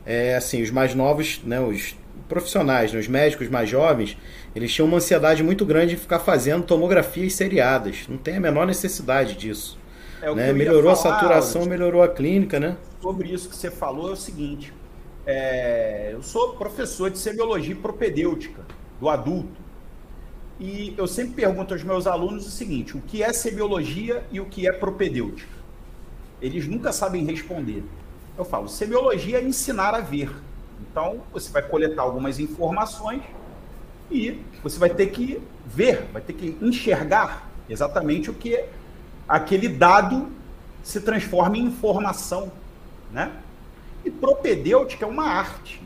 é, 0.05 0.35
assim, 0.35 0.61
os 0.61 0.69
mais 0.69 0.93
novos, 0.93 1.41
né, 1.43 1.59
os 1.59 1.95
profissionais, 2.27 2.93
né, 2.93 2.99
os 2.99 3.07
médicos 3.07 3.49
mais 3.49 3.69
jovens, 3.69 4.17
eles 4.55 4.73
tinham 4.73 4.87
uma 4.87 4.97
ansiedade 4.97 5.43
muito 5.43 5.65
grande 5.65 5.95
em 5.95 5.97
ficar 5.97 6.19
fazendo 6.19 6.63
tomografias 6.63 7.33
seriadas. 7.33 8.05
Não 8.07 8.17
tem 8.17 8.37
a 8.37 8.39
menor 8.39 8.67
necessidade 8.67 9.35
disso. 9.35 9.77
É, 10.23 10.33
né? 10.33 10.53
Melhorou 10.53 10.95
falar, 10.95 11.15
a 11.15 11.19
saturação, 11.19 11.65
melhorou 11.65 12.01
a 12.01 12.07
clínica, 12.07 12.57
né? 12.57 12.77
Sobre 13.01 13.27
isso 13.27 13.49
que 13.49 13.55
você 13.57 13.69
falou 13.69 14.09
é 14.09 14.13
o 14.13 14.15
seguinte: 14.15 14.73
é, 15.25 16.11
eu 16.13 16.23
sou 16.23 16.53
professor 16.53 17.09
de 17.09 17.17
semiologia 17.17 17.75
propedêutica 17.75 18.61
do 19.01 19.09
adulto. 19.09 19.61
E 20.57 20.93
eu 20.97 21.07
sempre 21.07 21.33
pergunto 21.33 21.73
aos 21.73 21.83
meus 21.83 22.07
alunos 22.07 22.47
o 22.47 22.51
seguinte: 22.51 22.95
o 22.95 23.01
que 23.01 23.21
é 23.21 23.33
semiologia 23.33 24.23
e 24.31 24.39
o 24.39 24.45
que 24.45 24.65
é 24.65 24.71
propedêutica? 24.71 25.51
Eles 26.41 26.65
nunca 26.67 26.93
sabem 26.93 27.25
responder. 27.25 27.83
Eu 28.37 28.45
falo: 28.45 28.69
semiologia 28.69 29.39
é 29.39 29.43
ensinar 29.43 29.93
a 29.93 29.99
ver. 29.99 30.31
Então, 30.89 31.21
você 31.33 31.51
vai 31.51 31.63
coletar 31.63 32.01
algumas 32.01 32.39
informações 32.39 33.21
e 34.09 34.39
você 34.63 34.79
vai 34.79 34.89
ter 34.89 35.07
que 35.07 35.41
ver, 35.65 36.03
vai 36.13 36.21
ter 36.21 36.31
que 36.31 36.57
enxergar 36.61 37.51
exatamente 37.69 38.29
o 38.29 38.33
que 38.33 38.63
aquele 39.27 39.67
dado 39.67 40.29
se 40.83 40.99
transforma 41.01 41.57
em 41.57 41.65
informação, 41.65 42.51
né? 43.11 43.31
E 44.03 44.11
propedêutica 44.11 45.05
é 45.05 45.07
uma 45.07 45.25
arte. 45.25 45.81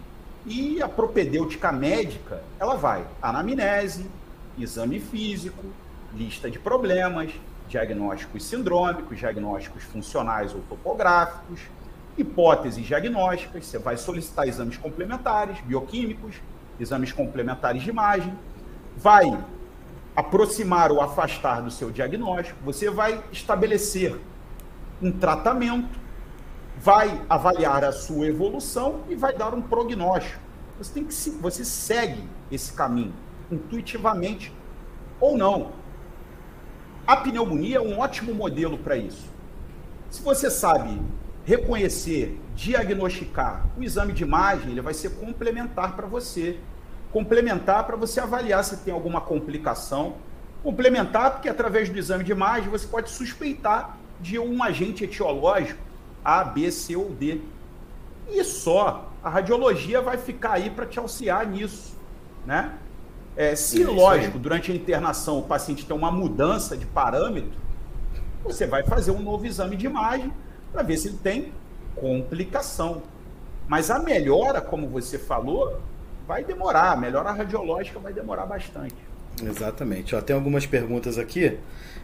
E 0.46 0.82
a 0.82 0.88
propedêutica 0.88 1.72
médica, 1.72 2.42
ela 2.60 2.76
vai 2.76 3.06
anamnese, 3.22 4.10
exame 4.58 5.00
físico, 5.00 5.66
lista 6.14 6.50
de 6.50 6.58
problemas, 6.58 7.32
diagnósticos 7.68 8.46
sindrômicos, 8.46 9.20
diagnósticos 9.20 9.84
funcionais 9.84 10.54
ou 10.54 10.62
topográficos, 10.62 11.60
hipóteses 12.18 12.86
diagnósticas, 12.86 13.66
você 13.66 13.78
vai 13.78 13.98
solicitar 13.98 14.48
exames 14.48 14.78
complementares, 14.78 15.60
bioquímicos, 15.62 16.36
exames 16.80 17.12
complementares 17.12 17.84
de 17.84 17.90
imagem, 17.90 18.34
vai 18.96 19.38
aproximar 20.18 20.92
ou 20.92 21.00
afastar 21.00 21.62
do 21.62 21.70
seu 21.70 21.92
diagnóstico, 21.92 22.58
você 22.66 22.90
vai 22.90 23.24
estabelecer 23.32 24.20
um 25.00 25.12
tratamento, 25.12 26.00
vai 26.76 27.22
avaliar 27.30 27.84
a 27.84 27.92
sua 27.92 28.26
evolução 28.26 29.02
e 29.08 29.16
vai 29.16 29.38
dar 29.38 29.54
um 29.54 29.62
prognóstico. 29.62 30.42
Você 30.80 30.92
tem 30.92 31.04
que 31.04 31.14
você 31.14 31.64
segue 31.64 32.28
esse 32.52 32.74
caminho 32.74 33.14
intuitivamente 33.52 34.52
ou 35.20 35.38
não. 35.38 35.72
A 37.06 37.18
pneumonia 37.18 37.78
é 37.78 37.82
um 37.82 38.00
ótimo 38.00 38.34
modelo 38.34 38.80
para 38.80 38.98
isso. 38.98 39.32
Se 40.10 40.24
você 40.24 40.50
sabe 40.50 41.00
reconhecer, 41.46 42.42
diagnosticar. 42.56 43.68
O 43.78 43.84
exame 43.84 44.14
de 44.14 44.24
imagem 44.24 44.72
ele 44.72 44.82
vai 44.82 44.96
ser 44.96 45.12
complementar 45.12 45.96
para 45.96 46.08
você. 46.08 46.60
Complementar 47.12 47.86
para 47.86 47.96
você 47.96 48.20
avaliar 48.20 48.64
se 48.64 48.78
tem 48.78 48.94
alguma 48.94 49.22
complicação. 49.22 50.16
Complementar 50.64 51.32
porque 51.32 51.50
através 51.50 51.90
do 51.90 51.98
exame 51.98 52.24
de 52.24 52.32
imagem 52.32 52.70
você 52.70 52.88
pode 52.88 53.10
suspeitar 53.10 53.98
de 54.20 54.38
um 54.40 54.62
agente 54.64 55.04
etiológico 55.04 55.80
A, 56.24 56.44
B, 56.44 56.72
C 56.72 56.96
ou 56.96 57.10
D. 57.10 57.42
E 58.30 58.44
só. 58.44 59.10
A 59.24 59.30
radiologia 59.30 60.02
vai 60.02 60.18
ficar 60.18 60.54
aí 60.54 60.70
para 60.70 60.86
te 60.86 61.00
auxiliar 61.00 61.46
nisso. 61.46 61.96
Né? 62.46 62.74
É, 63.36 63.56
se, 63.56 63.84
é 63.84 63.88
lógico, 63.88 64.40
durante 64.40 64.72
a 64.72 64.76
internação 64.76 65.40
o 65.40 65.44
paciente 65.44 65.86
tem 65.86 65.96
uma 65.96 66.12
mudança 66.12 66.76
de 66.76 66.86
parâmetro, 66.86 67.60
você 68.44 68.66
vai 68.66 68.84
fazer 68.84 69.12
um 69.12 69.22
novo 69.22 69.46
exame 69.46 69.76
de 69.76 69.86
imagem 69.86 70.34
para 70.72 70.82
ver 70.82 70.98
se 70.98 71.10
ele 71.10 71.18
tem 71.18 71.54
complicação. 71.96 73.04
Mas 73.68 73.92
a 73.92 74.00
melhora, 74.00 74.62
como 74.62 74.88
você 74.88 75.20
falou, 75.20 75.80
vai 76.28 76.44
demorar. 76.44 76.92
A 76.92 76.98
melhora 76.98 77.32
radiológica 77.32 78.00
vai 78.00 78.14
demorar 78.14 78.46
bastante. 78.46 78.96
Exatamente. 79.42 80.16
Ó, 80.16 80.22
tem 80.22 80.36
algumas 80.36 80.66
perguntas 80.66 81.18
aqui. 81.18 81.58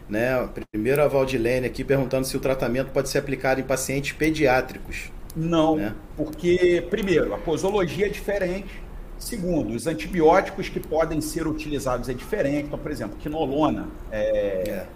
Né? 0.08 0.48
Primeiro 0.70 1.02
a 1.02 1.08
Valdilene 1.08 1.66
aqui 1.66 1.84
perguntando 1.84 2.26
se 2.26 2.36
o 2.36 2.40
tratamento 2.40 2.90
pode 2.90 3.08
ser 3.08 3.18
aplicado 3.18 3.60
em 3.60 3.64
pacientes 3.64 4.12
pediátricos. 4.12 5.10
Não, 5.36 5.76
né? 5.76 5.94
porque, 6.16 6.86
primeiro, 6.90 7.34
a 7.34 7.38
posologia 7.38 8.06
é 8.06 8.08
diferente. 8.08 8.82
Segundo, 9.18 9.74
os 9.74 9.86
antibióticos 9.86 10.68
que 10.68 10.78
podem 10.78 11.20
ser 11.20 11.46
utilizados 11.46 12.08
é 12.08 12.14
diferente. 12.14 12.66
Então, 12.66 12.78
por 12.78 12.90
exemplo, 12.90 13.16
quinolona 13.16 13.88
é, 14.10 14.86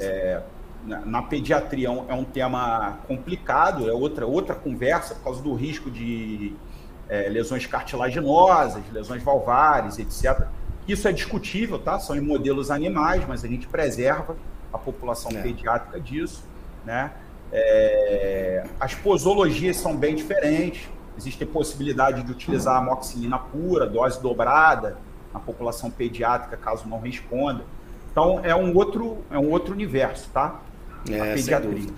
é, 0.00 0.04
é 0.04 0.42
na, 0.86 1.00
na 1.00 1.22
pediatria 1.22 1.88
é 1.88 1.90
um, 1.90 2.10
é 2.10 2.14
um, 2.14 2.24
tema 2.24 2.98
complicado, 3.06 3.88
é 3.88 3.92
outra, 3.92 4.26
outra 4.26 4.54
conversa 4.54 5.14
por 5.14 5.24
causa 5.24 5.42
do 5.42 5.54
risco 5.54 5.90
de 5.90 6.54
é, 7.12 7.28
lesões 7.28 7.66
cartilaginosas, 7.66 8.82
lesões 8.90 9.22
valvares, 9.22 9.98
etc. 9.98 10.46
Isso 10.88 11.06
é 11.06 11.12
discutível, 11.12 11.78
tá? 11.78 11.98
São 11.98 12.16
em 12.16 12.22
modelos 12.22 12.70
animais, 12.70 13.22
mas 13.28 13.44
a 13.44 13.48
gente 13.48 13.66
preserva 13.66 14.34
a 14.72 14.78
população 14.78 15.30
é. 15.30 15.42
pediátrica 15.42 16.00
disso, 16.00 16.42
né? 16.86 17.12
É, 17.52 18.64
as 18.80 18.94
posologias 18.94 19.76
são 19.76 19.94
bem 19.94 20.14
diferentes. 20.14 20.88
Existe 21.18 21.44
possibilidade 21.44 22.22
de 22.22 22.32
utilizar 22.32 22.78
amoxicilina 22.78 23.38
pura, 23.38 23.86
dose 23.86 24.18
dobrada, 24.22 24.96
na 25.34 25.38
população 25.38 25.90
pediátrica, 25.90 26.56
caso 26.56 26.88
não 26.88 26.98
responda. 26.98 27.62
Então 28.10 28.40
é 28.42 28.56
um 28.56 28.74
outro, 28.74 29.18
é 29.30 29.38
um 29.38 29.50
outro 29.50 29.74
universo, 29.74 30.30
tá? 30.32 30.62
É, 31.10 31.34
pediatria. 31.34 31.90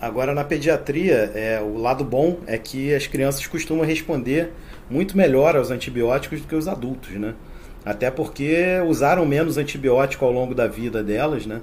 Agora, 0.00 0.32
na 0.32 0.44
pediatria, 0.44 1.32
é, 1.34 1.60
o 1.60 1.76
lado 1.76 2.04
bom 2.04 2.38
é 2.46 2.56
que 2.56 2.94
as 2.94 3.08
crianças 3.08 3.44
costumam 3.46 3.84
responder 3.84 4.52
muito 4.88 5.16
melhor 5.16 5.56
aos 5.56 5.70
antibióticos 5.72 6.40
do 6.40 6.46
que 6.46 6.54
os 6.54 6.68
adultos, 6.68 7.10
né? 7.14 7.34
Até 7.84 8.10
porque 8.10 8.80
usaram 8.86 9.26
menos 9.26 9.58
antibiótico 9.58 10.24
ao 10.24 10.30
longo 10.30 10.54
da 10.54 10.68
vida 10.68 11.02
delas, 11.02 11.46
né? 11.46 11.60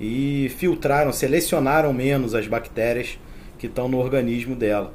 E 0.00 0.50
filtraram, 0.56 1.12
selecionaram 1.12 1.92
menos 1.92 2.34
as 2.34 2.46
bactérias 2.46 3.18
que 3.58 3.66
estão 3.66 3.86
no 3.86 3.98
organismo 3.98 4.56
dela. 4.56 4.92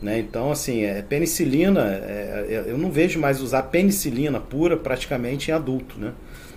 Né? 0.00 0.18
Então, 0.18 0.50
assim, 0.50 0.82
é, 0.82 1.00
penicilina, 1.00 1.80
é, 1.80 2.46
é 2.48 2.64
eu 2.66 2.76
não 2.76 2.90
vejo 2.90 3.20
mais 3.20 3.40
usar 3.40 3.64
penicilina 3.64 4.40
pura 4.40 4.76
praticamente 4.76 5.50
em 5.50 5.54
adulto, 5.54 5.98
né? 5.98 6.12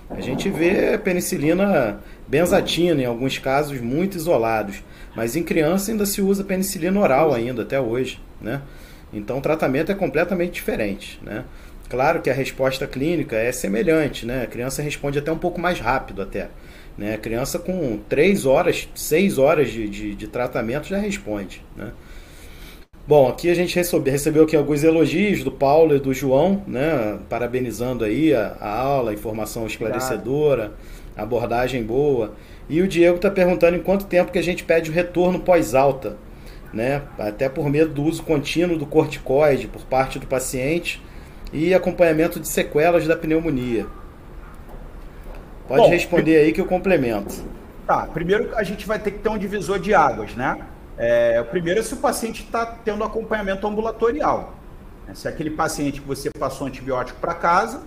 A 0.10 0.22
gente 0.22 0.50
vê 0.50 0.98
penicilina 0.98 2.00
benzatina 2.28 3.02
em 3.02 3.06
alguns 3.06 3.38
casos 3.40 3.80
muito 3.82 4.16
isolados, 4.16 4.84
mas 5.16 5.36
em 5.36 5.44
criança 5.44 5.92
ainda 5.92 6.06
se 6.06 6.22
usa 6.22 6.44
penicilina 6.44 7.00
oral 7.00 7.34
ainda 7.34 7.62
até 7.62 7.80
hoje, 7.80 8.20
né? 8.42 8.62
Então 9.14 9.38
o 9.38 9.42
tratamento 9.42 9.92
é 9.92 9.96
completamente 9.96 10.54
diferente, 10.54 11.20
né? 11.24 11.46
Claro 11.90 12.22
que 12.22 12.30
a 12.30 12.34
resposta 12.34 12.88
clínica 12.88 13.36
é 13.36 13.52
semelhante, 13.52 14.26
né? 14.26 14.44
A 14.44 14.48
criança 14.48 14.82
responde 14.82 15.20
até 15.20 15.32
um 15.32 15.38
pouco 15.38 15.62
mais 15.62 15.80
rápido 15.80 16.22
até. 16.22 16.50
Né? 16.98 17.14
A 17.14 17.18
criança 17.18 17.60
com 17.60 18.00
3 18.10 18.46
horas, 18.46 18.88
6 18.96 19.38
horas 19.38 19.70
de, 19.70 19.88
de, 19.88 20.16
de 20.16 20.28
tratamento 20.28 20.88
já 20.88 20.98
responde, 20.98 21.62
né? 21.76 21.92
Bom, 23.08 23.28
aqui 23.30 23.52
a 23.52 23.54
gente 23.54 23.76
recebeu, 23.76 24.12
recebeu 24.12 24.44
aqui 24.46 24.56
alguns 24.56 24.84
elogios 24.84 25.44
do 25.44 25.52
Paulo 25.52 25.96
e 25.96 26.00
do 26.00 26.12
João, 26.12 26.64
né? 26.66 27.20
Parabenizando 27.30 28.04
aí 28.04 28.34
a, 28.34 28.58
a 28.60 28.80
aula, 28.80 29.12
a 29.12 29.14
informação 29.14 29.68
esclarecedora, 29.68 30.72
a 31.16 31.22
abordagem 31.22 31.84
boa. 31.84 32.34
E 32.68 32.82
o 32.82 32.88
Diego 32.88 33.18
está 33.18 33.30
perguntando 33.30 33.78
em 33.78 33.82
quanto 33.82 34.06
tempo 34.06 34.32
que 34.32 34.40
a 34.40 34.44
gente 34.44 34.64
pede 34.64 34.90
o 34.90 34.94
retorno 34.94 35.40
pós-alta, 35.40 36.18
né? 36.74 37.04
Até 37.18 37.48
por 37.48 37.70
medo 37.70 37.94
do 37.94 38.04
uso 38.04 38.24
contínuo 38.24 38.78
do 38.78 38.86
corticoide 38.86 39.68
por 39.68 39.84
parte 39.84 40.18
do 40.18 40.26
paciente 40.26 41.02
e 41.54 41.74
acompanhamento 41.74 42.40
de 42.40 42.48
sequelas 42.48 43.08
da 43.08 43.16
pneumonia. 43.16 43.86
Pode 45.68 45.82
Bom, 45.82 45.90
responder 45.90 46.38
aí 46.38 46.52
que 46.52 46.62
eu 46.62 46.66
complemento. 46.66 47.36
Tá, 47.86 48.08
primeiro 48.08 48.56
a 48.56 48.64
gente 48.64 48.86
vai 48.88 48.98
ter 48.98 49.12
que 49.12 49.20
ter 49.20 49.30
um 49.30 49.38
divisor 49.38 49.80
de 49.80 49.94
águas, 49.94 50.36
né? 50.36 50.60
É, 50.98 51.40
o 51.42 51.46
primeiro 51.46 51.80
é 51.80 51.84
se 51.84 51.94
o 51.94 51.98
paciente 51.98 52.44
está 52.44 52.66
tendo 52.66 53.04
acompanhamento 53.04 53.68
ambulatorial. 53.68 54.56
Se 55.14 55.28
é 55.28 55.30
aquele 55.30 55.52
paciente 55.52 56.02
que 56.02 56.08
você 56.08 56.32
passou 56.32 56.66
antibiótico 56.66 57.20
para 57.20 57.36
casa, 57.36 57.84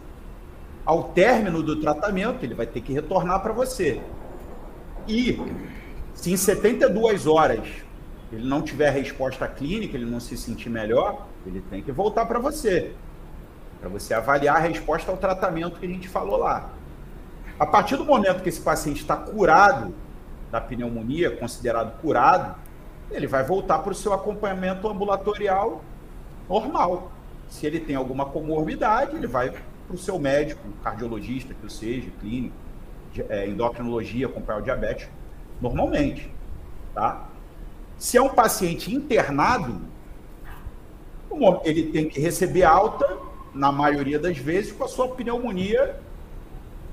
ao 0.84 1.04
término 1.04 1.62
do 1.62 1.80
tratamento, 1.80 2.44
ele 2.44 2.54
vai 2.54 2.66
ter 2.66 2.80
que 2.80 2.92
retornar 2.92 3.40
para 3.40 3.52
você. 3.52 4.00
E 5.08 5.40
se 6.14 6.30
em 6.30 6.36
72 6.36 7.26
horas 7.26 7.66
ele 8.30 8.46
não 8.46 8.60
tiver 8.60 8.90
resposta 8.90 9.48
clínica, 9.48 9.96
ele 9.96 10.04
não 10.04 10.20
se 10.20 10.36
sentir 10.36 10.68
melhor, 10.68 11.26
ele 11.46 11.62
tem 11.70 11.82
que 11.82 11.90
voltar 11.90 12.26
para 12.26 12.38
você. 12.38 12.92
Para 13.80 13.88
você 13.88 14.12
avaliar 14.12 14.56
a 14.56 14.58
resposta 14.58 15.10
ao 15.10 15.16
tratamento 15.16 15.80
que 15.80 15.86
a 15.86 15.88
gente 15.88 16.08
falou 16.08 16.36
lá. 16.36 16.70
A 17.58 17.64
partir 17.64 17.96
do 17.96 18.04
momento 18.04 18.42
que 18.42 18.50
esse 18.50 18.60
paciente 18.60 19.00
está 19.00 19.16
curado 19.16 19.94
da 20.50 20.60
pneumonia, 20.60 21.30
considerado 21.30 21.98
curado, 22.00 22.56
ele 23.10 23.26
vai 23.26 23.42
voltar 23.42 23.78
para 23.78 23.92
o 23.92 23.94
seu 23.94 24.12
acompanhamento 24.12 24.86
ambulatorial 24.86 25.82
normal. 26.48 27.10
Se 27.48 27.66
ele 27.66 27.80
tem 27.80 27.96
alguma 27.96 28.26
comorbidade, 28.26 29.16
ele 29.16 29.26
vai 29.26 29.50
para 29.50 29.94
o 29.94 29.98
seu 29.98 30.18
médico, 30.18 30.60
cardiologista, 30.84 31.54
que 31.54 31.72
seja, 31.72 32.10
clínico, 32.20 32.54
é, 33.28 33.46
endocrinologia, 33.46 34.26
acompanhar 34.26 34.58
o 34.58 34.62
diabetes, 34.62 35.08
normalmente. 35.60 36.32
Tá? 36.94 37.28
Se 37.98 38.16
é 38.16 38.22
um 38.22 38.28
paciente 38.28 38.94
internado, 38.94 39.80
ele 41.64 41.84
tem 41.84 42.08
que 42.08 42.20
receber 42.20 42.64
alta, 42.64 43.28
na 43.54 43.72
maioria 43.72 44.18
das 44.18 44.38
vezes, 44.38 44.72
com 44.72 44.84
a 44.84 44.88
sua 44.88 45.08
pneumonia 45.08 45.96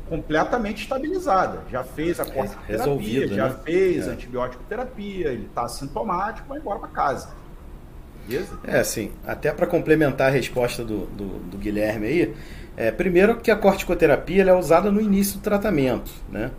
completamente 0.10 0.84
estabilizada. 0.84 1.64
Já 1.70 1.84
fez 1.84 2.20
a 2.20 2.26
corticoterapia, 2.26 3.28
já 3.28 3.50
né? 3.50 3.60
fez 3.64 4.08
é. 4.08 4.12
antibiótico 4.12 4.64
terapia, 4.70 5.30
ele 5.30 5.46
está 5.46 5.64
assintomático, 5.64 6.48
vai 6.48 6.60
embora 6.60 6.80
para 6.80 6.90
casa. 6.90 7.30
Beleza? 8.28 8.58
É, 8.64 8.80
assim, 8.80 9.12
até 9.26 9.52
para 9.52 9.68
complementar 9.68 10.28
a 10.28 10.32
resposta 10.32 10.84
do, 10.84 11.06
do, 11.08 11.26
do 11.40 11.58
Guilherme 11.58 12.08
aí, 12.08 12.36
é, 12.78 12.92
primeiro 12.92 13.38
que 13.38 13.50
a 13.50 13.56
corticoterapia 13.56 14.44
é 14.44 14.54
usada 14.54 14.92
no 14.92 15.02
início 15.02 15.40
do 15.40 15.42
tratamento, 15.42 16.12
né? 16.32 16.52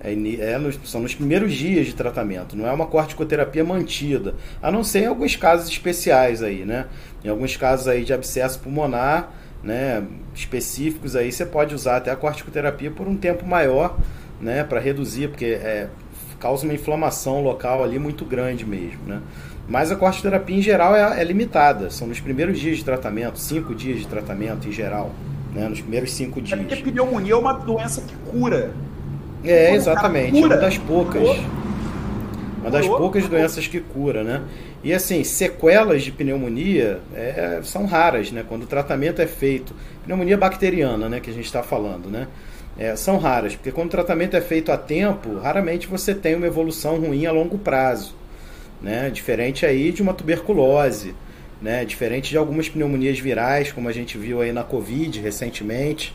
É, 0.00 0.12
é 0.12 0.58
nos, 0.58 0.78
são 0.84 1.00
nos 1.00 1.14
primeiros 1.14 1.52
dias 1.52 1.86
de 1.86 1.94
tratamento, 1.94 2.56
não 2.56 2.66
é 2.66 2.72
uma 2.72 2.86
corticoterapia 2.86 3.64
mantida, 3.64 4.34
a 4.60 4.70
não 4.70 4.82
ser 4.82 5.04
em 5.04 5.06
alguns 5.06 5.36
casos 5.36 5.68
especiais 5.68 6.42
aí, 6.42 6.64
né? 6.64 6.86
Em 7.24 7.28
alguns 7.28 7.56
casos 7.56 7.86
aí 7.88 8.04
de 8.04 8.12
abscesso 8.12 8.58
pulmonar, 8.58 9.32
né, 9.62 10.02
específicos 10.34 11.14
aí, 11.14 11.30
você 11.30 11.46
pode 11.46 11.74
usar 11.74 11.98
até 11.98 12.10
a 12.10 12.16
corticoterapia 12.16 12.90
por 12.90 13.06
um 13.06 13.16
tempo 13.16 13.46
maior, 13.46 13.96
né, 14.40 14.64
para 14.64 14.80
reduzir, 14.80 15.28
porque 15.28 15.44
é, 15.44 15.88
causa 16.40 16.64
uma 16.64 16.74
inflamação 16.74 17.40
local 17.40 17.84
ali 17.84 17.98
muito 17.98 18.24
grande 18.24 18.66
mesmo, 18.66 19.00
né? 19.06 19.22
Mas 19.68 19.92
a 19.92 19.96
corticoterapia 19.96 20.56
em 20.56 20.62
geral 20.62 20.96
é, 20.96 21.20
é 21.20 21.24
limitada, 21.24 21.88
são 21.88 22.08
nos 22.08 22.18
primeiros 22.18 22.58
dias 22.58 22.78
de 22.78 22.84
tratamento, 22.84 23.38
cinco 23.38 23.72
dias 23.72 24.00
de 24.00 24.08
tratamento 24.08 24.66
em 24.66 24.72
geral, 24.72 25.12
né, 25.54 25.68
nos 25.68 25.80
primeiros 25.80 26.12
cinco 26.12 26.40
dias. 26.40 26.58
É 26.58 26.62
porque 26.62 26.82
pneumonia 26.82 27.32
é 27.32 27.36
uma 27.36 27.52
doença 27.52 28.02
que 28.02 28.14
cura. 28.30 28.72
É, 29.44 29.74
exatamente, 29.74 30.32
cura, 30.32 30.46
uma 30.46 30.56
das 30.56 30.78
poucas. 30.78 31.22
Uma 32.60 32.70
das 32.70 32.86
poucas 32.86 33.26
doenças 33.26 33.66
que 33.66 33.80
cura, 33.80 34.22
né? 34.22 34.42
E 34.84 34.92
assim, 34.92 35.24
sequelas 35.24 36.02
de 36.02 36.12
pneumonia 36.12 37.00
é, 37.12 37.60
são 37.64 37.86
raras, 37.86 38.30
né? 38.30 38.44
Quando 38.48 38.62
o 38.62 38.66
tratamento 38.66 39.20
é 39.20 39.26
feito, 39.26 39.74
pneumonia 40.04 40.36
bacteriana, 40.36 41.08
né? 41.08 41.18
Que 41.18 41.30
a 41.30 41.32
gente 41.32 41.44
está 41.44 41.62
falando, 41.62 42.08
né? 42.08 42.28
É, 42.78 42.96
são 42.96 43.18
raras, 43.18 43.54
porque 43.54 43.70
quando 43.70 43.88
o 43.88 43.90
tratamento 43.90 44.36
é 44.36 44.40
feito 44.40 44.72
a 44.72 44.78
tempo, 44.78 45.38
raramente 45.38 45.86
você 45.86 46.14
tem 46.14 46.34
uma 46.34 46.46
evolução 46.46 46.98
ruim 46.98 47.26
a 47.26 47.32
longo 47.32 47.58
prazo, 47.58 48.14
né? 48.80 49.10
Diferente 49.10 49.66
aí 49.66 49.92
de 49.92 50.00
uma 50.00 50.14
tuberculose, 50.14 51.14
né? 51.62 51.84
Diferente 51.84 52.28
de 52.28 52.36
algumas 52.36 52.68
pneumonias 52.68 53.18
virais, 53.18 53.70
como 53.70 53.88
a 53.88 53.92
gente 53.92 54.18
viu 54.18 54.40
aí 54.40 54.52
na 54.52 54.64
Covid 54.64 55.20
recentemente, 55.20 56.14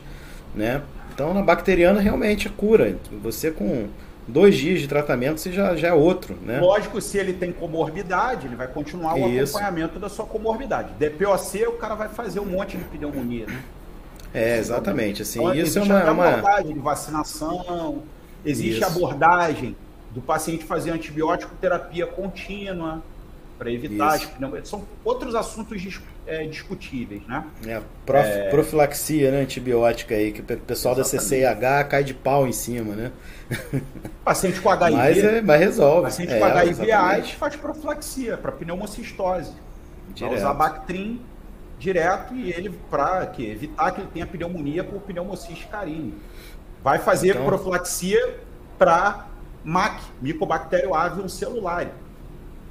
né? 0.54 0.82
Então, 1.14 1.34
na 1.34 1.42
bacteriana 1.42 2.00
realmente 2.00 2.48
é 2.48 2.52
cura. 2.56 2.98
Você 3.24 3.50
com 3.50 3.88
dois 4.28 4.56
dias 4.56 4.82
de 4.82 4.88
tratamento 4.88 5.40
você 5.40 5.52
já, 5.52 5.76
já 5.76 5.88
é 5.88 5.94
outro, 5.94 6.38
né? 6.46 6.60
Lógico, 6.60 7.00
se 7.00 7.18
ele 7.18 7.34
tem 7.34 7.52
comorbidade, 7.52 8.46
ele 8.46 8.56
vai 8.56 8.68
continuar 8.68 9.16
o 9.16 9.30
Isso. 9.30 9.58
acompanhamento 9.58 9.98
da 9.98 10.10
sua 10.10 10.26
comorbidade. 10.26 10.92
DPOC, 11.00 11.66
o 11.68 11.74
cara 11.74 11.96
vai 11.96 12.10
fazer 12.10 12.42
um 12.42 12.46
monte 12.46 12.78
de 12.78 12.84
pneumonia, 12.84 13.46
né? 13.48 13.64
É, 14.34 14.58
exatamente. 14.58 15.22
Assim, 15.22 15.40
então, 15.40 15.56
isso 15.56 15.80
é 15.80 15.82
uma, 15.82 16.12
uma 16.12 16.28
abordagem 16.28 16.74
de 16.74 16.80
vacinação, 16.80 18.04
existe 18.46 18.82
isso. 18.82 18.86
abordagem 18.86 19.76
do 20.12 20.22
paciente 20.22 20.66
fazer 20.66 20.92
antibiótico 20.92 21.56
terapia 21.56 22.06
contínua 22.06 23.02
para 23.58 23.72
evitar. 23.72 24.20
São 24.64 24.84
outros 25.04 25.34
assuntos 25.36 26.00
é, 26.26 26.46
discutíveis, 26.46 27.26
né? 27.28 27.44
É, 27.66 27.82
prof, 28.06 28.28
é... 28.28 28.50
profilaxia 28.50 29.32
né, 29.32 29.42
antibiótica 29.42 30.16
aí, 30.16 30.32
que 30.32 30.42
o 30.42 30.60
pessoal 30.60 30.98
Exatamente. 30.98 31.30
da 31.30 31.56
CCIH 31.56 31.90
cai 31.90 32.04
de 32.04 32.14
pau 32.14 32.48
em 32.48 32.52
cima, 32.52 32.96
né? 32.96 33.12
Paciente 34.24 34.62
com 34.62 34.70
HIV. 34.70 34.96
Mas, 34.96 35.18
é, 35.18 35.42
mas 35.42 35.60
resolve. 35.60 36.02
Paciente 36.04 36.34
é, 36.34 36.40
com 36.40 36.46
HIV 36.46 36.92
AIDS 36.92 37.32
faz 37.32 37.56
profilaxia 37.56 38.38
para 38.38 38.52
pneumocistose. 38.52 39.54
Direto. 40.14 40.32
Vai 40.32 40.40
usar 40.40 40.54
Bactrim 40.54 41.22
direto 41.80 42.34
e 42.34 42.52
ele 42.52 42.70
para 42.90 43.32
evitar 43.40 43.92
que 43.92 44.02
ele 44.02 44.10
tenha 44.12 44.26
pneumonia 44.26 44.84
por 44.84 45.02
pneumociste 45.02 45.68
carine. 45.68 46.16
Vai 46.84 47.00
fazer 47.00 47.32
então... 47.32 47.46
profilaxia 47.46 48.40
para 48.78 49.28
MAC, 49.64 50.02
Mycobacterium 50.22 50.94
avium 50.94 51.28
celulare. 51.28 51.90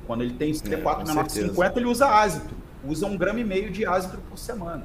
Quando 0.07 0.23
ele 0.23 0.35
tem 0.35 0.53
CD4 0.53 1.01
é, 1.01 1.05
menor 1.05 1.25
que 1.25 1.33
50, 1.33 1.79
ele 1.79 1.87
usa 1.87 2.09
ácido 2.09 2.67
usa 2.89 3.07
um 3.07 3.17
grama 3.17 3.41
e 3.41 3.45
meio 3.45 3.71
de 3.71 3.85
ácido 3.85 4.19
por 4.29 4.39
semana. 4.39 4.85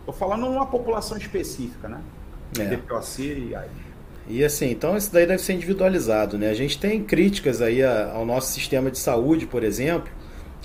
Estou 0.00 0.14
falando 0.14 0.46
numa 0.46 0.66
população 0.66 1.16
específica, 1.16 1.88
né? 1.88 2.00
É. 2.58 2.64
DPOC 2.64 3.22
e 3.22 3.54
AIDS. 3.54 3.92
E 4.28 4.44
assim, 4.44 4.70
então 4.70 4.96
isso 4.96 5.12
daí 5.12 5.26
deve 5.26 5.42
ser 5.42 5.54
individualizado, 5.54 6.38
né? 6.38 6.50
A 6.50 6.54
gente 6.54 6.78
tem 6.78 7.02
críticas 7.02 7.60
aí 7.60 7.82
ao 7.82 8.24
nosso 8.24 8.52
sistema 8.52 8.90
de 8.90 8.98
saúde, 8.98 9.46
por 9.46 9.64
exemplo, 9.64 10.10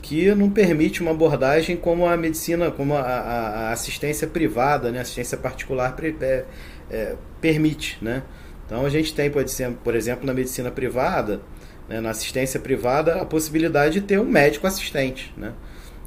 que 0.01 0.33
não 0.35 0.49
permite 0.49 1.01
uma 1.01 1.11
abordagem 1.11 1.75
como 1.75 2.05
a 2.05 2.15
medicina, 2.15 2.69
como 2.69 2.93
a, 2.93 3.01
a, 3.01 3.69
a 3.69 3.71
assistência 3.71 4.27
privada, 4.27 4.91
né? 4.91 4.99
Assistência 4.99 5.37
particular 5.37 5.95
é, 6.21 6.45
é, 6.89 7.15
permite, 7.41 7.97
né? 8.01 8.23
Então 8.65 8.85
a 8.85 8.89
gente 8.89 9.13
tem, 9.15 9.31
pode 9.31 9.49
ser, 9.49 9.71
por 9.83 9.95
exemplo, 9.95 10.25
na 10.25 10.33
medicina 10.33 10.69
privada, 10.69 11.41
né, 11.87 11.99
na 12.01 12.09
assistência 12.09 12.59
privada, 12.59 13.21
a 13.21 13.25
possibilidade 13.25 13.99
de 13.99 14.01
ter 14.01 14.19
um 14.19 14.25
médico 14.25 14.67
assistente, 14.67 15.33
né? 15.37 15.53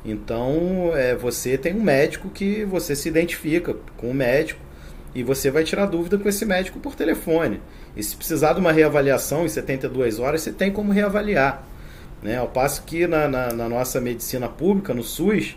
Então, 0.05 0.93
é, 0.95 1.14
você 1.14 1.59
tem 1.59 1.74
um 1.74 1.83
médico 1.83 2.31
que 2.31 2.64
você 2.64 2.97
se 2.97 3.09
identifica 3.09 3.74
com 3.97 4.11
o 4.11 4.14
médico 4.14 4.61
e 5.14 5.22
você 5.22 5.51
vai 5.51 5.62
tirar 5.64 5.87
dúvida 5.87 6.16
com 6.16 6.28
esse 6.28 6.47
médico 6.47 6.78
por 6.78 6.95
telefone. 6.95 7.61
E 7.97 8.03
se 8.03 8.16
precisar 8.16 8.55
de 8.55 8.61
uma 8.61 8.72
reavaliação 8.72 9.45
em 9.45 9.49
72 9.49 10.18
horas, 10.18 10.41
você 10.41 10.53
tem 10.53 10.70
como 10.70 10.93
reavaliar. 10.93 11.64
Né? 12.22 12.37
Ao 12.37 12.49
passo 12.49 12.83
que 12.85 13.07
na, 13.07 13.28
na, 13.28 13.53
na 13.53 13.68
nossa 13.68 14.01
medicina 14.01 14.49
pública, 14.49 14.95
no 14.95 15.03
SUS, 15.03 15.57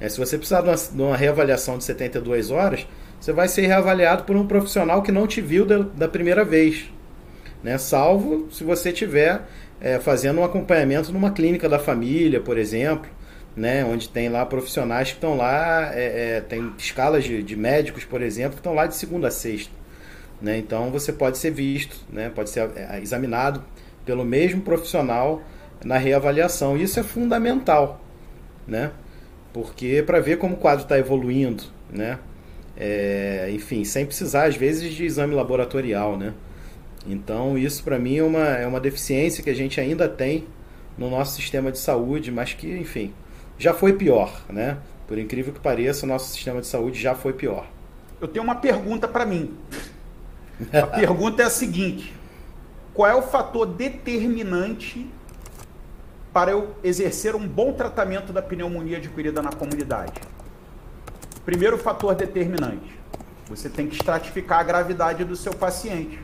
é, 0.00 0.08
se 0.08 0.18
você 0.18 0.36
precisar 0.36 0.62
de 0.62 0.68
uma, 0.68 0.76
de 0.76 1.02
uma, 1.02 1.16
reavaliação 1.16 1.78
de 1.78 1.84
72 1.84 2.50
horas, 2.50 2.86
você 3.20 3.32
vai 3.32 3.48
ser 3.48 3.66
reavaliado 3.66 4.24
por 4.24 4.36
um 4.36 4.46
profissional 4.46 5.02
que 5.02 5.12
não 5.12 5.26
te 5.26 5.40
viu 5.40 5.64
da, 5.64 5.78
da 5.78 6.08
primeira 6.08 6.44
vez. 6.44 6.90
Né? 7.62 7.78
Salvo 7.78 8.48
se 8.50 8.64
você 8.64 8.90
estiver 8.90 9.42
é, 9.80 9.98
fazendo 9.98 10.40
um 10.40 10.44
acompanhamento 10.44 11.12
numa 11.12 11.30
clínica 11.30 11.68
da 11.68 11.78
família, 11.78 12.40
por 12.40 12.58
exemplo 12.58 13.08
né, 13.56 13.84
onde 13.84 14.08
tem 14.08 14.28
lá 14.28 14.44
profissionais 14.46 15.08
que 15.08 15.14
estão 15.14 15.36
lá, 15.36 15.94
é, 15.94 16.36
é, 16.36 16.40
tem 16.40 16.72
escalas 16.78 17.24
de, 17.24 17.42
de, 17.42 17.56
médicos, 17.56 18.04
por 18.04 18.22
exemplo, 18.22 18.52
que 18.52 18.60
estão 18.60 18.74
lá 18.74 18.86
de 18.86 18.96
segunda 18.96 19.28
a 19.28 19.30
sexta. 19.30 19.72
Né? 20.40 20.58
Então 20.58 20.90
você 20.90 21.12
pode 21.12 21.38
ser 21.38 21.50
visto, 21.50 21.96
né, 22.10 22.30
pode 22.34 22.50
ser 22.50 22.70
é, 22.74 22.98
examinado 23.00 23.62
pelo 24.04 24.24
mesmo 24.24 24.62
profissional 24.62 25.42
na 25.84 25.98
reavaliação. 25.98 26.76
Isso 26.76 26.98
é 26.98 27.02
fundamental, 27.02 28.00
né? 28.66 28.90
porque 29.52 30.02
para 30.02 30.18
ver 30.18 30.38
como 30.38 30.54
o 30.54 30.58
quadro 30.58 30.84
está 30.84 30.98
evoluindo, 30.98 31.64
né? 31.90 32.18
É, 32.74 33.50
enfim, 33.52 33.84
sem 33.84 34.06
precisar 34.06 34.46
às 34.46 34.56
vezes 34.56 34.94
de 34.94 35.04
exame 35.04 35.34
laboratorial. 35.34 36.16
Né? 36.16 36.32
Então 37.06 37.58
isso 37.58 37.82
para 37.82 37.98
mim 37.98 38.18
é 38.18 38.22
uma, 38.22 38.46
é 38.46 38.66
uma 38.66 38.80
deficiência 38.80 39.42
que 39.42 39.50
a 39.50 39.54
gente 39.54 39.80
ainda 39.80 40.08
tem 40.08 40.46
no 40.96 41.10
nosso 41.10 41.34
sistema 41.36 41.72
de 41.72 41.78
saúde, 41.78 42.30
mas 42.30 42.52
que, 42.52 42.70
enfim, 42.76 43.12
já 43.58 43.72
foi 43.72 43.92
pior, 43.94 44.42
né? 44.48 44.78
Por 45.06 45.18
incrível 45.18 45.52
que 45.52 45.60
pareça, 45.60 46.06
o 46.06 46.08
nosso 46.08 46.30
sistema 46.30 46.60
de 46.60 46.66
saúde 46.66 47.00
já 47.00 47.14
foi 47.14 47.32
pior. 47.32 47.66
Eu 48.20 48.28
tenho 48.28 48.44
uma 48.44 48.54
pergunta 48.54 49.08
para 49.08 49.26
mim. 49.26 49.56
A 50.72 50.86
pergunta 50.96 51.42
é 51.42 51.46
a 51.46 51.50
seguinte: 51.50 52.14
qual 52.94 53.10
é 53.10 53.14
o 53.14 53.22
fator 53.22 53.66
determinante 53.66 55.08
para 56.32 56.52
eu 56.52 56.74
exercer 56.82 57.34
um 57.34 57.46
bom 57.46 57.72
tratamento 57.72 58.32
da 58.32 58.40
pneumonia 58.40 58.98
adquirida 58.98 59.42
na 59.42 59.50
comunidade? 59.50 60.20
Primeiro 61.44 61.76
fator 61.78 62.14
determinante: 62.14 62.98
você 63.48 63.68
tem 63.68 63.86
que 63.86 63.94
estratificar 63.94 64.60
a 64.60 64.62
gravidade 64.62 65.24
do 65.24 65.34
seu 65.34 65.52
paciente. 65.52 66.18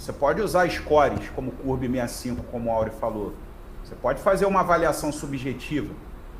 Você 0.00 0.14
pode 0.14 0.40
usar 0.40 0.66
scores 0.70 1.28
como 1.36 1.52
Curve 1.52 1.86
65, 1.86 2.42
como 2.44 2.70
o 2.70 2.72
Auri 2.72 2.90
falou. 2.90 3.34
Você 3.84 3.94
pode 3.94 4.22
fazer 4.22 4.46
uma 4.46 4.60
avaliação 4.60 5.12
subjetiva 5.12 5.92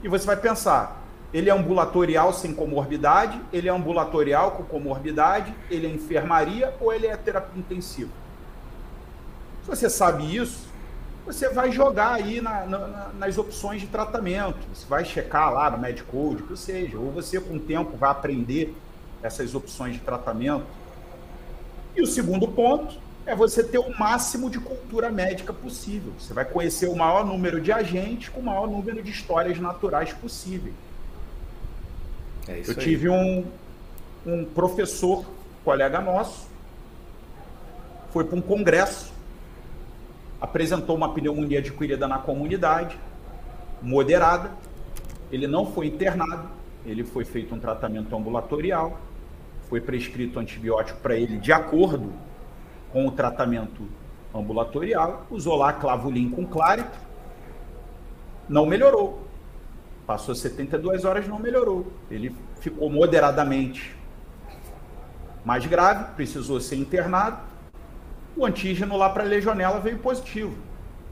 e 0.02 0.08
você 0.08 0.24
vai 0.24 0.36
pensar: 0.36 0.98
ele 1.30 1.50
é 1.50 1.52
ambulatorial 1.52 2.32
sem 2.32 2.54
comorbidade, 2.54 3.38
ele 3.52 3.68
é 3.68 3.70
ambulatorial 3.70 4.52
com 4.52 4.62
comorbidade, 4.62 5.54
ele 5.70 5.86
é 5.86 5.90
enfermaria 5.90 6.74
ou 6.80 6.90
ele 6.90 7.06
é 7.06 7.14
terapia 7.18 7.60
intensiva. 7.60 8.10
Se 9.62 9.68
você 9.68 9.90
sabe 9.90 10.34
isso, 10.34 10.66
você 11.26 11.50
vai 11.50 11.70
jogar 11.70 12.14
aí 12.14 12.40
na, 12.40 12.64
na, 12.64 13.10
nas 13.18 13.36
opções 13.36 13.82
de 13.82 13.88
tratamento. 13.88 14.56
Você 14.72 14.86
vai 14.86 15.04
checar 15.04 15.52
lá 15.52 15.70
no 15.70 15.76
Medicode, 15.76 16.44
que 16.44 16.56
seja, 16.56 16.96
ou 16.96 17.12
você 17.12 17.38
com 17.38 17.56
o 17.56 17.60
tempo 17.60 17.94
vai 17.98 18.10
aprender 18.10 18.74
essas 19.22 19.54
opções 19.54 19.96
de 19.96 20.00
tratamento. 20.00 20.64
E 21.94 22.00
o 22.00 22.06
segundo 22.06 22.48
ponto 22.48 23.09
é 23.30 23.34
você 23.34 23.62
ter 23.62 23.78
o 23.78 23.96
máximo 23.96 24.50
de 24.50 24.58
cultura 24.58 25.08
médica 25.08 25.52
possível. 25.52 26.12
Você 26.18 26.34
vai 26.34 26.44
conhecer 26.44 26.88
o 26.88 26.96
maior 26.96 27.24
número 27.24 27.60
de 27.60 27.70
agentes 27.70 28.28
com 28.28 28.40
o 28.40 28.42
maior 28.42 28.66
número 28.66 29.00
de 29.00 29.10
histórias 29.10 29.60
naturais 29.60 30.12
possível. 30.12 30.72
É 32.48 32.60
Eu 32.66 32.74
tive 32.74 33.08
um, 33.08 33.46
um 34.26 34.44
professor, 34.44 35.24
colega 35.64 36.00
nosso, 36.00 36.48
foi 38.12 38.24
para 38.24 38.36
um 38.36 38.42
congresso, 38.42 39.12
apresentou 40.40 40.96
uma 40.96 41.14
pneumonia 41.14 41.60
adquirida 41.60 42.08
na 42.08 42.18
comunidade, 42.18 42.98
moderada, 43.80 44.50
ele 45.30 45.46
não 45.46 45.72
foi 45.72 45.86
internado, 45.86 46.48
ele 46.84 47.04
foi 47.04 47.24
feito 47.24 47.54
um 47.54 47.60
tratamento 47.60 48.16
ambulatorial, 48.16 48.98
foi 49.68 49.80
prescrito 49.80 50.40
antibiótico 50.40 50.98
para 50.98 51.14
ele 51.14 51.38
de 51.38 51.52
acordo 51.52 52.12
com 52.92 53.06
o 53.06 53.10
tratamento 53.10 53.86
ambulatorial, 54.34 55.26
usou 55.30 55.56
lá 55.56 55.72
clavulin 55.72 56.30
com 56.30 56.46
clárito, 56.46 56.98
não 58.48 58.66
melhorou. 58.66 59.26
Passou 60.06 60.34
72 60.34 61.04
horas, 61.04 61.28
não 61.28 61.38
melhorou. 61.38 61.86
Ele 62.10 62.34
ficou 62.60 62.90
moderadamente 62.90 63.96
mais 65.44 65.64
grave, 65.66 66.12
precisou 66.14 66.60
ser 66.60 66.76
internado. 66.76 67.38
O 68.36 68.44
antígeno 68.44 68.96
lá 68.96 69.08
para 69.08 69.22
legionela 69.22 69.80
veio 69.80 69.98
positivo. 69.98 70.56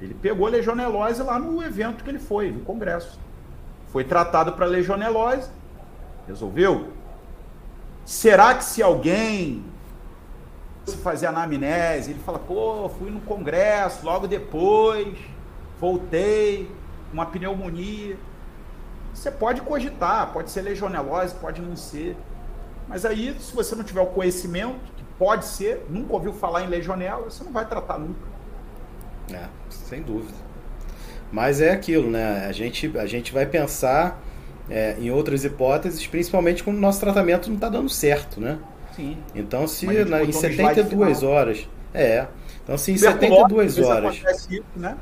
Ele 0.01 0.14
pegou 0.14 0.49
legionelose 0.49 1.22
lá 1.22 1.39
no 1.39 1.62
evento 1.62 2.05
que 2.05 2.11
ele 2.11 2.18
foi, 2.18 2.51
no 2.51 2.61
congresso. 2.61 3.18
Foi 3.93 4.05
tratado 4.05 4.53
para 4.53 4.66
legionelose, 4.66 5.51
resolveu. 6.26 6.93
Será 8.05 8.55
que 8.55 8.64
se 8.64 8.83
alguém 8.83 9.64
fazer 10.97 11.26
anamnese, 11.26 12.11
ele 12.11 12.20
fala, 12.20 12.39
pô, 12.39 12.89
fui 12.89 13.11
no 13.11 13.20
congresso, 13.20 14.05
logo 14.05 14.26
depois, 14.26 15.16
voltei, 15.78 16.70
uma 17.12 17.26
pneumonia. 17.26 18.16
Você 19.12 19.30
pode 19.30 19.61
cogitar, 19.62 20.32
pode 20.32 20.51
ser 20.51 20.62
legionelose, 20.62 21.34
pode 21.34 21.61
não 21.61 21.76
ser. 21.76 22.16
Mas 22.89 23.05
aí, 23.05 23.36
se 23.39 23.55
você 23.55 23.74
não 23.74 23.84
tiver 23.84 24.01
o 24.01 24.07
conhecimento, 24.07 24.78
que 24.97 25.05
pode 25.18 25.45
ser, 25.45 25.84
nunca 25.91 26.12
ouviu 26.14 26.32
falar 26.32 26.62
em 26.62 26.68
legionela, 26.68 27.24
você 27.24 27.45
não 27.45 27.53
vai 27.53 27.66
tratar 27.66 27.99
nunca. 27.99 28.20
É, 29.32 29.47
sem 29.68 30.03
dúvida. 30.03 30.39
Mas 31.30 31.61
é 31.61 31.70
aquilo, 31.70 32.11
né? 32.11 32.47
A 32.47 32.53
gente, 32.53 32.97
a 32.97 33.07
gente 33.07 33.32
vai 33.32 33.45
pensar 33.45 34.22
é, 34.70 34.97
em 34.99 35.11
outras 35.11 35.45
hipóteses, 35.45 36.07
principalmente 36.07 36.64
quando 36.64 36.76
o 36.76 36.80
nosso 36.80 37.01
tratamento 37.01 37.49
não 37.49 37.57
está 37.57 37.68
dando 37.68 37.89
certo, 37.89 38.41
né? 38.41 38.59
Sim. 38.99 39.17
Então, 39.33 39.69
se 39.69 39.87
na, 39.87 40.25
em 40.25 40.33
72 40.33 41.23
horas. 41.23 41.69
É. 41.95 42.27
Então, 42.65 42.77
se 42.77 42.91
em 42.91 42.99
72 42.99 43.79
horas. 43.79 44.21
Isso, 44.51 44.65
né? 44.75 44.97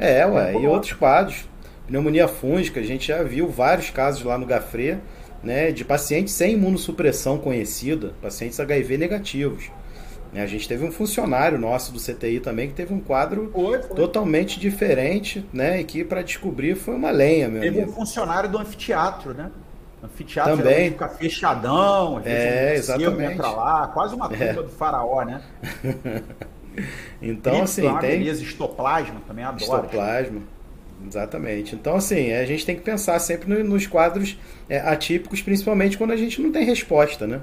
É, 0.00 0.26
ué, 0.26 0.54
e 0.54 0.66
outros 0.66 0.92
quadros. 0.94 1.48
Pneumonia 1.86 2.26
fúngica, 2.26 2.80
a 2.80 2.82
gente 2.82 3.06
já 3.08 3.22
viu 3.22 3.48
vários 3.48 3.90
casos 3.90 4.22
lá 4.22 4.36
no 4.36 4.46
Gafre, 4.46 4.98
né, 5.42 5.72
de 5.72 5.84
pacientes 5.84 6.34
sem 6.34 6.54
imunossupressão 6.54 7.38
conhecida, 7.38 8.14
pacientes 8.20 8.60
HIV 8.60 8.96
negativos. 8.96 9.70
A 10.32 10.46
gente 10.46 10.68
teve 10.68 10.84
um 10.84 10.92
funcionário 10.92 11.58
nosso 11.58 11.92
do 11.92 11.98
CTI 11.98 12.38
também 12.38 12.68
que 12.68 12.74
teve 12.74 12.94
um 12.94 13.00
quadro 13.00 13.50
foi, 13.52 13.82
foi. 13.82 13.96
totalmente 13.96 14.60
diferente, 14.60 15.44
né? 15.52 15.80
E 15.80 15.84
que 15.84 16.04
para 16.04 16.22
descobrir 16.22 16.76
foi 16.76 16.94
uma 16.94 17.10
lenha, 17.10 17.48
meu 17.48 17.60
Teve 17.60 17.78
amigo. 17.78 17.90
um 17.90 17.94
funcionário 17.94 18.48
do 18.48 18.56
anfiteatro, 18.56 19.34
né? 19.34 19.50
Anfiteatro 20.02 20.56
também 20.56 20.90
fica 20.90 21.08
fechadão, 21.08 22.16
às 22.16 22.26
é, 22.26 22.74
exatamente. 22.74 23.32
entra 23.34 23.50
lá, 23.50 23.88
quase 23.88 24.14
uma 24.14 24.28
tumba 24.28 24.44
é. 24.44 24.52
do 24.54 24.68
faraó, 24.68 25.22
né? 25.24 25.42
então, 27.20 27.62
assim, 27.62 27.82
tem 27.98 28.18
beleza, 28.18 28.42
histoplasma 28.42 29.20
também 29.26 29.44
adoro. 29.44 29.84
Histoplasma. 29.84 30.42
Exatamente. 31.06 31.74
Então, 31.74 31.96
assim, 31.96 32.32
a 32.32 32.44
gente 32.44 32.64
tem 32.64 32.76
que 32.76 32.82
pensar 32.82 33.18
sempre 33.18 33.62
nos 33.62 33.86
quadros 33.86 34.38
é, 34.68 34.78
atípicos, 34.78 35.42
principalmente 35.42 35.96
quando 35.98 36.12
a 36.12 36.16
gente 36.16 36.40
não 36.40 36.50
tem 36.50 36.64
resposta, 36.64 37.26
né? 37.26 37.40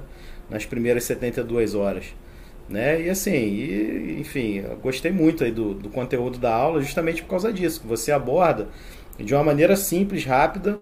Nas 0.50 0.64
primeiras 0.64 1.04
72 1.04 1.74
horas. 1.74 2.06
Né? 2.68 3.02
E 3.02 3.10
assim, 3.10 3.30
e, 3.30 4.20
enfim, 4.20 4.62
gostei 4.82 5.10
muito 5.10 5.42
aí 5.42 5.50
do, 5.50 5.74
do 5.74 5.88
conteúdo 5.88 6.38
da 6.38 6.54
aula 6.54 6.82
justamente 6.82 7.22
por 7.22 7.30
causa 7.30 7.52
disso, 7.52 7.80
que 7.80 7.86
você 7.86 8.12
aborda 8.12 8.68
de 9.18 9.34
uma 9.34 9.42
maneira 9.42 9.74
simples, 9.74 10.24
rápida, 10.24 10.78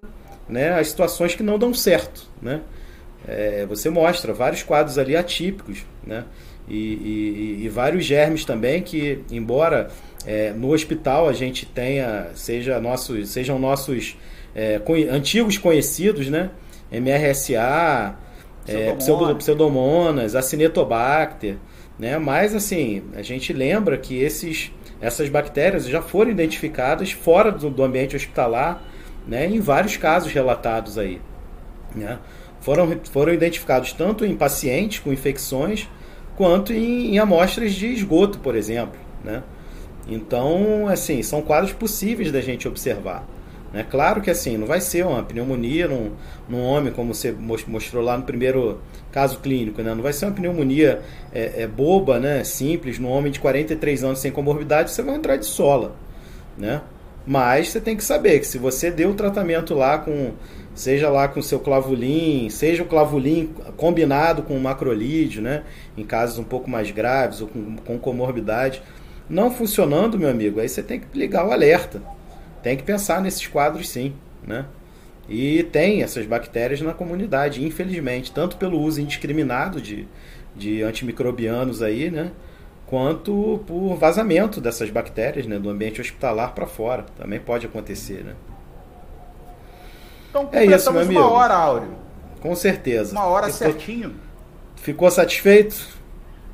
né, 0.48 0.78
as 0.78 0.88
situações 0.88 1.34
que 1.34 1.42
não 1.42 1.58
dão 1.58 1.74
certo. 1.74 2.28
Né? 2.40 2.60
É, 3.26 3.66
você 3.66 3.90
mostra 3.90 4.32
vários 4.32 4.62
quadros 4.62 4.98
ali 4.98 5.16
atípicos, 5.16 5.84
né? 6.06 6.24
E, 6.68 6.74
e, 6.74 7.64
e 7.64 7.68
vários 7.68 8.04
germes 8.04 8.44
também 8.44 8.82
que, 8.82 9.20
embora 9.30 9.88
é, 10.26 10.50
no 10.50 10.72
hospital 10.72 11.28
a 11.28 11.32
gente 11.32 11.64
tenha, 11.64 12.28
seja 12.34 12.80
nossos, 12.80 13.28
sejam 13.28 13.58
nossos 13.58 14.16
é, 14.54 14.80
antigos 15.10 15.58
conhecidos, 15.58 16.28
né? 16.28 16.50
MRSA, 16.90 18.16
Pseudomonas, 18.64 19.30
é, 19.30 19.34
pseudomonas 19.34 20.34
Acinetobacter, 20.34 21.56
né? 21.98 22.18
Mas 22.18 22.54
assim, 22.54 23.02
a 23.14 23.22
gente 23.22 23.52
lembra 23.52 23.96
que 23.96 24.20
esses, 24.20 24.72
essas 25.00 25.28
bactérias 25.28 25.86
já 25.86 26.02
foram 26.02 26.30
identificadas 26.30 27.12
fora 27.12 27.52
do, 27.52 27.70
do 27.70 27.82
ambiente 27.82 28.16
hospitalar 28.16 28.82
né, 29.26 29.46
em 29.46 29.60
vários 29.60 29.96
casos 29.96 30.32
relatados 30.32 30.98
aí. 30.98 31.20
Né? 31.94 32.18
Foram, 32.60 32.98
foram 33.10 33.32
identificados 33.32 33.92
tanto 33.92 34.24
em 34.24 34.36
pacientes 34.36 34.98
com 34.98 35.12
infecções 35.12 35.88
quanto 36.36 36.72
em, 36.72 37.14
em 37.14 37.18
amostras 37.18 37.72
de 37.72 37.86
esgoto, 37.86 38.38
por 38.38 38.54
exemplo. 38.54 38.98
Né? 39.24 39.42
Então, 40.08 40.86
assim, 40.88 41.22
são 41.22 41.42
quadros 41.42 41.72
possíveis 41.72 42.30
da 42.30 42.40
gente 42.40 42.68
observar. 42.68 43.26
Né? 43.72 43.84
Claro 43.88 44.20
que 44.20 44.30
assim, 44.30 44.56
não 44.56 44.66
vai 44.66 44.80
ser 44.80 45.04
uma 45.04 45.22
pneumonia 45.22 45.88
num, 45.88 46.12
num 46.48 46.62
homem, 46.62 46.92
como 46.92 47.12
você 47.12 47.32
mostrou 47.32 48.02
lá 48.02 48.16
no 48.16 48.22
primeiro 48.22 48.80
caso 49.10 49.38
clínico, 49.40 49.82
né? 49.82 49.94
não 49.94 50.02
vai 50.02 50.12
ser 50.12 50.26
uma 50.26 50.34
pneumonia 50.34 51.02
é, 51.32 51.62
é 51.62 51.66
boba, 51.66 52.18
né? 52.20 52.44
simples, 52.44 52.98
num 52.98 53.10
homem 53.10 53.32
de 53.32 53.40
43 53.40 54.04
anos 54.04 54.18
sem 54.20 54.30
comorbidade, 54.30 54.90
você 54.90 55.02
vai 55.02 55.16
entrar 55.16 55.36
de 55.36 55.46
sola. 55.46 55.96
Né? 56.56 56.80
Mas 57.26 57.70
você 57.70 57.80
tem 57.80 57.96
que 57.96 58.04
saber 58.04 58.38
que 58.38 58.46
se 58.46 58.56
você 58.56 58.90
deu 58.90 59.10
o 59.10 59.14
tratamento 59.14 59.74
lá 59.74 59.98
com, 59.98 60.32
seja 60.74 61.10
lá 61.10 61.26
com 61.26 61.42
seu 61.42 61.58
clavulin, 61.58 62.48
seja 62.48 62.84
o 62.84 62.86
clavulin 62.86 63.52
combinado 63.76 64.42
com 64.42 64.56
o 64.56 64.60
macrolídeo, 64.60 65.42
né, 65.42 65.64
em 65.96 66.04
casos 66.04 66.38
um 66.38 66.44
pouco 66.44 66.70
mais 66.70 66.90
graves 66.92 67.40
ou 67.40 67.48
com, 67.48 67.76
com 67.76 67.98
comorbidade, 67.98 68.80
não 69.28 69.50
funcionando, 69.50 70.16
meu 70.16 70.28
amigo, 70.28 70.60
aí 70.60 70.68
você 70.68 70.82
tem 70.82 71.00
que 71.00 71.06
ligar 71.18 71.44
o 71.44 71.50
alerta. 71.50 72.00
Tem 72.62 72.76
que 72.76 72.84
pensar 72.84 73.20
nesses 73.20 73.46
quadros 73.46 73.88
sim, 73.88 74.14
né? 74.46 74.66
E 75.28 75.64
tem 75.64 76.02
essas 76.02 76.24
bactérias 76.24 76.80
na 76.80 76.92
comunidade, 76.92 77.64
infelizmente, 77.64 78.30
tanto 78.32 78.56
pelo 78.56 78.80
uso 78.80 79.00
indiscriminado 79.00 79.80
de, 79.80 80.06
de 80.54 80.82
antimicrobianos 80.82 81.82
aí, 81.82 82.10
né? 82.10 82.30
Quanto 82.86 83.60
por 83.66 83.96
vazamento 83.96 84.60
dessas 84.60 84.88
bactérias 84.90 85.46
né, 85.46 85.58
do 85.58 85.68
ambiente 85.68 86.00
hospitalar 86.00 86.54
para 86.54 86.66
fora. 86.66 87.04
Também 87.16 87.40
pode 87.40 87.66
acontecer, 87.66 88.24
né? 88.24 88.34
Então, 90.30 90.48
é 90.52 90.64
isso, 90.64 90.92
meu 90.92 91.02
amigo. 91.02 91.20
uma 91.20 91.30
hora, 91.30 91.54
Áureo. 91.54 91.88
Com 92.40 92.54
certeza. 92.54 93.12
Uma 93.12 93.24
hora 93.24 93.46
Ficou... 93.46 93.58
certinho. 93.58 94.14
Ficou 94.76 95.10
satisfeito? 95.10 95.96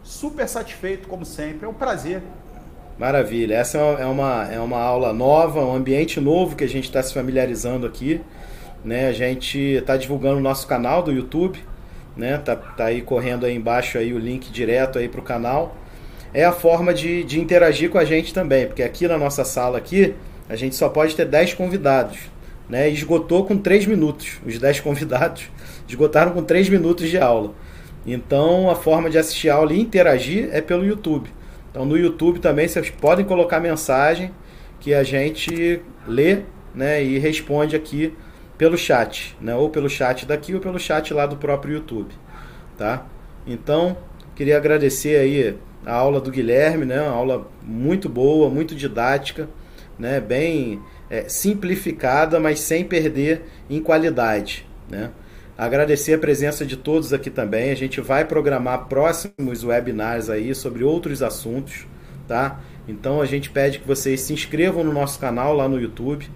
Super 0.03 0.49
satisfeito, 0.49 1.09
como 1.09 1.25
sempre. 1.25 1.67
É 1.67 1.69
um 1.69 1.75
prazer. 1.75 2.23
Maravilha. 2.99 3.57
Essa 3.57 3.79
é 3.79 4.07
uma, 4.07 4.49
é 4.51 4.61
uma 4.61 4.81
aula 4.81 5.13
nova, 5.13 5.61
um 5.61 5.75
ambiente 5.75 6.21
novo 6.21 6.55
que 6.55 6.65
a 6.65 6.69
gente 6.69 6.85
está 6.85 7.03
se 7.03 7.13
familiarizando 7.13 7.87
aqui. 7.87 8.21
Né? 8.85 9.09
A 9.09 9.13
gente 9.13 9.59
está 9.59 9.97
divulgando 9.97 10.39
o 10.39 10.41
nosso 10.41 10.67
canal 10.67 11.03
do 11.03 11.11
YouTube. 11.11 11.59
Né? 12.17 12.39
Tá, 12.39 12.55
tá 12.55 12.85
aí 12.87 13.03
correndo 13.03 13.45
aí 13.45 13.55
embaixo 13.55 13.99
aí 13.99 14.15
o 14.15 14.19
link 14.19 14.51
direto 14.51 14.99
aí 14.99 15.09
para 15.09 15.21
o 15.21 15.25
canal 15.25 15.82
é 16.35 16.45
a 16.45 16.53
forma 16.53 16.95
de, 16.95 17.25
de 17.25 17.41
interagir 17.41 17.91
com 17.91 17.99
a 17.99 18.05
gente 18.05 18.33
também, 18.33 18.67
porque 18.67 18.83
aqui 18.83 19.07
na 19.07 19.19
nossa 19.19 19.45
sala 19.45 19.79
aqui, 19.79 20.15
a 20.49 20.57
gente 20.57 20.75
só 20.75 20.89
pode 20.89 21.15
ter 21.15 21.27
10 21.27 21.55
convidados. 21.55 22.19
Né? 22.69 22.89
Esgotou 22.89 23.45
com 23.45 23.57
3 23.57 23.87
minutos. 23.87 24.41
Os 24.47 24.59
10 24.59 24.81
convidados 24.81 25.51
esgotaram 25.89 26.33
com 26.33 26.43
3 26.43 26.69
minutos 26.69 27.09
de 27.09 27.19
aula. 27.19 27.53
Então 28.07 28.71
a 28.71 28.75
forma 28.75 29.09
de 29.09 29.19
assistir 29.19 29.51
a 29.51 29.55
aula 29.55 29.73
e 29.73 29.81
interagir 29.81 30.49
é 30.53 30.61
pelo 30.61 30.85
YouTube. 30.85 31.31
Então 31.71 31.85
no 31.85 31.97
YouTube 31.97 32.41
também 32.41 32.67
vocês 32.67 32.91
podem 32.91 33.25
colocar 33.25 33.61
mensagem 33.61 34.31
que 34.81 34.93
a 34.93 35.03
gente 35.05 35.81
lê 36.07 36.41
né, 36.75 37.03
e 37.03 37.19
responde 37.19 37.77
aqui 37.77 38.13
pelo 38.59 38.77
chat, 38.77 39.37
né, 39.41 39.55
ou 39.55 39.71
pelo 39.71 39.89
chat 39.89 40.27
daqui 40.27 40.55
ou 40.55 40.61
pelo 40.61 40.79
chat 40.79 41.13
lá 41.15 41.27
do 41.27 41.37
próprio 41.37 41.75
YouTube, 41.75 42.11
tá? 42.77 43.07
Então 43.47 43.97
queria 44.35 44.57
agradecer 44.57 45.17
aí 45.17 45.57
a 45.85 45.95
aula 45.95 46.21
do 46.21 46.31
Guilherme, 46.31 46.85
né, 46.85 47.01
uma 47.01 47.11
aula 47.11 47.51
muito 47.63 48.09
boa, 48.09 48.49
muito 48.49 48.75
didática, 48.75 49.49
né, 49.99 50.21
bem 50.21 50.81
é, 51.11 51.29
simplificada, 51.29 52.41
mas 52.41 52.61
sem 52.61 52.85
perder 52.85 53.43
em 53.69 53.83
qualidade, 53.83 54.67
né? 54.89 55.11
Agradecer 55.57 56.15
a 56.15 56.19
presença 56.19 56.65
de 56.65 56.77
todos 56.77 57.13
aqui 57.13 57.31
também. 57.31 57.71
A 57.71 57.77
gente 57.77 58.01
vai 58.01 58.25
programar 58.25 58.87
próximos 58.87 59.63
webinars 59.63 60.31
aí 60.31 60.55
sobre 60.55 60.83
outros 60.83 61.23
assuntos, 61.23 61.87
tá? 62.27 62.59
Então 62.89 63.21
a 63.21 63.27
gente 63.27 63.51
pede 63.51 63.79
que 63.79 63.87
vocês 63.87 64.23
se 64.23 64.33
inscrevam 64.33 64.83
no 64.83 64.93
nosso 64.93 65.21
canal 65.21 65.55
lá 65.55 65.69
no 65.69 65.81
YouTube. 65.81 66.29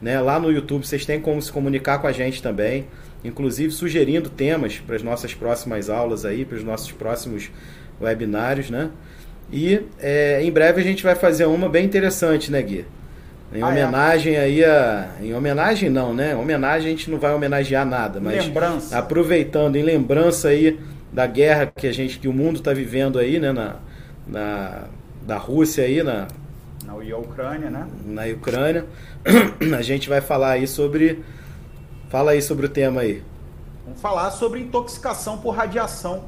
Né? 0.00 0.20
Lá 0.20 0.38
no 0.38 0.52
YouTube 0.52 0.86
vocês 0.86 1.04
têm 1.04 1.20
como 1.20 1.42
se 1.42 1.50
comunicar 1.50 1.98
com 1.98 2.06
a 2.06 2.12
gente 2.12 2.40
também, 2.40 2.86
inclusive 3.24 3.72
sugerindo 3.72 4.30
temas 4.30 4.78
para 4.78 4.94
as 4.94 5.02
nossas 5.02 5.34
próximas 5.34 5.90
aulas 5.90 6.24
aí, 6.24 6.44
para 6.44 6.56
os 6.56 6.62
nossos 6.62 6.92
próximos 6.92 7.50
webinários, 8.00 8.70
né? 8.70 8.90
E 9.50 9.82
é, 9.98 10.42
em 10.42 10.50
breve 10.50 10.80
a 10.80 10.84
gente 10.84 11.02
vai 11.02 11.14
fazer 11.14 11.46
uma 11.46 11.68
bem 11.68 11.84
interessante, 11.84 12.50
né, 12.50 12.60
Gui? 12.62 12.84
Em 13.52 13.62
ah, 13.62 13.68
é? 13.68 13.70
homenagem 13.70 14.34
é? 14.34 14.40
aí 14.40 14.64
a. 14.64 15.08
Em 15.22 15.34
homenagem 15.34 15.88
não, 15.88 16.12
né? 16.12 16.36
Homenagem 16.36 16.88
a 16.88 16.90
gente 16.90 17.10
não 17.10 17.18
vai 17.18 17.32
homenagear 17.34 17.86
nada, 17.86 18.20
mas. 18.20 18.44
Lembrança. 18.44 18.98
Aproveitando, 18.98 19.76
em 19.76 19.82
lembrança 19.82 20.48
aí 20.48 20.78
da 21.12 21.26
guerra 21.26 21.72
que 21.74 21.86
a 21.86 21.92
gente, 21.92 22.18
que 22.18 22.28
o 22.28 22.32
mundo 22.32 22.56
está 22.56 22.74
vivendo 22.74 23.18
aí, 23.18 23.40
né? 23.40 23.52
Na, 23.52 23.76
na, 24.26 24.84
da 25.22 25.38
Rússia 25.38 25.84
aí, 25.84 26.02
na. 26.02 26.28
Na 26.84 26.94
Ucrânia, 27.16 27.70
né? 27.70 27.86
Na 28.04 28.24
Ucrânia. 28.26 28.86
A 29.76 29.82
gente 29.82 30.08
vai 30.08 30.20
falar 30.22 30.52
aí 30.52 30.66
sobre. 30.66 31.22
Fala 32.08 32.30
aí 32.30 32.40
sobre 32.40 32.64
o 32.64 32.68
tema 32.68 33.02
aí. 33.02 33.22
Vamos 33.84 34.00
falar 34.00 34.30
sobre 34.30 34.60
intoxicação 34.60 35.38
por 35.38 35.50
radiação. 35.50 36.24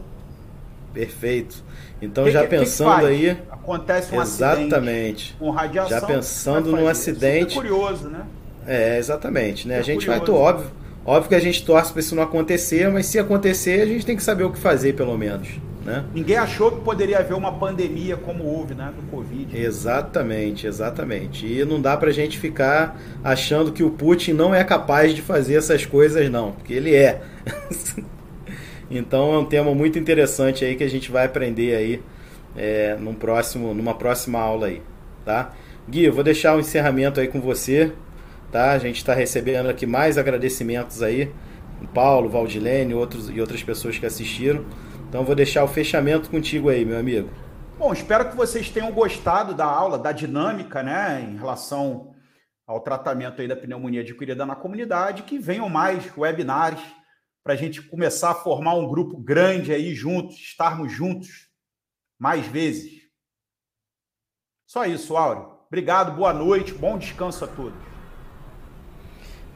Perfeito. 0.92 1.62
Então 2.02 2.24
que, 2.24 2.30
já 2.30 2.46
pensando 2.46 3.00
que 3.00 3.06
aí, 3.06 3.30
acontece 3.50 4.14
um 4.14 4.22
exatamente. 4.22 5.36
com 5.38 5.50
radiação. 5.50 6.00
Já 6.00 6.06
pensando 6.06 6.70
num 6.70 6.88
acidente. 6.88 7.50
Isso 7.50 7.60
é 7.60 7.62
curioso, 7.62 8.08
né? 8.08 8.24
É, 8.66 8.98
exatamente, 8.98 9.68
né? 9.68 9.76
É 9.76 9.78
a 9.78 9.82
gente 9.82 10.06
curioso. 10.06 10.18
vai 10.18 10.26
tô 10.26 10.34
óbvio, 10.36 10.70
óbvio 11.04 11.28
que 11.28 11.34
a 11.34 11.40
gente 11.40 11.64
torce 11.64 11.92
para 11.92 12.00
isso 12.00 12.14
não 12.14 12.22
acontecer, 12.22 12.90
mas 12.90 13.06
se 13.06 13.18
acontecer, 13.18 13.82
a 13.82 13.86
gente 13.86 14.04
tem 14.04 14.16
que 14.16 14.22
saber 14.22 14.44
o 14.44 14.50
que 14.50 14.58
fazer 14.58 14.94
pelo 14.94 15.16
menos, 15.16 15.48
né? 15.84 16.04
Ninguém 16.14 16.36
achou 16.36 16.72
que 16.72 16.80
poderia 16.80 17.18
haver 17.18 17.34
uma 17.34 17.52
pandemia 17.52 18.16
como 18.16 18.44
houve, 18.44 18.74
né, 18.74 18.92
do 18.94 19.02
Covid. 19.10 19.58
Exatamente, 19.58 20.66
exatamente. 20.66 21.46
E 21.46 21.64
não 21.64 21.80
dá 21.80 21.96
pra 21.96 22.10
gente 22.10 22.38
ficar 22.38 22.98
achando 23.22 23.72
que 23.72 23.82
o 23.82 23.90
Putin 23.90 24.32
não 24.32 24.54
é 24.54 24.64
capaz 24.64 25.14
de 25.14 25.22
fazer 25.22 25.54
essas 25.54 25.84
coisas 25.84 26.30
não, 26.30 26.52
porque 26.52 26.72
ele 26.72 26.94
é. 26.94 27.22
Então 28.90 29.32
é 29.32 29.38
um 29.38 29.44
tema 29.44 29.72
muito 29.74 29.98
interessante 29.98 30.64
aí 30.64 30.74
que 30.74 30.82
a 30.82 30.90
gente 30.90 31.12
vai 31.12 31.26
aprender 31.26 31.76
aí 31.76 32.02
é, 32.56 32.96
num 32.96 33.14
próximo, 33.14 33.72
numa 33.72 33.94
próxima 33.94 34.40
aula 34.40 34.66
aí, 34.66 34.82
tá? 35.24 35.52
Gui, 35.88 36.04
eu 36.04 36.12
vou 36.12 36.24
deixar 36.24 36.54
o 36.54 36.56
um 36.56 36.60
encerramento 36.60 37.20
aí 37.20 37.28
com 37.28 37.40
você, 37.40 37.92
tá? 38.50 38.72
A 38.72 38.78
gente 38.78 38.96
está 38.96 39.14
recebendo 39.14 39.68
aqui 39.68 39.86
mais 39.86 40.18
agradecimentos 40.18 41.02
aí, 41.02 41.32
Paulo, 41.94 42.28
Valdilene 42.28 42.92
outros, 42.94 43.30
e 43.30 43.40
outras 43.40 43.62
pessoas 43.62 43.96
que 43.96 44.04
assistiram. 44.04 44.64
Então 45.08 45.24
vou 45.24 45.34
deixar 45.34 45.64
o 45.64 45.68
fechamento 45.68 46.28
contigo 46.28 46.68
aí, 46.68 46.84
meu 46.84 46.98
amigo. 46.98 47.30
Bom, 47.78 47.92
espero 47.92 48.28
que 48.28 48.36
vocês 48.36 48.68
tenham 48.68 48.92
gostado 48.92 49.54
da 49.54 49.64
aula, 49.64 49.98
da 49.98 50.12
dinâmica, 50.12 50.82
né, 50.82 51.26
em 51.26 51.36
relação 51.36 52.12
ao 52.66 52.80
tratamento 52.80 53.40
aí 53.40 53.48
da 53.48 53.56
pneumonia 53.56 54.02
adquirida 54.02 54.44
na 54.44 54.54
comunidade, 54.54 55.22
que 55.22 55.38
venham 55.38 55.68
mais 55.68 56.04
webinars 56.16 56.80
para 57.42 57.54
a 57.54 57.56
gente 57.56 57.82
começar 57.82 58.30
a 58.30 58.34
formar 58.34 58.74
um 58.74 58.88
grupo 58.88 59.16
grande 59.16 59.72
aí 59.72 59.94
juntos, 59.94 60.36
estarmos 60.36 60.92
juntos 60.92 61.48
mais 62.18 62.46
vezes. 62.46 63.00
Só 64.66 64.84
isso, 64.84 65.16
Áureo. 65.16 65.50
Obrigado, 65.68 66.16
boa 66.16 66.32
noite, 66.32 66.74
bom 66.74 66.98
descanso 66.98 67.44
a 67.44 67.48
todos. 67.48 67.78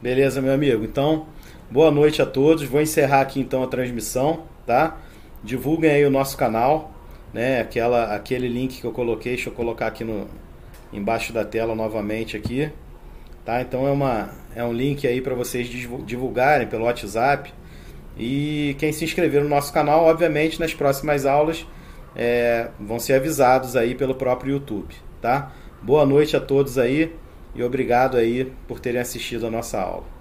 Beleza, 0.01 0.41
meu 0.41 0.53
amigo. 0.53 0.83
Então, 0.83 1.27
boa 1.69 1.91
noite 1.91 2.21
a 2.21 2.25
todos. 2.25 2.63
Vou 2.63 2.81
encerrar 2.81 3.21
aqui 3.21 3.39
então 3.39 3.63
a 3.63 3.67
transmissão, 3.67 4.47
tá? 4.65 4.97
Divulguem 5.43 5.91
aí 5.91 6.05
o 6.05 6.11
nosso 6.11 6.35
canal, 6.37 6.91
né? 7.33 7.61
Aquela, 7.61 8.15
aquele 8.15 8.47
link 8.47 8.81
que 8.81 8.85
eu 8.85 8.91
coloquei, 8.91 9.35
deixa 9.35 9.49
eu 9.49 9.53
colocar 9.53 9.87
aqui 9.87 10.03
no 10.03 10.27
embaixo 10.91 11.33
da 11.33 11.43
tela 11.43 11.75
novamente 11.75 12.37
aqui, 12.37 12.71
tá? 13.43 13.61
Então 13.61 13.85
é 13.87 13.91
uma 13.91 14.29
é 14.55 14.63
um 14.63 14.71
link 14.71 15.05
aí 15.05 15.21
para 15.21 15.35
vocês 15.35 15.67
divulgarem 15.67 16.67
pelo 16.67 16.85
WhatsApp 16.85 17.53
e 18.17 18.75
quem 18.79 18.91
se 18.91 19.03
inscrever 19.03 19.43
no 19.43 19.49
nosso 19.49 19.73
canal, 19.73 20.05
obviamente, 20.05 20.59
nas 20.59 20.73
próximas 20.73 21.25
aulas 21.25 21.67
é, 22.15 22.69
vão 22.79 22.99
ser 22.99 23.13
avisados 23.13 23.75
aí 23.75 23.93
pelo 23.93 24.15
próprio 24.15 24.53
YouTube, 24.53 24.95
tá? 25.21 25.51
Boa 25.81 26.05
noite 26.05 26.35
a 26.35 26.39
todos 26.39 26.77
aí 26.77 27.13
e 27.53 27.61
obrigado 27.61 28.17
aí 28.17 28.51
por 28.67 28.79
terem 28.79 29.01
assistido 29.01 29.45
a 29.45 29.51
nossa 29.51 29.79
aula. 29.79 30.14